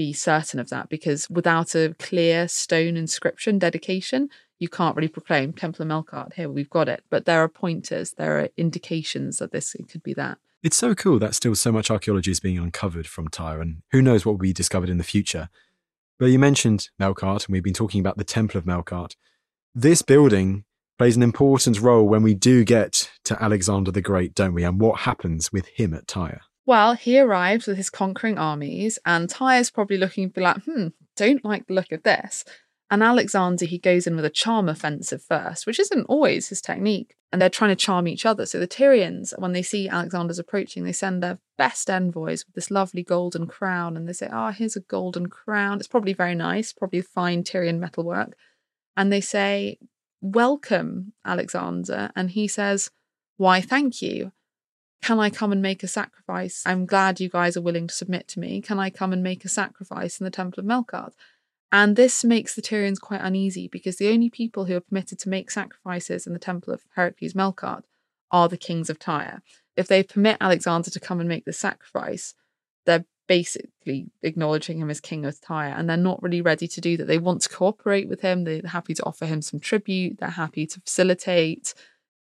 be 0.00 0.12
certain 0.14 0.58
of 0.58 0.70
that 0.70 0.88
because 0.88 1.28
without 1.28 1.74
a 1.74 1.94
clear 1.98 2.48
stone 2.48 2.96
inscription 2.96 3.58
dedication, 3.58 4.30
you 4.58 4.66
can't 4.66 4.96
really 4.96 5.08
proclaim 5.08 5.52
Temple 5.52 5.82
of 5.82 5.90
Melkart. 5.90 6.32
Here 6.32 6.48
we've 6.48 6.70
got 6.70 6.88
it. 6.88 7.04
But 7.10 7.26
there 7.26 7.42
are 7.42 7.48
pointers, 7.50 8.12
there 8.12 8.40
are 8.40 8.48
indications 8.56 9.36
that 9.40 9.52
this 9.52 9.76
could 9.90 10.02
be 10.02 10.14
that. 10.14 10.38
It's 10.62 10.78
so 10.78 10.94
cool 10.94 11.18
that 11.18 11.34
still 11.34 11.54
so 11.54 11.70
much 11.70 11.90
archaeology 11.90 12.30
is 12.30 12.40
being 12.40 12.58
uncovered 12.58 13.06
from 13.06 13.28
Tyre, 13.28 13.60
and 13.60 13.82
who 13.92 14.00
knows 14.00 14.24
what 14.24 14.32
will 14.32 14.38
be 14.38 14.54
discovered 14.54 14.88
in 14.88 14.96
the 14.96 15.04
future. 15.04 15.50
But 16.18 16.26
you 16.26 16.38
mentioned 16.38 16.88
Melkart, 16.98 17.44
and 17.44 17.52
we've 17.52 17.62
been 17.62 17.74
talking 17.74 18.00
about 18.00 18.16
the 18.16 18.24
Temple 18.24 18.56
of 18.56 18.64
Melkart. 18.64 19.16
This 19.74 20.00
building 20.00 20.64
plays 20.96 21.16
an 21.16 21.22
important 21.22 21.78
role 21.78 22.08
when 22.08 22.22
we 22.22 22.32
do 22.32 22.64
get 22.64 23.10
to 23.24 23.42
Alexander 23.42 23.90
the 23.90 24.00
Great, 24.00 24.34
don't 24.34 24.54
we? 24.54 24.64
And 24.64 24.80
what 24.80 25.00
happens 25.00 25.52
with 25.52 25.66
him 25.66 25.92
at 25.92 26.08
Tyre? 26.08 26.40
Well, 26.66 26.94
he 26.94 27.18
arrives 27.18 27.66
with 27.66 27.76
his 27.76 27.90
conquering 27.90 28.38
armies, 28.38 28.98
and 29.04 29.28
Tyre's 29.28 29.70
probably 29.70 29.96
looking 29.96 30.28
be 30.28 30.40
like, 30.40 30.62
hmm, 30.64 30.88
don't 31.16 31.44
like 31.44 31.66
the 31.66 31.74
look 31.74 31.90
of 31.92 32.02
this. 32.02 32.44
And 32.90 33.04
Alexander, 33.04 33.66
he 33.66 33.78
goes 33.78 34.06
in 34.06 34.16
with 34.16 34.24
a 34.24 34.30
charm 34.30 34.68
offensive 34.68 35.22
first, 35.22 35.64
which 35.64 35.78
isn't 35.78 36.06
always 36.06 36.48
his 36.48 36.60
technique. 36.60 37.14
And 37.32 37.40
they're 37.40 37.48
trying 37.48 37.70
to 37.70 37.76
charm 37.76 38.08
each 38.08 38.26
other. 38.26 38.44
So 38.44 38.58
the 38.58 38.66
Tyrians, 38.66 39.32
when 39.38 39.52
they 39.52 39.62
see 39.62 39.88
Alexander's 39.88 40.40
approaching, 40.40 40.82
they 40.82 40.90
send 40.90 41.22
their 41.22 41.38
best 41.56 41.88
envoys 41.88 42.44
with 42.44 42.56
this 42.56 42.72
lovely 42.72 43.04
golden 43.04 43.46
crown. 43.46 43.96
And 43.96 44.08
they 44.08 44.12
say, 44.12 44.28
oh, 44.32 44.50
here's 44.50 44.74
a 44.74 44.80
golden 44.80 45.28
crown. 45.28 45.78
It's 45.78 45.86
probably 45.86 46.12
very 46.12 46.34
nice, 46.34 46.72
probably 46.72 47.00
fine 47.00 47.44
Tyrian 47.44 47.78
metalwork. 47.78 48.36
And 48.96 49.12
they 49.12 49.20
say, 49.20 49.78
welcome, 50.20 51.12
Alexander. 51.24 52.10
And 52.16 52.32
he 52.32 52.48
says, 52.48 52.90
why, 53.36 53.60
thank 53.60 54.02
you. 54.02 54.32
Can 55.02 55.18
I 55.18 55.30
come 55.30 55.52
and 55.52 55.62
make 55.62 55.82
a 55.82 55.88
sacrifice? 55.88 56.62
I'm 56.66 56.86
glad 56.86 57.20
you 57.20 57.28
guys 57.28 57.56
are 57.56 57.62
willing 57.62 57.86
to 57.86 57.94
submit 57.94 58.28
to 58.28 58.40
me. 58.40 58.60
Can 58.60 58.78
I 58.78 58.90
come 58.90 59.12
and 59.12 59.22
make 59.22 59.44
a 59.44 59.48
sacrifice 59.48 60.20
in 60.20 60.24
the 60.24 60.30
Temple 60.30 60.60
of 60.60 60.66
Melkart? 60.66 61.12
And 61.72 61.96
this 61.96 62.24
makes 62.24 62.54
the 62.54 62.62
Tyrians 62.62 62.98
quite 62.98 63.20
uneasy 63.22 63.68
because 63.68 63.96
the 63.96 64.10
only 64.10 64.28
people 64.28 64.64
who 64.64 64.76
are 64.76 64.80
permitted 64.80 65.18
to 65.20 65.28
make 65.28 65.50
sacrifices 65.50 66.26
in 66.26 66.32
the 66.32 66.38
Temple 66.38 66.74
of 66.74 66.82
Heracles 66.96 67.32
Melkart 67.32 67.82
are 68.30 68.48
the 68.48 68.56
kings 68.56 68.90
of 68.90 68.98
Tyre. 68.98 69.42
If 69.76 69.86
they 69.86 70.02
permit 70.02 70.36
Alexander 70.40 70.90
to 70.90 71.00
come 71.00 71.20
and 71.20 71.28
make 71.28 71.44
the 71.44 71.52
sacrifice, 71.52 72.34
they're 72.86 73.04
basically 73.28 74.10
acknowledging 74.22 74.78
him 74.78 74.90
as 74.90 75.00
king 75.00 75.24
of 75.24 75.40
Tyre 75.40 75.72
and 75.76 75.88
they're 75.88 75.96
not 75.96 76.22
really 76.22 76.42
ready 76.42 76.66
to 76.66 76.80
do 76.80 76.96
that. 76.96 77.06
They 77.06 77.18
want 77.18 77.42
to 77.42 77.48
cooperate 77.48 78.08
with 78.08 78.20
him, 78.20 78.42
they're 78.42 78.62
happy 78.64 78.94
to 78.94 79.04
offer 79.04 79.24
him 79.24 79.40
some 79.40 79.60
tribute, 79.60 80.18
they're 80.18 80.30
happy 80.30 80.66
to 80.66 80.80
facilitate, 80.80 81.72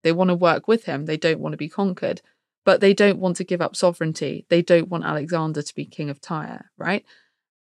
they 0.04 0.12
want 0.12 0.28
to 0.28 0.36
work 0.36 0.68
with 0.68 0.84
him, 0.84 1.06
they 1.06 1.16
don't 1.16 1.40
want 1.40 1.54
to 1.54 1.58
be 1.58 1.68
conquered, 1.68 2.22
but 2.64 2.80
they 2.80 2.94
don't 2.94 3.18
want 3.18 3.36
to 3.36 3.44
give 3.44 3.60
up 3.60 3.76
sovereignty. 3.76 4.46
They 4.48 4.62
don't 4.62 4.88
want 4.88 5.04
Alexander 5.04 5.62
to 5.62 5.74
be 5.74 5.84
king 5.84 6.10
of 6.10 6.20
Tyre, 6.20 6.70
right? 6.76 7.04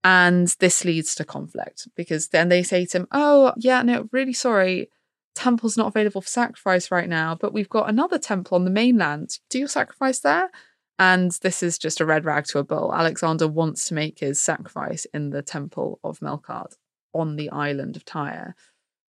And 0.04 0.48
this 0.60 0.84
leads 0.84 1.14
to 1.16 1.24
conflict 1.24 1.88
because 1.96 2.28
then 2.28 2.48
they 2.48 2.62
say 2.62 2.86
to 2.86 2.98
him, 2.98 3.08
Oh, 3.12 3.52
yeah, 3.56 3.82
no, 3.82 4.08
really 4.12 4.32
sorry. 4.32 4.90
Temple's 5.34 5.76
not 5.76 5.88
available 5.88 6.20
for 6.20 6.28
sacrifice 6.28 6.90
right 6.90 7.08
now, 7.08 7.34
but 7.34 7.52
we've 7.52 7.68
got 7.68 7.88
another 7.88 8.18
temple 8.18 8.56
on 8.56 8.64
the 8.64 8.70
mainland. 8.70 9.38
Do 9.50 9.58
your 9.58 9.68
sacrifice 9.68 10.20
there? 10.20 10.50
And 10.98 11.30
this 11.42 11.62
is 11.62 11.78
just 11.78 12.00
a 12.00 12.06
red 12.06 12.24
rag 12.24 12.46
to 12.46 12.58
a 12.58 12.64
bull. 12.64 12.92
Alexander 12.92 13.46
wants 13.46 13.84
to 13.86 13.94
make 13.94 14.18
his 14.18 14.40
sacrifice 14.40 15.06
in 15.14 15.30
the 15.30 15.42
temple 15.42 16.00
of 16.02 16.18
Melkart 16.18 16.74
on 17.14 17.36
the 17.36 17.50
island 17.50 17.94
of 17.94 18.04
Tyre, 18.04 18.56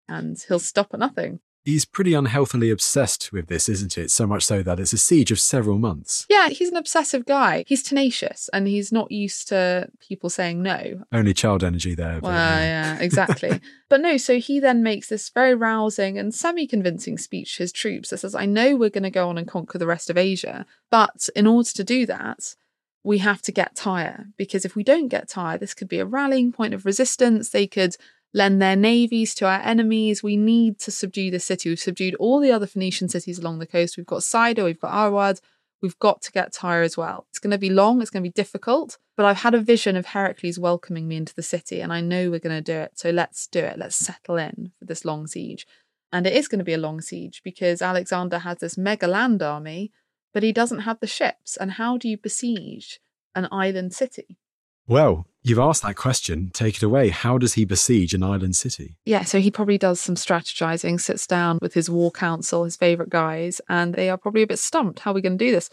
and 0.08 0.36
he'll 0.48 0.58
stop 0.58 0.92
at 0.92 1.00
nothing 1.00 1.40
he's 1.66 1.84
pretty 1.84 2.14
unhealthily 2.14 2.70
obsessed 2.70 3.32
with 3.32 3.48
this, 3.48 3.68
isn't 3.68 3.98
it? 3.98 4.10
So 4.12 4.26
much 4.26 4.44
so 4.44 4.62
that 4.62 4.78
it's 4.78 4.92
a 4.92 4.98
siege 4.98 5.32
of 5.32 5.40
several 5.40 5.78
months. 5.78 6.24
Yeah, 6.30 6.48
he's 6.48 6.70
an 6.70 6.76
obsessive 6.76 7.26
guy. 7.26 7.64
He's 7.66 7.82
tenacious 7.82 8.48
and 8.52 8.68
he's 8.68 8.92
not 8.92 9.10
used 9.10 9.48
to 9.48 9.88
people 10.00 10.30
saying 10.30 10.62
no. 10.62 11.02
Only 11.12 11.34
child 11.34 11.64
energy 11.64 11.96
there. 11.96 12.20
Well, 12.22 12.32
yeah, 12.32 12.60
yeah 12.94 12.98
exactly. 13.00 13.60
but 13.88 14.00
no, 14.00 14.16
so 14.16 14.38
he 14.38 14.60
then 14.60 14.84
makes 14.84 15.08
this 15.08 15.28
very 15.28 15.54
rousing 15.54 16.16
and 16.16 16.32
semi 16.32 16.68
convincing 16.68 17.18
speech 17.18 17.56
to 17.56 17.64
his 17.64 17.72
troops 17.72 18.10
that 18.10 18.18
says, 18.18 18.36
I 18.36 18.46
know 18.46 18.76
we're 18.76 18.88
going 18.88 19.02
to 19.02 19.10
go 19.10 19.28
on 19.28 19.36
and 19.36 19.48
conquer 19.48 19.78
the 19.78 19.86
rest 19.88 20.08
of 20.08 20.16
Asia, 20.16 20.64
but 20.88 21.28
in 21.34 21.48
order 21.48 21.68
to 21.70 21.84
do 21.84 22.06
that, 22.06 22.54
we 23.02 23.18
have 23.18 23.40
to 23.42 23.52
get 23.52 23.76
Tyre 23.76 24.26
because 24.36 24.64
if 24.64 24.74
we 24.74 24.82
don't 24.82 25.08
get 25.08 25.28
Tyre, 25.28 25.58
this 25.58 25.74
could 25.74 25.88
be 25.88 26.00
a 26.00 26.04
rallying 26.04 26.52
point 26.52 26.74
of 26.74 26.84
resistance. 26.84 27.50
They 27.50 27.66
could 27.66 27.96
lend 28.36 28.60
their 28.60 28.76
navies 28.76 29.34
to 29.34 29.46
our 29.46 29.60
enemies. 29.60 30.22
We 30.22 30.36
need 30.36 30.78
to 30.80 30.90
subdue 30.90 31.30
the 31.30 31.40
city. 31.40 31.70
We've 31.70 31.80
subdued 31.80 32.14
all 32.16 32.38
the 32.38 32.52
other 32.52 32.66
Phoenician 32.66 33.08
cities 33.08 33.38
along 33.38 33.58
the 33.58 33.66
coast. 33.66 33.96
We've 33.96 34.04
got 34.04 34.22
Sidon, 34.22 34.66
we've 34.66 34.78
got 34.78 34.92
Arwad. 34.92 35.40
We've 35.82 35.98
got 35.98 36.22
to 36.22 36.32
get 36.32 36.52
Tyre 36.52 36.82
as 36.82 36.96
well. 36.96 37.26
It's 37.30 37.38
going 37.38 37.50
to 37.50 37.58
be 37.58 37.70
long, 37.70 38.00
it's 38.00 38.10
going 38.10 38.22
to 38.22 38.28
be 38.28 38.32
difficult, 38.32 38.98
but 39.16 39.26
I've 39.26 39.38
had 39.38 39.54
a 39.54 39.60
vision 39.60 39.94
of 39.96 40.06
Heracles 40.06 40.58
welcoming 40.58 41.06
me 41.06 41.16
into 41.16 41.34
the 41.34 41.42
city, 41.42 41.80
and 41.80 41.92
I 41.92 42.00
know 42.00 42.30
we're 42.30 42.38
going 42.38 42.56
to 42.56 42.72
do 42.72 42.78
it. 42.78 42.92
So 42.98 43.10
let's 43.10 43.46
do 43.46 43.60
it. 43.60 43.78
Let's 43.78 43.96
settle 43.96 44.36
in 44.36 44.72
for 44.78 44.84
this 44.84 45.04
long 45.04 45.26
siege. 45.26 45.66
And 46.12 46.26
it 46.26 46.32
is 46.32 46.48
going 46.48 46.60
to 46.60 46.64
be 46.64 46.72
a 46.72 46.78
long 46.78 47.00
siege 47.00 47.42
because 47.44 47.82
Alexander 47.82 48.38
has 48.38 48.58
this 48.58 48.78
mega 48.78 49.06
land 49.06 49.42
army, 49.42 49.92
but 50.32 50.42
he 50.42 50.52
doesn't 50.52 50.80
have 50.80 51.00
the 51.00 51.06
ships. 51.06 51.56
And 51.56 51.72
how 51.72 51.98
do 51.98 52.08
you 52.08 52.16
besiege 52.16 53.00
an 53.34 53.48
island 53.52 53.92
city? 53.92 54.38
Well, 54.86 55.26
you've 55.46 55.60
asked 55.60 55.82
that 55.84 55.94
question. 55.94 56.50
Take 56.52 56.76
it 56.76 56.82
away. 56.82 57.10
How 57.10 57.38
does 57.38 57.54
he 57.54 57.64
besiege 57.64 58.14
an 58.14 58.24
island 58.24 58.56
city? 58.56 58.96
Yeah, 59.04 59.22
so 59.22 59.38
he 59.38 59.52
probably 59.52 59.78
does 59.78 60.00
some 60.00 60.16
strategizing, 60.16 61.00
sits 61.00 61.24
down 61.24 61.60
with 61.62 61.72
his 61.72 61.88
war 61.88 62.10
council, 62.10 62.64
his 62.64 62.76
favorite 62.76 63.10
guys, 63.10 63.60
and 63.68 63.94
they 63.94 64.10
are 64.10 64.18
probably 64.18 64.42
a 64.42 64.46
bit 64.46 64.58
stumped. 64.58 64.98
How 64.98 65.12
are 65.12 65.14
we 65.14 65.20
going 65.20 65.38
to 65.38 65.44
do 65.44 65.52
this? 65.52 65.70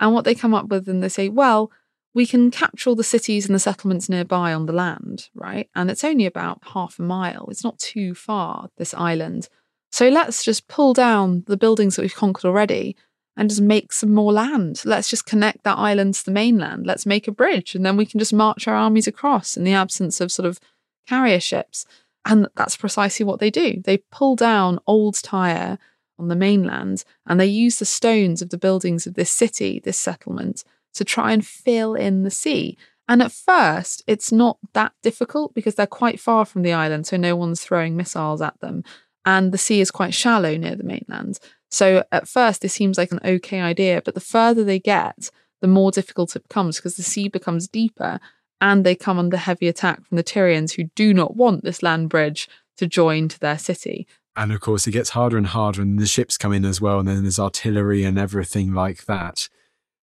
And 0.00 0.12
what 0.12 0.24
they 0.24 0.34
come 0.34 0.54
up 0.54 0.66
with, 0.68 0.88
and 0.88 1.04
they 1.04 1.08
say, 1.08 1.28
well, 1.28 1.70
we 2.14 2.26
can 2.26 2.50
capture 2.50 2.90
all 2.90 2.96
the 2.96 3.04
cities 3.04 3.46
and 3.46 3.54
the 3.54 3.60
settlements 3.60 4.08
nearby 4.08 4.52
on 4.52 4.66
the 4.66 4.72
land, 4.72 5.28
right? 5.34 5.70
And 5.76 5.88
it's 5.88 6.02
only 6.02 6.26
about 6.26 6.58
half 6.74 6.98
a 6.98 7.02
mile. 7.02 7.46
It's 7.48 7.62
not 7.62 7.78
too 7.78 8.14
far, 8.14 8.70
this 8.76 8.92
island. 8.92 9.48
So 9.92 10.08
let's 10.08 10.42
just 10.42 10.66
pull 10.66 10.94
down 10.94 11.44
the 11.46 11.56
buildings 11.56 11.94
that 11.94 12.02
we've 12.02 12.14
conquered 12.14 12.48
already 12.48 12.96
and 13.36 13.48
just 13.48 13.62
make 13.62 13.92
some 13.92 14.12
more 14.12 14.32
land. 14.32 14.82
Let's 14.84 15.08
just 15.08 15.26
connect 15.26 15.64
that 15.64 15.78
island 15.78 16.14
to 16.14 16.24
the 16.24 16.30
mainland. 16.30 16.86
Let's 16.86 17.06
make 17.06 17.26
a 17.26 17.32
bridge 17.32 17.74
and 17.74 17.84
then 17.84 17.96
we 17.96 18.06
can 18.06 18.18
just 18.18 18.32
march 18.32 18.68
our 18.68 18.74
armies 18.74 19.06
across 19.06 19.56
in 19.56 19.64
the 19.64 19.72
absence 19.72 20.20
of 20.20 20.32
sort 20.32 20.46
of 20.46 20.60
carrier 21.08 21.40
ships. 21.40 21.86
And 22.24 22.48
that's 22.54 22.76
precisely 22.76 23.24
what 23.24 23.40
they 23.40 23.50
do. 23.50 23.80
They 23.82 23.98
pull 24.10 24.36
down 24.36 24.78
old 24.86 25.20
Tyre 25.22 25.78
on 26.18 26.28
the 26.28 26.36
mainland 26.36 27.04
and 27.26 27.40
they 27.40 27.46
use 27.46 27.78
the 27.78 27.84
stones 27.84 28.42
of 28.42 28.50
the 28.50 28.58
buildings 28.58 29.06
of 29.06 29.14
this 29.14 29.30
city, 29.30 29.80
this 29.80 29.98
settlement, 29.98 30.64
to 30.94 31.04
try 31.04 31.32
and 31.32 31.44
fill 31.44 31.94
in 31.94 32.22
the 32.22 32.30
sea. 32.30 32.76
And 33.08 33.20
at 33.22 33.32
first, 33.32 34.04
it's 34.06 34.30
not 34.30 34.58
that 34.74 34.92
difficult 35.02 35.54
because 35.54 35.74
they're 35.74 35.86
quite 35.86 36.20
far 36.20 36.44
from 36.44 36.62
the 36.62 36.72
island, 36.72 37.06
so 37.06 37.16
no 37.16 37.34
one's 37.34 37.62
throwing 37.62 37.96
missiles 37.96 38.40
at 38.40 38.58
them. 38.60 38.84
And 39.24 39.52
the 39.52 39.58
sea 39.58 39.80
is 39.80 39.90
quite 39.90 40.14
shallow 40.14 40.56
near 40.56 40.76
the 40.76 40.84
mainland. 40.84 41.38
So 41.72 42.04
at 42.12 42.28
first, 42.28 42.60
this 42.60 42.74
seems 42.74 42.98
like 42.98 43.10
an 43.12 43.20
okay 43.24 43.60
idea, 43.60 44.02
but 44.04 44.14
the 44.14 44.20
further 44.20 44.62
they 44.62 44.78
get, 44.78 45.30
the 45.62 45.66
more 45.66 45.90
difficult 45.90 46.36
it 46.36 46.46
becomes 46.46 46.76
because 46.76 46.96
the 46.96 47.02
sea 47.02 47.28
becomes 47.28 47.66
deeper 47.66 48.20
and 48.60 48.84
they 48.84 48.94
come 48.94 49.18
under 49.18 49.38
heavy 49.38 49.68
attack 49.68 50.04
from 50.06 50.16
the 50.16 50.22
Tyrians 50.22 50.74
who 50.74 50.84
do 50.94 51.14
not 51.14 51.34
want 51.34 51.64
this 51.64 51.82
land 51.82 52.10
bridge 52.10 52.48
to 52.76 52.86
join 52.86 53.26
to 53.28 53.40
their 53.40 53.58
city. 53.58 54.06
And 54.36 54.52
of 54.52 54.60
course, 54.60 54.86
it 54.86 54.92
gets 54.92 55.10
harder 55.10 55.36
and 55.36 55.46
harder, 55.46 55.82
and 55.82 55.98
the 55.98 56.06
ships 56.06 56.38
come 56.38 56.52
in 56.52 56.64
as 56.64 56.80
well, 56.80 56.98
and 56.98 57.08
then 57.08 57.22
there's 57.22 57.38
artillery 57.38 58.04
and 58.04 58.18
everything 58.18 58.72
like 58.72 59.06
that. 59.06 59.48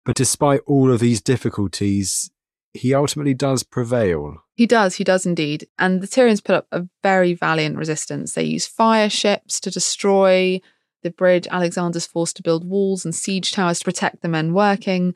But 0.05 0.15
despite 0.15 0.61
all 0.65 0.91
of 0.91 0.99
these 0.99 1.21
difficulties, 1.21 2.29
he 2.73 2.93
ultimately 2.93 3.33
does 3.33 3.63
prevail. 3.63 4.43
He 4.55 4.67
does, 4.67 4.95
he 4.95 5.03
does 5.03 5.25
indeed. 5.25 5.67
And 5.79 6.01
the 6.01 6.07
Tyrians 6.07 6.43
put 6.43 6.55
up 6.55 6.67
a 6.71 6.87
very 7.01 7.33
valiant 7.33 7.77
resistance. 7.77 8.33
They 8.33 8.43
use 8.43 8.67
fire 8.67 9.09
ships 9.09 9.59
to 9.61 9.71
destroy 9.71 10.61
the 11.03 11.11
bridge, 11.11 11.47
Alexander's 11.51 12.05
forced 12.05 12.35
to 12.37 12.43
build 12.43 12.67
walls 12.67 13.05
and 13.05 13.13
siege 13.13 13.51
towers 13.51 13.79
to 13.79 13.85
protect 13.85 14.21
the 14.21 14.27
men 14.27 14.53
working. 14.53 15.15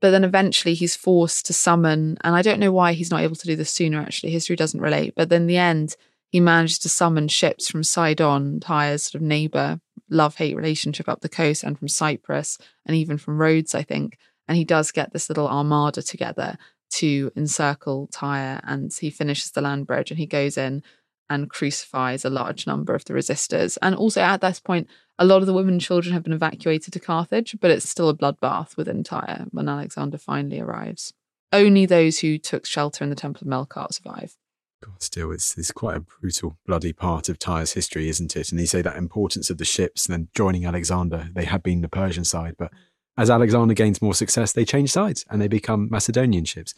But 0.00 0.10
then 0.10 0.22
eventually 0.22 0.74
he's 0.74 0.94
forced 0.94 1.46
to 1.46 1.52
summon, 1.52 2.18
and 2.22 2.36
I 2.36 2.42
don't 2.42 2.60
know 2.60 2.70
why 2.70 2.92
he's 2.92 3.10
not 3.10 3.22
able 3.22 3.34
to 3.34 3.46
do 3.46 3.56
this 3.56 3.70
sooner, 3.70 4.00
actually. 4.00 4.30
History 4.30 4.54
doesn't 4.54 4.80
relate. 4.80 5.14
But 5.16 5.28
then 5.28 5.42
in 5.42 5.46
the 5.48 5.56
end, 5.56 5.96
he 6.28 6.40
manages 6.40 6.78
to 6.80 6.88
summon 6.88 7.26
ships 7.28 7.68
from 7.68 7.82
Sidon, 7.82 8.60
Tyre's 8.60 9.04
sort 9.04 9.16
of 9.16 9.22
neighbor, 9.22 9.80
love 10.08 10.36
hate 10.36 10.56
relationship 10.56 11.08
up 11.08 11.20
the 11.20 11.28
coast, 11.28 11.64
and 11.64 11.76
from 11.76 11.88
Cyprus, 11.88 12.58
and 12.86 12.96
even 12.96 13.18
from 13.18 13.40
Rhodes, 13.40 13.74
I 13.74 13.82
think. 13.82 14.18
And 14.46 14.56
he 14.56 14.64
does 14.64 14.92
get 14.92 15.12
this 15.12 15.28
little 15.28 15.48
armada 15.48 16.02
together 16.02 16.58
to 16.90 17.32
encircle 17.36 18.08
Tyre, 18.08 18.60
and 18.64 18.92
he 18.92 19.10
finishes 19.10 19.50
the 19.50 19.60
land 19.60 19.86
bridge 19.86 20.10
and 20.10 20.18
he 20.18 20.26
goes 20.26 20.56
in 20.56 20.82
and 21.30 21.50
crucifies 21.50 22.24
a 22.24 22.30
large 22.30 22.66
number 22.66 22.94
of 22.94 23.04
the 23.04 23.14
resistors. 23.14 23.78
And 23.82 23.94
also 23.94 24.20
at 24.20 24.40
this 24.40 24.60
point, 24.60 24.88
a 25.18 25.24
lot 25.24 25.40
of 25.40 25.46
the 25.46 25.52
women 25.52 25.74
and 25.74 25.80
children 25.80 26.12
have 26.12 26.22
been 26.22 26.32
evacuated 26.32 26.92
to 26.92 27.00
Carthage, 27.00 27.56
but 27.60 27.70
it's 27.70 27.88
still 27.88 28.08
a 28.08 28.16
bloodbath 28.16 28.76
within 28.76 29.02
Tyre 29.02 29.46
when 29.50 29.68
Alexander 29.68 30.18
finally 30.18 30.60
arrives. 30.60 31.12
Only 31.52 31.86
those 31.86 32.20
who 32.20 32.38
took 32.38 32.66
shelter 32.66 33.02
in 33.02 33.10
the 33.10 33.16
Temple 33.16 33.46
of 33.46 33.68
Melkart 33.68 33.94
survive. 33.94 34.36
God, 34.84 35.02
still, 35.02 35.32
it's, 35.32 35.58
it's 35.58 35.72
quite 35.72 35.96
a 35.96 36.00
brutal, 36.00 36.56
bloody 36.66 36.92
part 36.92 37.28
of 37.28 37.38
Tyre's 37.38 37.72
history, 37.72 38.08
isn't 38.08 38.36
it? 38.36 38.52
And 38.52 38.60
you 38.60 38.66
say 38.66 38.82
that 38.82 38.96
importance 38.96 39.50
of 39.50 39.58
the 39.58 39.64
ships 39.64 40.06
and 40.06 40.12
then 40.12 40.28
joining 40.36 40.66
Alexander. 40.66 41.30
They 41.34 41.46
had 41.46 41.64
been 41.64 41.80
the 41.80 41.88
Persian 41.88 42.24
side, 42.24 42.54
but 42.56 42.70
as 43.16 43.28
Alexander 43.28 43.74
gains 43.74 44.00
more 44.00 44.14
success, 44.14 44.52
they 44.52 44.64
change 44.64 44.92
sides 44.92 45.24
and 45.28 45.42
they 45.42 45.48
become 45.48 45.88
Macedonian 45.90 46.44
ships. 46.44 46.74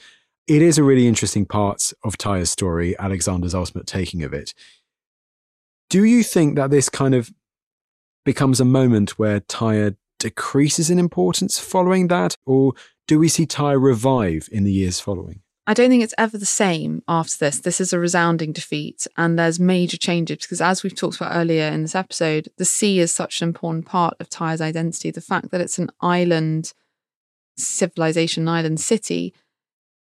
It 0.50 0.62
is 0.62 0.78
a 0.78 0.82
really 0.82 1.06
interesting 1.06 1.46
part 1.46 1.92
of 2.02 2.18
Tyre's 2.18 2.50
story, 2.50 2.98
Alexander's 2.98 3.54
ultimate 3.54 3.86
taking 3.86 4.24
of 4.24 4.34
it. 4.34 4.52
Do 5.88 6.02
you 6.02 6.24
think 6.24 6.56
that 6.56 6.70
this 6.70 6.88
kind 6.88 7.14
of 7.14 7.30
becomes 8.24 8.58
a 8.58 8.64
moment 8.64 9.16
where 9.16 9.38
Tyre 9.38 9.94
decreases 10.18 10.90
in 10.90 10.98
importance 10.98 11.60
following 11.60 12.08
that, 12.08 12.36
or 12.46 12.72
do 13.06 13.20
we 13.20 13.28
see 13.28 13.46
Tyre 13.46 13.78
revive 13.78 14.48
in 14.50 14.64
the 14.64 14.72
years 14.72 14.98
following? 14.98 15.42
I 15.68 15.74
don't 15.74 15.88
think 15.88 16.02
it's 16.02 16.14
ever 16.18 16.36
the 16.36 16.44
same 16.44 17.04
after 17.06 17.36
this. 17.38 17.60
This 17.60 17.80
is 17.80 17.92
a 17.92 18.00
resounding 18.00 18.52
defeat, 18.52 19.06
and 19.16 19.38
there's 19.38 19.60
major 19.60 19.98
changes 19.98 20.38
because, 20.38 20.60
as 20.60 20.82
we've 20.82 20.96
talked 20.96 21.14
about 21.14 21.36
earlier 21.36 21.68
in 21.68 21.82
this 21.82 21.94
episode, 21.94 22.48
the 22.56 22.64
sea 22.64 22.98
is 22.98 23.14
such 23.14 23.40
an 23.40 23.46
important 23.46 23.86
part 23.86 24.14
of 24.18 24.28
Tyre's 24.28 24.60
identity. 24.60 25.12
The 25.12 25.20
fact 25.20 25.52
that 25.52 25.60
it's 25.60 25.78
an 25.78 25.90
island 26.00 26.72
civilization, 27.56 28.48
island 28.48 28.80
city, 28.80 29.32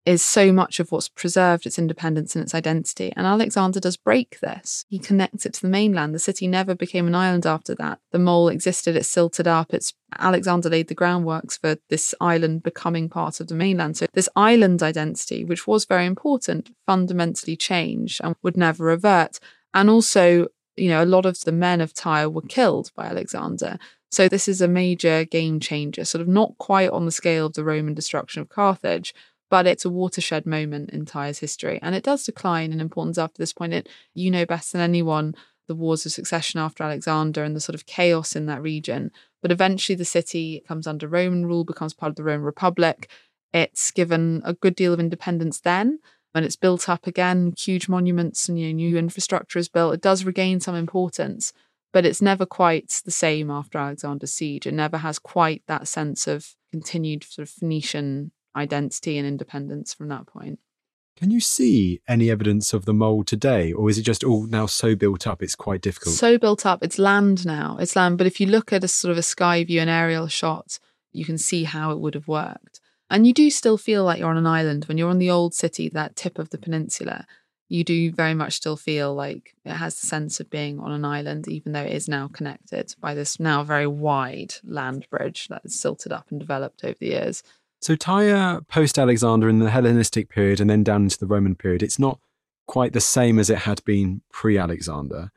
is 0.08 0.22
so 0.22 0.50
much 0.54 0.80
of 0.80 0.90
what's 0.90 1.10
preserved 1.10 1.66
its 1.66 1.78
independence 1.78 2.34
and 2.34 2.42
its 2.42 2.54
identity. 2.54 3.12
And 3.14 3.26
Alexander 3.26 3.78
does 3.78 3.98
break 3.98 4.40
this. 4.40 4.86
He 4.88 4.98
connects 4.98 5.44
it 5.44 5.52
to 5.54 5.60
the 5.60 5.68
mainland. 5.68 6.14
The 6.14 6.18
city 6.18 6.48
never 6.48 6.74
became 6.74 7.06
an 7.06 7.14
island 7.14 7.44
after 7.44 7.74
that. 7.74 7.98
The 8.10 8.18
mole 8.18 8.48
existed, 8.48 8.96
it 8.96 9.04
silted 9.04 9.46
up. 9.46 9.74
It's 9.74 9.92
Alexander 10.18 10.70
laid 10.70 10.88
the 10.88 10.94
groundworks 10.94 11.60
for 11.60 11.76
this 11.90 12.14
island 12.22 12.62
becoming 12.62 13.10
part 13.10 13.38
of 13.38 13.48
the 13.48 13.54
mainland. 13.54 13.98
So 13.98 14.06
this 14.14 14.30
island 14.34 14.82
identity, 14.82 15.44
which 15.44 15.66
was 15.66 15.84
very 15.84 16.06
important, 16.06 16.74
fundamentally 16.86 17.54
changed 17.54 18.22
and 18.24 18.34
would 18.42 18.56
never 18.56 18.84
revert. 18.84 19.38
And 19.74 19.90
also, 19.90 20.46
you 20.74 20.88
know, 20.88 21.04
a 21.04 21.04
lot 21.04 21.26
of 21.26 21.38
the 21.40 21.52
men 21.52 21.82
of 21.82 21.92
Tyre 21.92 22.30
were 22.30 22.40
killed 22.40 22.92
by 22.96 23.08
Alexander. 23.08 23.78
So 24.10 24.26
this 24.26 24.48
is 24.48 24.62
a 24.62 24.68
major 24.68 25.26
game 25.26 25.60
changer, 25.60 26.06
sort 26.06 26.22
of 26.22 26.28
not 26.28 26.56
quite 26.56 26.88
on 26.88 27.04
the 27.04 27.12
scale 27.12 27.44
of 27.44 27.52
the 27.52 27.64
Roman 27.64 27.92
destruction 27.92 28.40
of 28.40 28.48
Carthage, 28.48 29.12
but 29.50 29.66
it's 29.66 29.84
a 29.84 29.90
watershed 29.90 30.46
moment 30.46 30.90
in 30.90 31.04
Tyre's 31.04 31.38
history. 31.38 31.78
And 31.82 31.94
it 31.94 32.04
does 32.04 32.24
decline 32.24 32.72
in 32.72 32.80
importance 32.80 33.18
after 33.18 33.38
this 33.38 33.52
point. 33.52 33.72
It, 33.72 33.88
you 34.14 34.30
know 34.30 34.46
best 34.46 34.72
than 34.72 34.80
anyone 34.80 35.34
the 35.68 35.74
wars 35.74 36.04
of 36.04 36.12
succession 36.12 36.58
after 36.58 36.82
Alexander 36.82 37.44
and 37.44 37.54
the 37.54 37.60
sort 37.60 37.74
of 37.74 37.86
chaos 37.86 38.34
in 38.34 38.46
that 38.46 38.62
region. 38.62 39.12
But 39.40 39.52
eventually 39.52 39.94
the 39.94 40.04
city 40.04 40.64
comes 40.66 40.86
under 40.86 41.06
Roman 41.06 41.46
rule, 41.46 41.64
becomes 41.64 41.94
part 41.94 42.10
of 42.10 42.16
the 42.16 42.24
Roman 42.24 42.44
Republic. 42.44 43.08
It's 43.52 43.90
given 43.90 44.42
a 44.44 44.54
good 44.54 44.74
deal 44.74 44.92
of 44.92 45.00
independence 45.00 45.60
then. 45.60 46.00
When 46.32 46.44
it's 46.44 46.56
built 46.56 46.88
up 46.88 47.06
again, 47.06 47.54
huge 47.56 47.88
monuments 47.88 48.48
and 48.48 48.58
you 48.58 48.68
know, 48.68 48.74
new 48.74 48.98
infrastructure 48.98 49.58
is 49.58 49.68
built. 49.68 49.94
It 49.94 50.02
does 50.02 50.24
regain 50.24 50.60
some 50.60 50.74
importance, 50.74 51.52
but 51.92 52.04
it's 52.04 52.20
never 52.20 52.44
quite 52.44 53.00
the 53.04 53.10
same 53.10 53.50
after 53.50 53.78
Alexander's 53.78 54.32
siege. 54.32 54.66
It 54.66 54.74
never 54.74 54.98
has 54.98 55.18
quite 55.18 55.62
that 55.68 55.88
sense 55.88 56.26
of 56.26 56.54
continued 56.70 57.24
sort 57.24 57.48
of 57.48 57.54
Phoenician 57.54 58.32
identity 58.58 59.16
and 59.16 59.26
independence 59.26 59.94
from 59.94 60.08
that 60.08 60.26
point. 60.26 60.58
Can 61.16 61.32
you 61.32 61.40
see 61.40 62.00
any 62.06 62.30
evidence 62.30 62.72
of 62.72 62.84
the 62.84 62.94
mole 62.94 63.24
today, 63.24 63.72
or 63.72 63.90
is 63.90 63.98
it 63.98 64.02
just 64.02 64.22
all 64.22 64.46
now 64.46 64.66
so 64.66 64.94
built 64.94 65.26
up 65.26 65.42
it's 65.42 65.56
quite 65.56 65.80
difficult? 65.80 66.14
So 66.14 66.38
built 66.38 66.64
up, 66.64 66.84
it's 66.84 66.98
land 66.98 67.44
now. 67.44 67.76
It's 67.80 67.96
land. 67.96 68.18
But 68.18 68.28
if 68.28 68.40
you 68.40 68.46
look 68.46 68.72
at 68.72 68.84
a 68.84 68.88
sort 68.88 69.10
of 69.10 69.18
a 69.18 69.22
sky 69.22 69.64
view, 69.64 69.80
an 69.80 69.88
aerial 69.88 70.28
shot, 70.28 70.78
you 71.12 71.24
can 71.24 71.36
see 71.36 71.64
how 71.64 71.90
it 71.90 71.98
would 71.98 72.14
have 72.14 72.28
worked. 72.28 72.80
And 73.10 73.26
you 73.26 73.32
do 73.32 73.50
still 73.50 73.78
feel 73.78 74.04
like 74.04 74.20
you're 74.20 74.30
on 74.30 74.36
an 74.36 74.46
island 74.46 74.84
when 74.84 74.96
you're 74.96 75.10
on 75.10 75.18
the 75.18 75.30
old 75.30 75.54
city, 75.54 75.88
that 75.88 76.14
tip 76.14 76.38
of 76.38 76.50
the 76.50 76.58
peninsula. 76.58 77.26
You 77.68 77.82
do 77.82 78.12
very 78.12 78.34
much 78.34 78.54
still 78.54 78.76
feel 78.76 79.12
like 79.14 79.54
it 79.64 79.72
has 79.72 80.00
the 80.00 80.06
sense 80.06 80.38
of 80.40 80.50
being 80.50 80.78
on 80.78 80.92
an 80.92 81.04
island, 81.04 81.48
even 81.48 81.72
though 81.72 81.82
it 81.82 81.92
is 81.92 82.08
now 82.08 82.28
connected 82.28 82.94
by 83.00 83.14
this 83.14 83.40
now 83.40 83.64
very 83.64 83.86
wide 83.86 84.54
land 84.64 85.06
bridge 85.10 85.48
that 85.48 85.62
is 85.64 85.78
silted 85.78 86.12
up 86.12 86.26
and 86.30 86.38
developed 86.38 86.84
over 86.84 86.96
the 87.00 87.08
years. 87.08 87.42
So 87.80 87.94
Tyre 87.94 88.60
post 88.68 88.98
Alexander 88.98 89.48
in 89.48 89.60
the 89.60 89.70
Hellenistic 89.70 90.28
period 90.28 90.60
and 90.60 90.68
then 90.68 90.82
down 90.82 91.04
into 91.04 91.18
the 91.18 91.26
Roman 91.26 91.54
period, 91.54 91.82
it's 91.82 91.98
not 91.98 92.18
quite 92.66 92.92
the 92.92 93.00
same 93.00 93.38
as 93.38 93.50
it 93.50 93.58
had 93.58 93.84
been 93.84 94.22
pre 94.32 94.58
Alexander. 94.58 95.30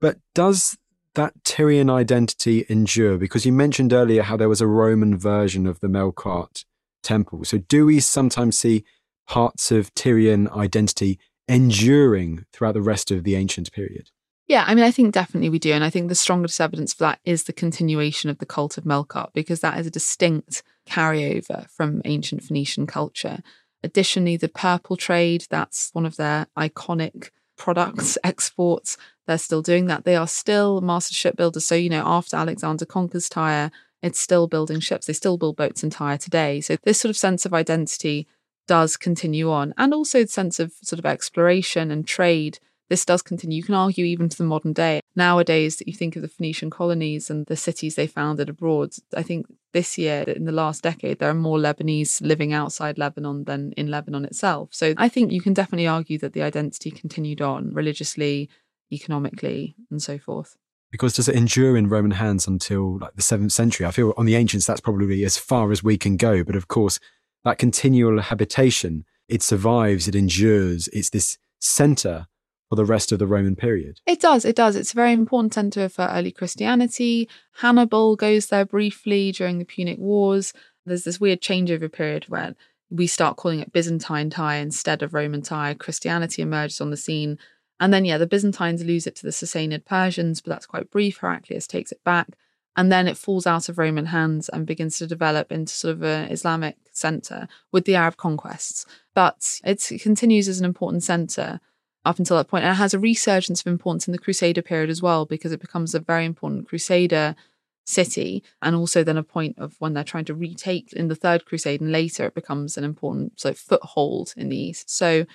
But 0.00 0.18
does 0.34 0.76
that 1.14 1.32
Tyrian 1.44 1.88
identity 1.88 2.66
endure? 2.68 3.18
Because 3.18 3.46
you 3.46 3.52
mentioned 3.52 3.92
earlier 3.92 4.22
how 4.22 4.36
there 4.36 4.48
was 4.48 4.60
a 4.60 4.66
Roman 4.66 5.16
version 5.16 5.66
of 5.66 5.80
the 5.80 5.86
Melkart 5.86 6.64
temple. 7.02 7.44
So 7.44 7.58
do 7.58 7.86
we 7.86 8.00
sometimes 8.00 8.58
see 8.58 8.84
parts 9.26 9.70
of 9.70 9.94
Tyrian 9.94 10.48
identity 10.48 11.18
enduring 11.48 12.44
throughout 12.52 12.74
the 12.74 12.82
rest 12.82 13.10
of 13.10 13.24
the 13.24 13.36
ancient 13.36 13.72
period? 13.72 14.10
Yeah, 14.48 14.64
I 14.66 14.74
mean, 14.74 14.84
I 14.84 14.92
think 14.92 15.12
definitely 15.12 15.48
we 15.48 15.58
do. 15.58 15.72
And 15.72 15.82
I 15.82 15.90
think 15.90 16.08
the 16.08 16.14
strongest 16.14 16.60
evidence 16.60 16.92
for 16.92 17.04
that 17.04 17.20
is 17.24 17.44
the 17.44 17.52
continuation 17.52 18.30
of 18.30 18.38
the 18.38 18.46
cult 18.46 18.78
of 18.78 18.84
Melkart, 18.84 19.32
because 19.32 19.60
that 19.60 19.78
is 19.78 19.86
a 19.86 19.90
distinct 19.90 20.62
carryover 20.88 21.68
from 21.70 22.02
ancient 22.04 22.42
Phoenician 22.42 22.86
culture. 22.86 23.40
Additionally, 23.82 24.36
the 24.36 24.48
purple 24.48 24.96
trade, 24.96 25.46
that's 25.50 25.90
one 25.92 26.06
of 26.06 26.16
their 26.16 26.46
iconic 26.56 27.30
products, 27.56 28.18
exports. 28.24 28.96
They're 29.26 29.38
still 29.38 29.62
doing 29.62 29.86
that. 29.86 30.04
They 30.04 30.16
are 30.16 30.28
still 30.28 30.80
master 30.80 31.14
shipbuilders. 31.14 31.64
So, 31.64 31.74
you 31.74 31.90
know, 31.90 32.02
after 32.04 32.36
Alexander 32.36 32.86
conquers 32.86 33.28
Tyre, 33.28 33.70
it's 34.02 34.20
still 34.20 34.46
building 34.46 34.80
ships. 34.80 35.06
They 35.06 35.12
still 35.12 35.36
build 35.36 35.56
boats 35.56 35.82
in 35.82 35.90
Tyre 35.90 36.18
today. 36.18 36.60
So, 36.60 36.76
this 36.84 37.00
sort 37.00 37.10
of 37.10 37.16
sense 37.16 37.44
of 37.44 37.54
identity 37.54 38.26
does 38.66 38.96
continue 38.96 39.50
on. 39.50 39.74
And 39.76 39.94
also 39.94 40.22
the 40.22 40.28
sense 40.28 40.60
of 40.60 40.72
sort 40.82 40.98
of 40.98 41.06
exploration 41.06 41.90
and 41.90 42.06
trade 42.06 42.58
this 42.88 43.04
does 43.04 43.22
continue. 43.22 43.56
You 43.56 43.62
can 43.62 43.74
argue 43.74 44.04
even 44.04 44.28
to 44.28 44.38
the 44.38 44.44
modern 44.44 44.72
day. 44.72 45.00
Nowadays, 45.14 45.82
you 45.86 45.92
think 45.92 46.16
of 46.16 46.22
the 46.22 46.28
Phoenician 46.28 46.70
colonies 46.70 47.30
and 47.30 47.46
the 47.46 47.56
cities 47.56 47.94
they 47.94 48.06
founded 48.06 48.48
abroad, 48.48 48.94
I 49.16 49.22
think 49.22 49.46
this 49.72 49.98
year, 49.98 50.22
in 50.22 50.44
the 50.44 50.52
last 50.52 50.82
decade, 50.82 51.18
there 51.18 51.30
are 51.30 51.34
more 51.34 51.58
Lebanese 51.58 52.20
living 52.22 52.52
outside 52.52 52.98
Lebanon 52.98 53.44
than 53.44 53.72
in 53.72 53.88
Lebanon 53.88 54.24
itself. 54.24 54.70
So 54.72 54.94
I 54.96 55.08
think 55.08 55.32
you 55.32 55.40
can 55.40 55.52
definitely 55.52 55.86
argue 55.86 56.18
that 56.18 56.32
the 56.32 56.42
identity 56.42 56.90
continued 56.90 57.42
on 57.42 57.74
religiously, 57.74 58.48
economically, 58.92 59.74
and 59.90 60.02
so 60.02 60.18
forth. 60.18 60.56
Because 60.90 61.14
does 61.14 61.28
it 61.28 61.34
endure 61.34 61.76
in 61.76 61.88
Roman 61.88 62.12
hands 62.12 62.46
until 62.46 62.98
like 62.98 63.16
the 63.16 63.22
seventh 63.22 63.52
century? 63.52 63.86
I 63.86 63.90
feel 63.90 64.14
on 64.16 64.26
the 64.26 64.36
ancients 64.36 64.66
that's 64.66 64.80
probably 64.80 65.24
as 65.24 65.36
far 65.36 65.72
as 65.72 65.82
we 65.82 65.98
can 65.98 66.16
go. 66.16 66.44
But 66.44 66.56
of 66.56 66.68
course, 66.68 67.00
that 67.44 67.58
continual 67.58 68.20
habitation, 68.20 69.04
it 69.28 69.42
survives, 69.42 70.08
it 70.08 70.14
endures. 70.14 70.88
It's 70.88 71.10
this 71.10 71.36
center 71.58 72.28
for 72.68 72.76
the 72.76 72.84
rest 72.84 73.12
of 73.12 73.18
the 73.18 73.26
Roman 73.26 73.56
period. 73.56 74.00
It 74.06 74.20
does, 74.20 74.44
it 74.44 74.56
does. 74.56 74.76
It's 74.76 74.92
a 74.92 74.96
very 74.96 75.12
important 75.12 75.54
centre 75.54 75.88
for 75.88 76.08
early 76.10 76.32
Christianity. 76.32 77.28
Hannibal 77.58 78.16
goes 78.16 78.46
there 78.46 78.64
briefly 78.64 79.32
during 79.32 79.58
the 79.58 79.64
Punic 79.64 79.98
Wars. 79.98 80.52
There's 80.84 81.04
this 81.04 81.20
weird 81.20 81.40
changeover 81.40 81.90
period 81.90 82.24
where 82.28 82.54
we 82.90 83.06
start 83.06 83.36
calling 83.36 83.60
it 83.60 83.72
Byzantine 83.72 84.30
Tyre 84.30 84.60
instead 84.60 85.02
of 85.02 85.14
Roman 85.14 85.42
Tyre. 85.42 85.74
Christianity 85.74 86.42
emerges 86.42 86.80
on 86.80 86.90
the 86.90 86.96
scene. 86.96 87.38
And 87.78 87.92
then, 87.92 88.04
yeah, 88.04 88.18
the 88.18 88.26
Byzantines 88.26 88.84
lose 88.84 89.06
it 89.06 89.16
to 89.16 89.22
the 89.22 89.32
Sassanid 89.32 89.84
Persians, 89.84 90.40
but 90.40 90.50
that's 90.50 90.66
quite 90.66 90.90
brief. 90.90 91.18
Heraclius 91.18 91.66
takes 91.66 91.92
it 91.92 92.02
back. 92.04 92.28
And 92.76 92.92
then 92.92 93.08
it 93.08 93.16
falls 93.16 93.46
out 93.46 93.68
of 93.68 93.78
Roman 93.78 94.06
hands 94.06 94.48
and 94.50 94.66
begins 94.66 94.98
to 94.98 95.06
develop 95.06 95.50
into 95.50 95.72
sort 95.72 95.92
of 95.92 96.02
an 96.02 96.30
Islamic 96.30 96.76
centre 96.92 97.48
with 97.72 97.86
the 97.86 97.94
Arab 97.94 98.16
conquests. 98.16 98.84
But 99.14 99.60
it 99.64 99.82
continues 100.00 100.46
as 100.46 100.58
an 100.60 100.66
important 100.66 101.02
centre 101.02 101.60
up 102.06 102.18
until 102.18 102.36
that 102.38 102.48
point. 102.48 102.64
And 102.64 102.72
it 102.72 102.76
has 102.76 102.94
a 102.94 102.98
resurgence 102.98 103.60
of 103.60 103.66
importance 103.66 104.08
in 104.08 104.12
the 104.12 104.18
Crusader 104.18 104.62
period 104.62 104.88
as 104.88 105.02
well, 105.02 105.26
because 105.26 105.52
it 105.52 105.60
becomes 105.60 105.94
a 105.94 106.00
very 106.00 106.24
important 106.24 106.68
Crusader 106.68 107.36
city. 107.84 108.42
And 108.62 108.74
also 108.74 109.04
then 109.04 109.16
a 109.16 109.22
point 109.22 109.58
of 109.58 109.74
when 109.78 109.92
they're 109.92 110.04
trying 110.04 110.24
to 110.26 110.34
retake 110.34 110.92
in 110.92 111.08
the 111.08 111.14
Third 111.14 111.44
Crusade 111.44 111.80
and 111.80 111.92
later 111.92 112.24
it 112.26 112.34
becomes 112.34 112.78
an 112.78 112.84
important 112.84 113.38
so 113.40 113.52
foothold 113.52 114.32
in 114.36 114.48
the 114.48 114.56
East. 114.56 114.88
So 114.88 115.26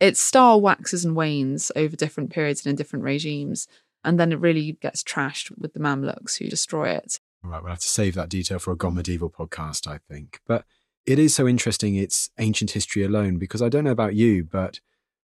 its 0.00 0.20
star 0.20 0.58
waxes 0.58 1.04
and 1.04 1.16
wanes 1.16 1.72
over 1.76 1.96
different 1.96 2.30
periods 2.30 2.64
and 2.64 2.70
in 2.70 2.76
different 2.76 3.04
regimes. 3.04 3.68
And 4.02 4.18
then 4.18 4.32
it 4.32 4.40
really 4.40 4.72
gets 4.80 5.02
trashed 5.02 5.52
with 5.58 5.74
the 5.74 5.80
Mamluks 5.80 6.38
who 6.38 6.48
destroy 6.48 6.90
it. 6.90 7.20
All 7.44 7.50
right, 7.50 7.62
we'll 7.62 7.70
have 7.70 7.80
to 7.80 7.88
save 7.88 8.14
that 8.14 8.28
detail 8.28 8.58
for 8.58 8.72
a 8.72 8.76
Gone 8.76 8.94
Medieval 8.94 9.30
podcast, 9.30 9.86
I 9.86 9.98
think. 10.08 10.40
But 10.46 10.64
it 11.06 11.18
is 11.18 11.34
so 11.34 11.48
interesting, 11.48 11.96
it's 11.96 12.30
ancient 12.38 12.72
history 12.72 13.02
alone, 13.02 13.38
because 13.38 13.62
I 13.62 13.68
don't 13.68 13.84
know 13.84 13.90
about 13.90 14.14
you, 14.14 14.44
but 14.44 14.80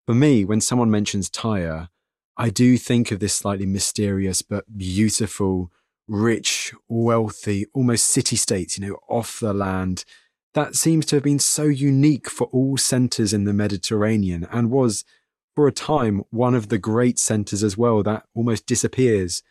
for 0.07 0.15
me, 0.15 0.45
when 0.45 0.61
someone 0.61 0.91
mentions 0.91 1.31
Tyre, 1.31 1.89
I 2.37 2.51
do 2.51 2.77
think 2.77 3.11
of 3.11 3.21
this 3.21 3.35
slightly 3.35 3.67
mysterious 3.67 4.43
but 4.43 4.77
beautiful, 4.77 5.71
rich, 6.09 6.75
wealthy, 6.89 7.67
almost 7.73 8.07
city 8.07 8.37
states, 8.37 8.79
you 8.79 8.87
know, 8.87 8.99
off 9.09 9.41
the 9.41 9.55
land. 9.55 10.05
That 10.55 10.75
seems 10.75 11.07
to 11.07 11.17
have 11.17 11.23
been 11.23 11.39
so 11.39 11.65
unique 11.65 12.29
for 12.29 12.49
all 12.49 12.77
centres 12.77 13.33
in 13.33 13.45
the 13.45 13.53
Mediterranean 13.53 14.47
and 14.51 14.71
was, 14.71 15.05
for 15.55 15.67
a 15.67 15.73
time, 15.73 16.23
one 16.31 16.55
of 16.55 16.69
the 16.69 16.79
great 16.79 17.19
centres 17.19 17.63
as 17.63 17.77
well 17.77 18.03
that 18.03 18.25
almost 18.35 18.67
disappears. 18.67 19.43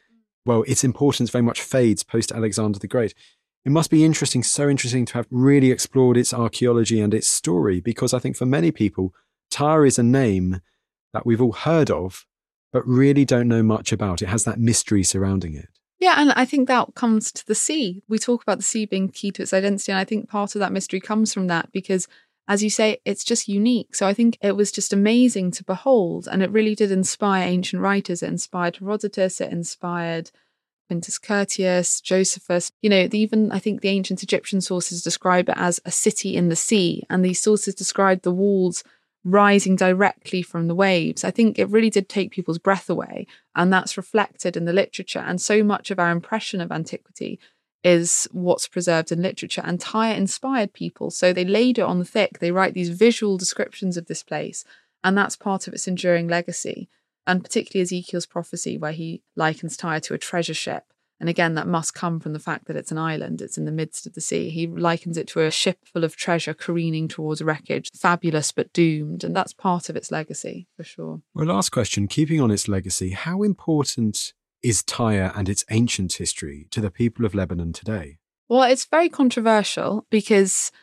Well, 0.45 0.63
its 0.67 0.83
importance 0.83 1.29
very 1.29 1.41
much 1.41 1.61
fades 1.61 2.03
post 2.03 2.31
Alexander 2.31 2.79
the 2.79 2.87
Great. 2.87 3.13
It 3.65 3.71
must 3.71 3.89
be 3.89 4.03
interesting, 4.03 4.43
so 4.43 4.69
interesting 4.69 5.05
to 5.05 5.13
have 5.13 5.27
really 5.31 5.71
explored 5.71 6.17
its 6.17 6.33
archaeology 6.33 6.99
and 6.99 7.13
its 7.13 7.29
story, 7.29 7.79
because 7.79 8.13
I 8.13 8.19
think 8.19 8.35
for 8.35 8.45
many 8.45 8.71
people, 8.71 9.13
Tyre 9.53 9.85
is 9.85 9.99
a 9.99 10.03
name 10.03 10.61
that 11.13 11.27
we've 11.27 11.41
all 11.41 11.51
heard 11.51 11.91
of, 11.91 12.25
but 12.71 12.85
really 12.87 13.23
don't 13.23 13.47
know 13.47 13.61
much 13.61 13.91
about. 13.91 14.23
It 14.23 14.29
has 14.29 14.45
that 14.45 14.59
mystery 14.59 15.03
surrounding 15.03 15.53
it. 15.53 15.69
Yeah, 15.99 16.15
and 16.17 16.31
I 16.31 16.43
think 16.43 16.67
that 16.67 16.95
comes 16.95 17.31
to 17.31 17.45
the 17.45 17.53
sea. 17.55 18.01
We 18.09 18.17
talk 18.17 18.41
about 18.41 18.57
the 18.57 18.63
sea 18.63 18.85
being 18.85 19.09
key 19.09 19.31
to 19.31 19.43
its 19.43 19.53
identity, 19.53 19.91
and 19.91 19.99
I 19.99 20.05
think 20.05 20.27
part 20.27 20.55
of 20.55 20.59
that 20.59 20.71
mystery 20.71 20.99
comes 20.99 21.33
from 21.33 21.47
that 21.47 21.71
because, 21.71 22.07
as 22.47 22.63
you 22.63 22.71
say, 22.71 22.97
it's 23.05 23.23
just 23.23 23.47
unique. 23.47 23.93
So 23.93 24.07
I 24.07 24.13
think 24.15 24.39
it 24.41 24.55
was 24.55 24.71
just 24.71 24.91
amazing 24.91 25.51
to 25.51 25.63
behold, 25.63 26.27
and 26.29 26.41
it 26.41 26.49
really 26.49 26.73
did 26.73 26.91
inspire 26.91 27.47
ancient 27.47 27.81
writers. 27.81 28.23
It 28.23 28.29
inspired 28.29 28.77
Herodotus, 28.77 29.39
it 29.39 29.51
inspired 29.51 30.31
Quintus 30.87 31.19
Curtius, 31.19 32.01
Josephus. 32.01 32.71
You 32.81 32.89
know, 32.89 33.07
even 33.11 33.51
I 33.51 33.59
think 33.59 33.81
the 33.81 33.89
ancient 33.89 34.23
Egyptian 34.23 34.61
sources 34.61 35.03
describe 35.03 35.47
it 35.47 35.55
as 35.57 35.79
a 35.85 35.91
city 35.91 36.35
in 36.35 36.49
the 36.49 36.55
sea, 36.55 37.03
and 37.07 37.23
these 37.23 37.39
sources 37.39 37.75
describe 37.75 38.23
the 38.23 38.33
walls 38.33 38.83
rising 39.23 39.75
directly 39.75 40.41
from 40.41 40.67
the 40.67 40.75
waves. 40.75 41.23
I 41.23 41.31
think 41.31 41.57
it 41.57 41.69
really 41.69 41.89
did 41.89 42.09
take 42.09 42.31
people's 42.31 42.59
breath 42.59 42.89
away. 42.89 43.27
And 43.55 43.71
that's 43.71 43.97
reflected 43.97 44.57
in 44.57 44.65
the 44.65 44.73
literature. 44.73 45.23
And 45.25 45.41
so 45.41 45.63
much 45.63 45.91
of 45.91 45.99
our 45.99 46.11
impression 46.11 46.61
of 46.61 46.71
antiquity 46.71 47.39
is 47.83 48.27
what's 48.31 48.67
preserved 48.67 49.11
in 49.11 49.21
literature. 49.21 49.61
And 49.63 49.79
Tyre 49.79 50.15
inspired 50.15 50.73
people. 50.73 51.11
So 51.11 51.31
they 51.33 51.45
laid 51.45 51.77
it 51.79 51.83
on 51.83 51.99
the 51.99 52.05
thick. 52.05 52.39
They 52.39 52.51
write 52.51 52.73
these 52.73 52.89
visual 52.89 53.37
descriptions 53.37 53.97
of 53.97 54.07
this 54.07 54.23
place. 54.23 54.65
And 55.03 55.17
that's 55.17 55.35
part 55.35 55.67
of 55.67 55.73
its 55.73 55.87
enduring 55.87 56.27
legacy. 56.27 56.89
And 57.25 57.43
particularly 57.43 57.83
Ezekiel's 57.83 58.25
prophecy, 58.25 58.77
where 58.77 58.91
he 58.91 59.21
likens 59.35 59.77
Tyre 59.77 60.01
to 60.01 60.13
a 60.13 60.17
treasure 60.17 60.53
ship 60.53 60.92
and 61.23 61.29
again, 61.29 61.53
that 61.53 61.67
must 61.67 61.93
come 61.93 62.19
from 62.19 62.33
the 62.33 62.37
fact 62.37 62.65
that 62.65 62.75
it's 62.75 62.91
an 62.91 62.97
island, 62.97 63.41
it's 63.41 63.57
in 63.57 63.63
the 63.63 63.71
midst 63.71 64.05
of 64.05 64.13
the 64.13 64.19
sea. 64.19 64.49
He 64.49 64.67
likens 64.67 65.15
it 65.15 65.25
to 65.29 65.39
a 65.39 65.51
ship 65.51 65.77
full 65.85 66.03
of 66.03 66.17
treasure 66.17 66.53
careening 66.53 67.07
towards 67.07 67.41
wreckage, 67.41 67.89
fabulous 67.95 68.51
but 68.51 68.73
doomed. 68.73 69.23
And 69.23 69.33
that's 69.33 69.53
part 69.53 69.87
of 69.87 69.95
its 69.95 70.11
legacy, 70.11 70.67
for 70.75 70.83
sure. 70.83 71.21
Well, 71.33 71.45
last 71.45 71.69
question 71.69 72.09
keeping 72.09 72.41
on 72.41 72.51
its 72.51 72.67
legacy, 72.67 73.11
how 73.11 73.41
important 73.41 74.33
is 74.61 74.83
Tyre 74.83 75.31
and 75.33 75.47
its 75.47 75.63
ancient 75.71 76.11
history 76.11 76.67
to 76.71 76.81
the 76.81 76.91
people 76.91 77.25
of 77.25 77.33
Lebanon 77.33 77.71
today? 77.71 78.17
Well, 78.49 78.63
it's 78.63 78.83
very 78.83 79.07
controversial 79.07 80.05
because 80.09 80.73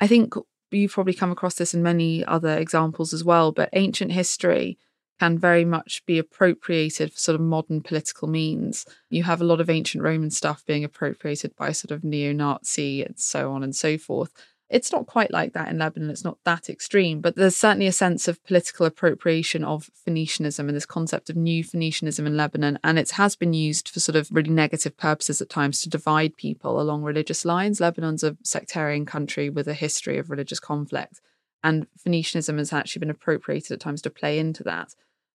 I 0.00 0.06
think 0.06 0.32
you've 0.70 0.92
probably 0.92 1.12
come 1.12 1.30
across 1.30 1.56
this 1.56 1.74
in 1.74 1.82
many 1.82 2.24
other 2.24 2.56
examples 2.56 3.12
as 3.12 3.24
well, 3.24 3.52
but 3.52 3.68
ancient 3.74 4.12
history 4.12 4.78
can 5.20 5.38
very 5.38 5.64
much 5.64 6.04
be 6.06 6.18
appropriated 6.18 7.12
for 7.12 7.18
sort 7.18 7.34
of 7.34 7.40
modern 7.40 7.80
political 7.80 8.28
means. 8.28 8.84
You 9.10 9.22
have 9.24 9.40
a 9.40 9.44
lot 9.44 9.60
of 9.60 9.70
ancient 9.70 10.02
Roman 10.02 10.30
stuff 10.30 10.64
being 10.66 10.84
appropriated 10.84 11.54
by 11.56 11.72
sort 11.72 11.92
of 11.92 12.02
neo 12.04 12.32
Nazi 12.32 13.02
and 13.04 13.18
so 13.18 13.52
on 13.52 13.62
and 13.62 13.74
so 13.74 13.98
forth. 13.98 14.32
It's 14.72 14.90
not 14.90 15.06
quite 15.06 15.30
like 15.30 15.52
that 15.52 15.68
in 15.68 15.76
Lebanon. 15.76 16.08
It's 16.08 16.24
not 16.24 16.38
that 16.46 16.70
extreme, 16.70 17.20
but 17.20 17.36
there's 17.36 17.54
certainly 17.54 17.86
a 17.86 17.92
sense 17.92 18.26
of 18.26 18.42
political 18.42 18.86
appropriation 18.86 19.64
of 19.64 19.90
Phoenicianism 20.08 20.60
and 20.60 20.74
this 20.74 20.86
concept 20.86 21.28
of 21.28 21.36
new 21.36 21.62
Phoenicianism 21.62 22.26
in 22.26 22.38
Lebanon. 22.38 22.78
And 22.82 22.98
it 22.98 23.10
has 23.10 23.36
been 23.36 23.52
used 23.52 23.90
for 23.90 24.00
sort 24.00 24.16
of 24.16 24.30
really 24.32 24.48
negative 24.48 24.96
purposes 24.96 25.42
at 25.42 25.50
times 25.50 25.82
to 25.82 25.90
divide 25.90 26.38
people 26.38 26.80
along 26.80 27.02
religious 27.02 27.44
lines. 27.44 27.80
Lebanon's 27.80 28.24
a 28.24 28.38
sectarian 28.44 29.04
country 29.04 29.50
with 29.50 29.68
a 29.68 29.74
history 29.74 30.16
of 30.16 30.30
religious 30.30 30.58
conflict. 30.58 31.20
And 31.64 31.86
Phoenicianism 32.04 32.58
has 32.58 32.72
actually 32.72 33.00
been 33.00 33.10
appropriated 33.10 33.72
at 33.72 33.80
times 33.80 34.02
to 34.02 34.10
play 34.10 34.38
into 34.38 34.62
that. 34.64 34.94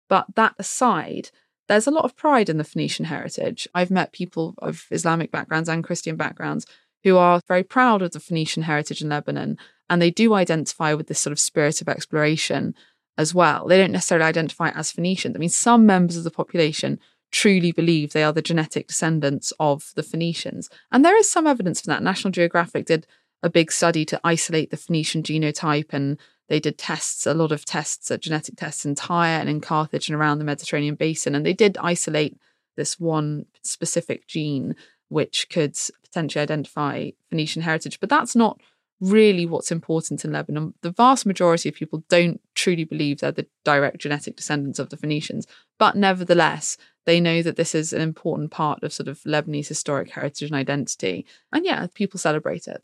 But 0.10 0.28
that 0.36 0.56
aside, 0.60 1.32
there's 1.68 1.88
a 1.88 1.92
lot 1.92 2.06
of 2.06 2.16
pride 2.16 2.50
in 2.50 2.58
the 2.58 2.64
Phoenician 2.64 3.06
heritage. 3.06 3.68
I've 3.74 3.92
met 3.92 4.12
people 4.12 4.56
of 4.60 4.86
Islamic 4.92 5.32
backgrounds 5.32 5.70
and 5.70 5.84
Christian 5.84 6.16
backgrounds 6.16 6.66
who 7.04 7.18
are 7.18 7.42
very 7.48 7.64
proud 7.64 8.02
of 8.02 8.12
the 8.12 8.20
Phoenician 8.20 8.64
heritage 8.64 9.02
in 9.02 9.10
Lebanon. 9.10 9.58
And 9.90 10.02
they 10.02 10.12
do 10.12 10.34
identify 10.34 10.94
with 10.94 11.08
this 11.08 11.20
sort 11.20 11.32
of 11.32 11.40
spirit 11.40 11.82
of 11.82 11.88
exploration 11.88 12.76
as 13.18 13.34
well. 13.34 13.68
They 13.68 13.78
don't 13.78 13.92
necessarily 13.92 14.26
identify 14.26 14.70
as 14.70 14.92
Phoenicians. 14.92 15.36
I 15.36 15.40
mean, 15.40 15.50
some 15.50 15.86
members 15.86 16.18
of 16.18 16.24
the 16.24 16.32
population 16.32 17.00
truly 17.32 17.72
believe 17.72 18.14
they 18.14 18.24
are 18.24 18.34
the 18.34 18.42
genetic 18.42 18.88
descendants 18.88 19.52
of 19.60 19.92
the 19.96 20.04
Phoenicians. 20.04 20.70
And 20.92 21.04
there 21.04 21.18
is 21.18 21.30
some 21.30 21.48
evidence 21.48 21.82
for 21.82 21.88
that. 21.88 22.04
National 22.04 22.32
Geographic 22.32 22.86
did 22.86 23.08
a 23.44 23.50
big 23.50 23.72
study 23.72 24.06
to 24.06 24.20
isolate 24.24 24.72
the 24.72 24.78
Phoenician 24.78 25.24
genotype 25.24 25.92
and 25.92 26.18
they 26.50 26.60
did 26.60 26.78
tests, 26.78 27.26
a 27.26 27.34
lot 27.34 27.52
of 27.52 27.66
tests, 27.66 28.10
uh, 28.10 28.18
genetic 28.18 28.56
tests 28.56 28.86
in 28.86 28.96
Tyre 28.96 29.40
and 29.40 29.50
in 29.50 29.62
Carthage 29.62 30.10
and 30.10 30.18
around 30.18 30.40
the 30.40 30.46
Mediterranean 30.46 30.96
basin. 30.96 31.36
And 31.36 31.46
they 31.46 31.54
did 31.54 31.78
isolate 31.80 32.38
this 32.76 33.00
one 33.00 33.46
specific 33.64 34.28
gene 34.28 34.76
which 35.10 35.48
could 35.50 35.78
potentially 36.04 36.42
identify 36.42 37.10
Phoenician 37.30 37.62
heritage. 37.62 38.00
But 38.00 38.10
that's 38.10 38.36
not 38.36 38.62
really 39.00 39.46
what's 39.46 39.72
important 39.72 40.26
in 40.26 40.32
Lebanon. 40.32 40.74
The 40.82 40.92
vast 40.92 41.26
majority 41.26 41.70
of 41.70 41.76
people 41.76 42.04
don't 42.10 42.42
truly 42.56 42.84
believe 42.84 43.20
they're 43.20 43.32
the 43.32 43.48
direct 43.64 44.00
genetic 44.00 44.36
descendants 44.36 44.80
of 44.80 44.90
the 44.90 44.98
Phoenicians, 44.98 45.46
but 45.78 45.96
nevertheless, 45.96 46.78
they 47.06 47.20
know 47.20 47.42
that 47.42 47.56
this 47.56 47.76
is 47.76 47.94
an 47.94 48.02
important 48.02 48.52
part 48.52 48.84
of 48.84 48.92
sort 48.92 49.08
of 49.08 49.20
Lebanese 49.22 49.68
historic 49.68 50.12
heritage 50.12 50.50
and 50.50 50.58
identity. 50.58 51.26
And 51.54 51.66
yeah, 51.66 51.88
people 51.94 52.20
celebrate 52.20 52.68
it. 52.68 52.84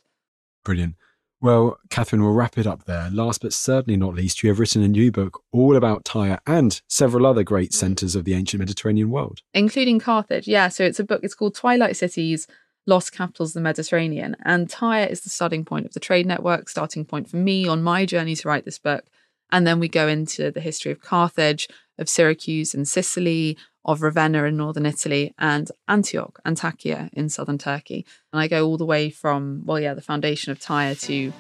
Brilliant. 0.64 0.96
Well, 1.42 1.78
Katherine, 1.90 2.24
we'll 2.24 2.32
wrap 2.32 2.58
it 2.58 2.66
up 2.66 2.86
there. 2.86 3.10
Last 3.12 3.42
but 3.42 3.52
certainly 3.52 3.98
not 3.98 4.16
least, 4.16 4.42
you 4.42 4.50
have 4.50 4.60
written 4.60 4.82
a 4.82 4.88
new 4.88 5.12
book 5.12 5.42
all 5.52 5.76
about 5.76 6.06
Tyre 6.06 6.40
and 6.48 6.82
several 6.88 7.26
other 7.26 7.44
great 7.44 7.74
centres 7.74 8.16
of 8.16 8.24
the 8.24 8.34
ancient 8.34 8.60
Mediterranean 8.60 9.10
world. 9.10 9.42
Including 9.54 10.00
Carthage, 10.00 10.48
yeah. 10.48 10.70
So 10.70 10.86
it's 10.86 11.02
a 11.02 11.04
book, 11.04 11.20
it's 11.22 11.36
called 11.36 11.54
Twilight 11.54 11.98
Cities 11.98 12.48
Lost 12.88 13.12
Capitals 13.12 13.50
of 13.50 13.56
the 13.56 13.62
Mediterranean. 13.62 14.38
And 14.46 14.70
Tyre 14.70 15.06
is 15.06 15.22
the 15.22 15.30
starting 15.30 15.66
point 15.66 15.86
of 15.86 15.92
the 15.92 16.00
trade 16.00 16.26
network, 16.26 16.70
starting 16.70 17.04
point 17.04 17.30
for 17.30 17.36
me 17.36 17.68
on 17.68 17.84
my 17.84 18.06
journey 18.06 18.36
to 18.38 18.48
write 18.48 18.64
this 18.64 18.80
book. 18.80 19.04
And 19.52 19.68
then 19.68 19.82
we 19.82 19.90
go 19.90 20.08
into 20.08 20.50
the 20.50 20.62
history 20.62 20.94
of 20.94 21.02
Carthage, 21.02 21.68
of 21.98 22.10
Syracuse 22.10 22.74
and 22.74 22.88
Sicily, 22.88 23.58
of 23.86 24.02
Ravenna 24.02 24.46
in 24.46 24.58
northern 24.58 24.86
Italy 24.86 25.34
and 25.38 25.70
Antioch, 25.88 26.40
Antakya 26.46 27.10
in 27.14 27.30
southern 27.30 27.58
Turkey. 27.58 28.06
And 28.32 28.40
I 28.40 28.48
go 28.48 28.66
all 28.66 28.78
the 28.78 28.86
way 28.86 29.10
from, 29.10 29.64
well, 29.66 29.80
yeah, 29.80 29.94
the 29.94 30.02
foundation 30.02 30.52
of 30.52 30.60
Tyre 30.60 30.96
to 30.96 31.34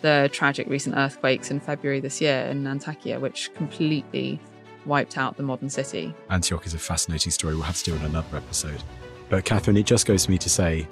the 0.00 0.30
tragic 0.32 0.66
recent 0.68 0.96
earthquakes 0.96 1.50
in 1.50 1.60
February 1.60 2.00
this 2.00 2.20
year 2.20 2.46
in 2.46 2.64
Antakya, 2.64 3.20
which 3.20 3.52
completely 3.54 4.40
wiped 4.86 5.18
out 5.18 5.36
the 5.36 5.42
modern 5.42 5.68
city. 5.68 6.14
Antioch 6.30 6.64
is 6.64 6.72
a 6.72 6.78
fascinating 6.78 7.30
story. 7.30 7.54
We'll 7.54 7.64
have 7.64 7.76
to 7.76 7.84
do 7.84 7.94
in 7.94 8.02
another 8.02 8.36
episode. 8.36 8.82
But 9.28 9.44
Katherine, 9.44 9.76
it 9.76 9.84
just 9.84 10.06
goes 10.06 10.24
for 10.24 10.32
me 10.32 10.38
to 10.38 10.48
say, 10.48 10.88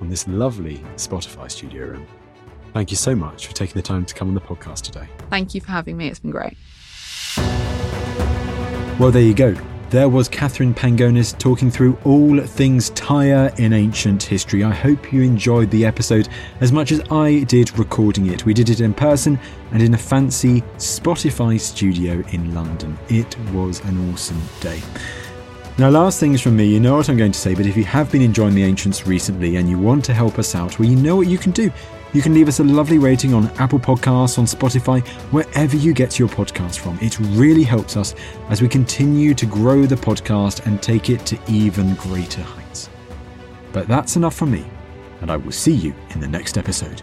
on 0.00 0.08
this 0.08 0.26
lovely 0.26 0.78
Spotify 0.96 1.50
studio 1.50 1.86
room, 1.86 2.06
thank 2.72 2.90
you 2.90 2.96
so 2.96 3.14
much 3.14 3.46
for 3.46 3.54
taking 3.54 3.74
the 3.74 3.82
time 3.82 4.06
to 4.06 4.14
come 4.14 4.28
on 4.28 4.34
the 4.34 4.40
podcast 4.40 4.82
today. 4.82 5.06
Thank 5.28 5.54
you 5.54 5.60
for 5.60 5.70
having 5.70 5.98
me. 5.98 6.08
It's 6.08 6.18
been 6.18 6.30
great. 6.30 6.56
Well, 8.98 9.10
there 9.10 9.20
you 9.20 9.34
go. 9.34 9.54
There 9.90 10.08
was 10.08 10.26
Katherine 10.26 10.72
Pangonis 10.72 11.38
talking 11.38 11.70
through 11.70 11.98
all 12.04 12.40
things 12.40 12.88
Tyre 12.90 13.52
in 13.58 13.74
ancient 13.74 14.22
history. 14.22 14.64
I 14.64 14.72
hope 14.72 15.12
you 15.12 15.20
enjoyed 15.20 15.70
the 15.70 15.84
episode 15.84 16.30
as 16.62 16.72
much 16.72 16.92
as 16.92 17.02
I 17.10 17.40
did 17.40 17.78
recording 17.78 18.28
it. 18.28 18.46
We 18.46 18.54
did 18.54 18.70
it 18.70 18.80
in 18.80 18.94
person 18.94 19.38
and 19.72 19.82
in 19.82 19.92
a 19.92 19.98
fancy 19.98 20.62
Spotify 20.78 21.60
studio 21.60 22.24
in 22.30 22.54
London. 22.54 22.98
It 23.10 23.38
was 23.50 23.80
an 23.80 24.10
awesome 24.10 24.40
day. 24.60 24.80
Now, 25.76 25.90
last 25.90 26.18
things 26.18 26.40
from 26.40 26.56
me, 26.56 26.64
you 26.64 26.80
know 26.80 26.96
what 26.96 27.10
I'm 27.10 27.18
going 27.18 27.32
to 27.32 27.38
say, 27.38 27.54
but 27.54 27.66
if 27.66 27.76
you 27.76 27.84
have 27.84 28.10
been 28.10 28.22
enjoying 28.22 28.54
the 28.54 28.64
Ancients 28.64 29.06
recently 29.06 29.56
and 29.56 29.68
you 29.68 29.78
want 29.78 30.06
to 30.06 30.14
help 30.14 30.38
us 30.38 30.54
out, 30.54 30.78
well, 30.78 30.88
you 30.88 30.96
know 30.96 31.16
what 31.16 31.26
you 31.26 31.36
can 31.36 31.52
do. 31.52 31.70
You 32.12 32.22
can 32.22 32.34
leave 32.34 32.48
us 32.48 32.60
a 32.60 32.64
lovely 32.64 32.98
rating 32.98 33.34
on 33.34 33.48
Apple 33.58 33.78
Podcasts, 33.78 34.38
on 34.38 34.46
Spotify, 34.46 35.06
wherever 35.32 35.76
you 35.76 35.92
get 35.92 36.18
your 36.18 36.28
podcast 36.28 36.78
from. 36.78 36.98
It 37.00 37.18
really 37.18 37.62
helps 37.62 37.96
us 37.96 38.14
as 38.48 38.62
we 38.62 38.68
continue 38.68 39.34
to 39.34 39.46
grow 39.46 39.84
the 39.86 39.96
podcast 39.96 40.64
and 40.66 40.82
take 40.82 41.10
it 41.10 41.26
to 41.26 41.38
even 41.48 41.94
greater 41.96 42.42
heights. 42.42 42.88
But 43.72 43.88
that's 43.88 44.16
enough 44.16 44.34
from 44.34 44.52
me, 44.52 44.64
and 45.20 45.30
I 45.30 45.36
will 45.36 45.52
see 45.52 45.74
you 45.74 45.94
in 46.10 46.20
the 46.20 46.28
next 46.28 46.56
episode. 46.56 47.02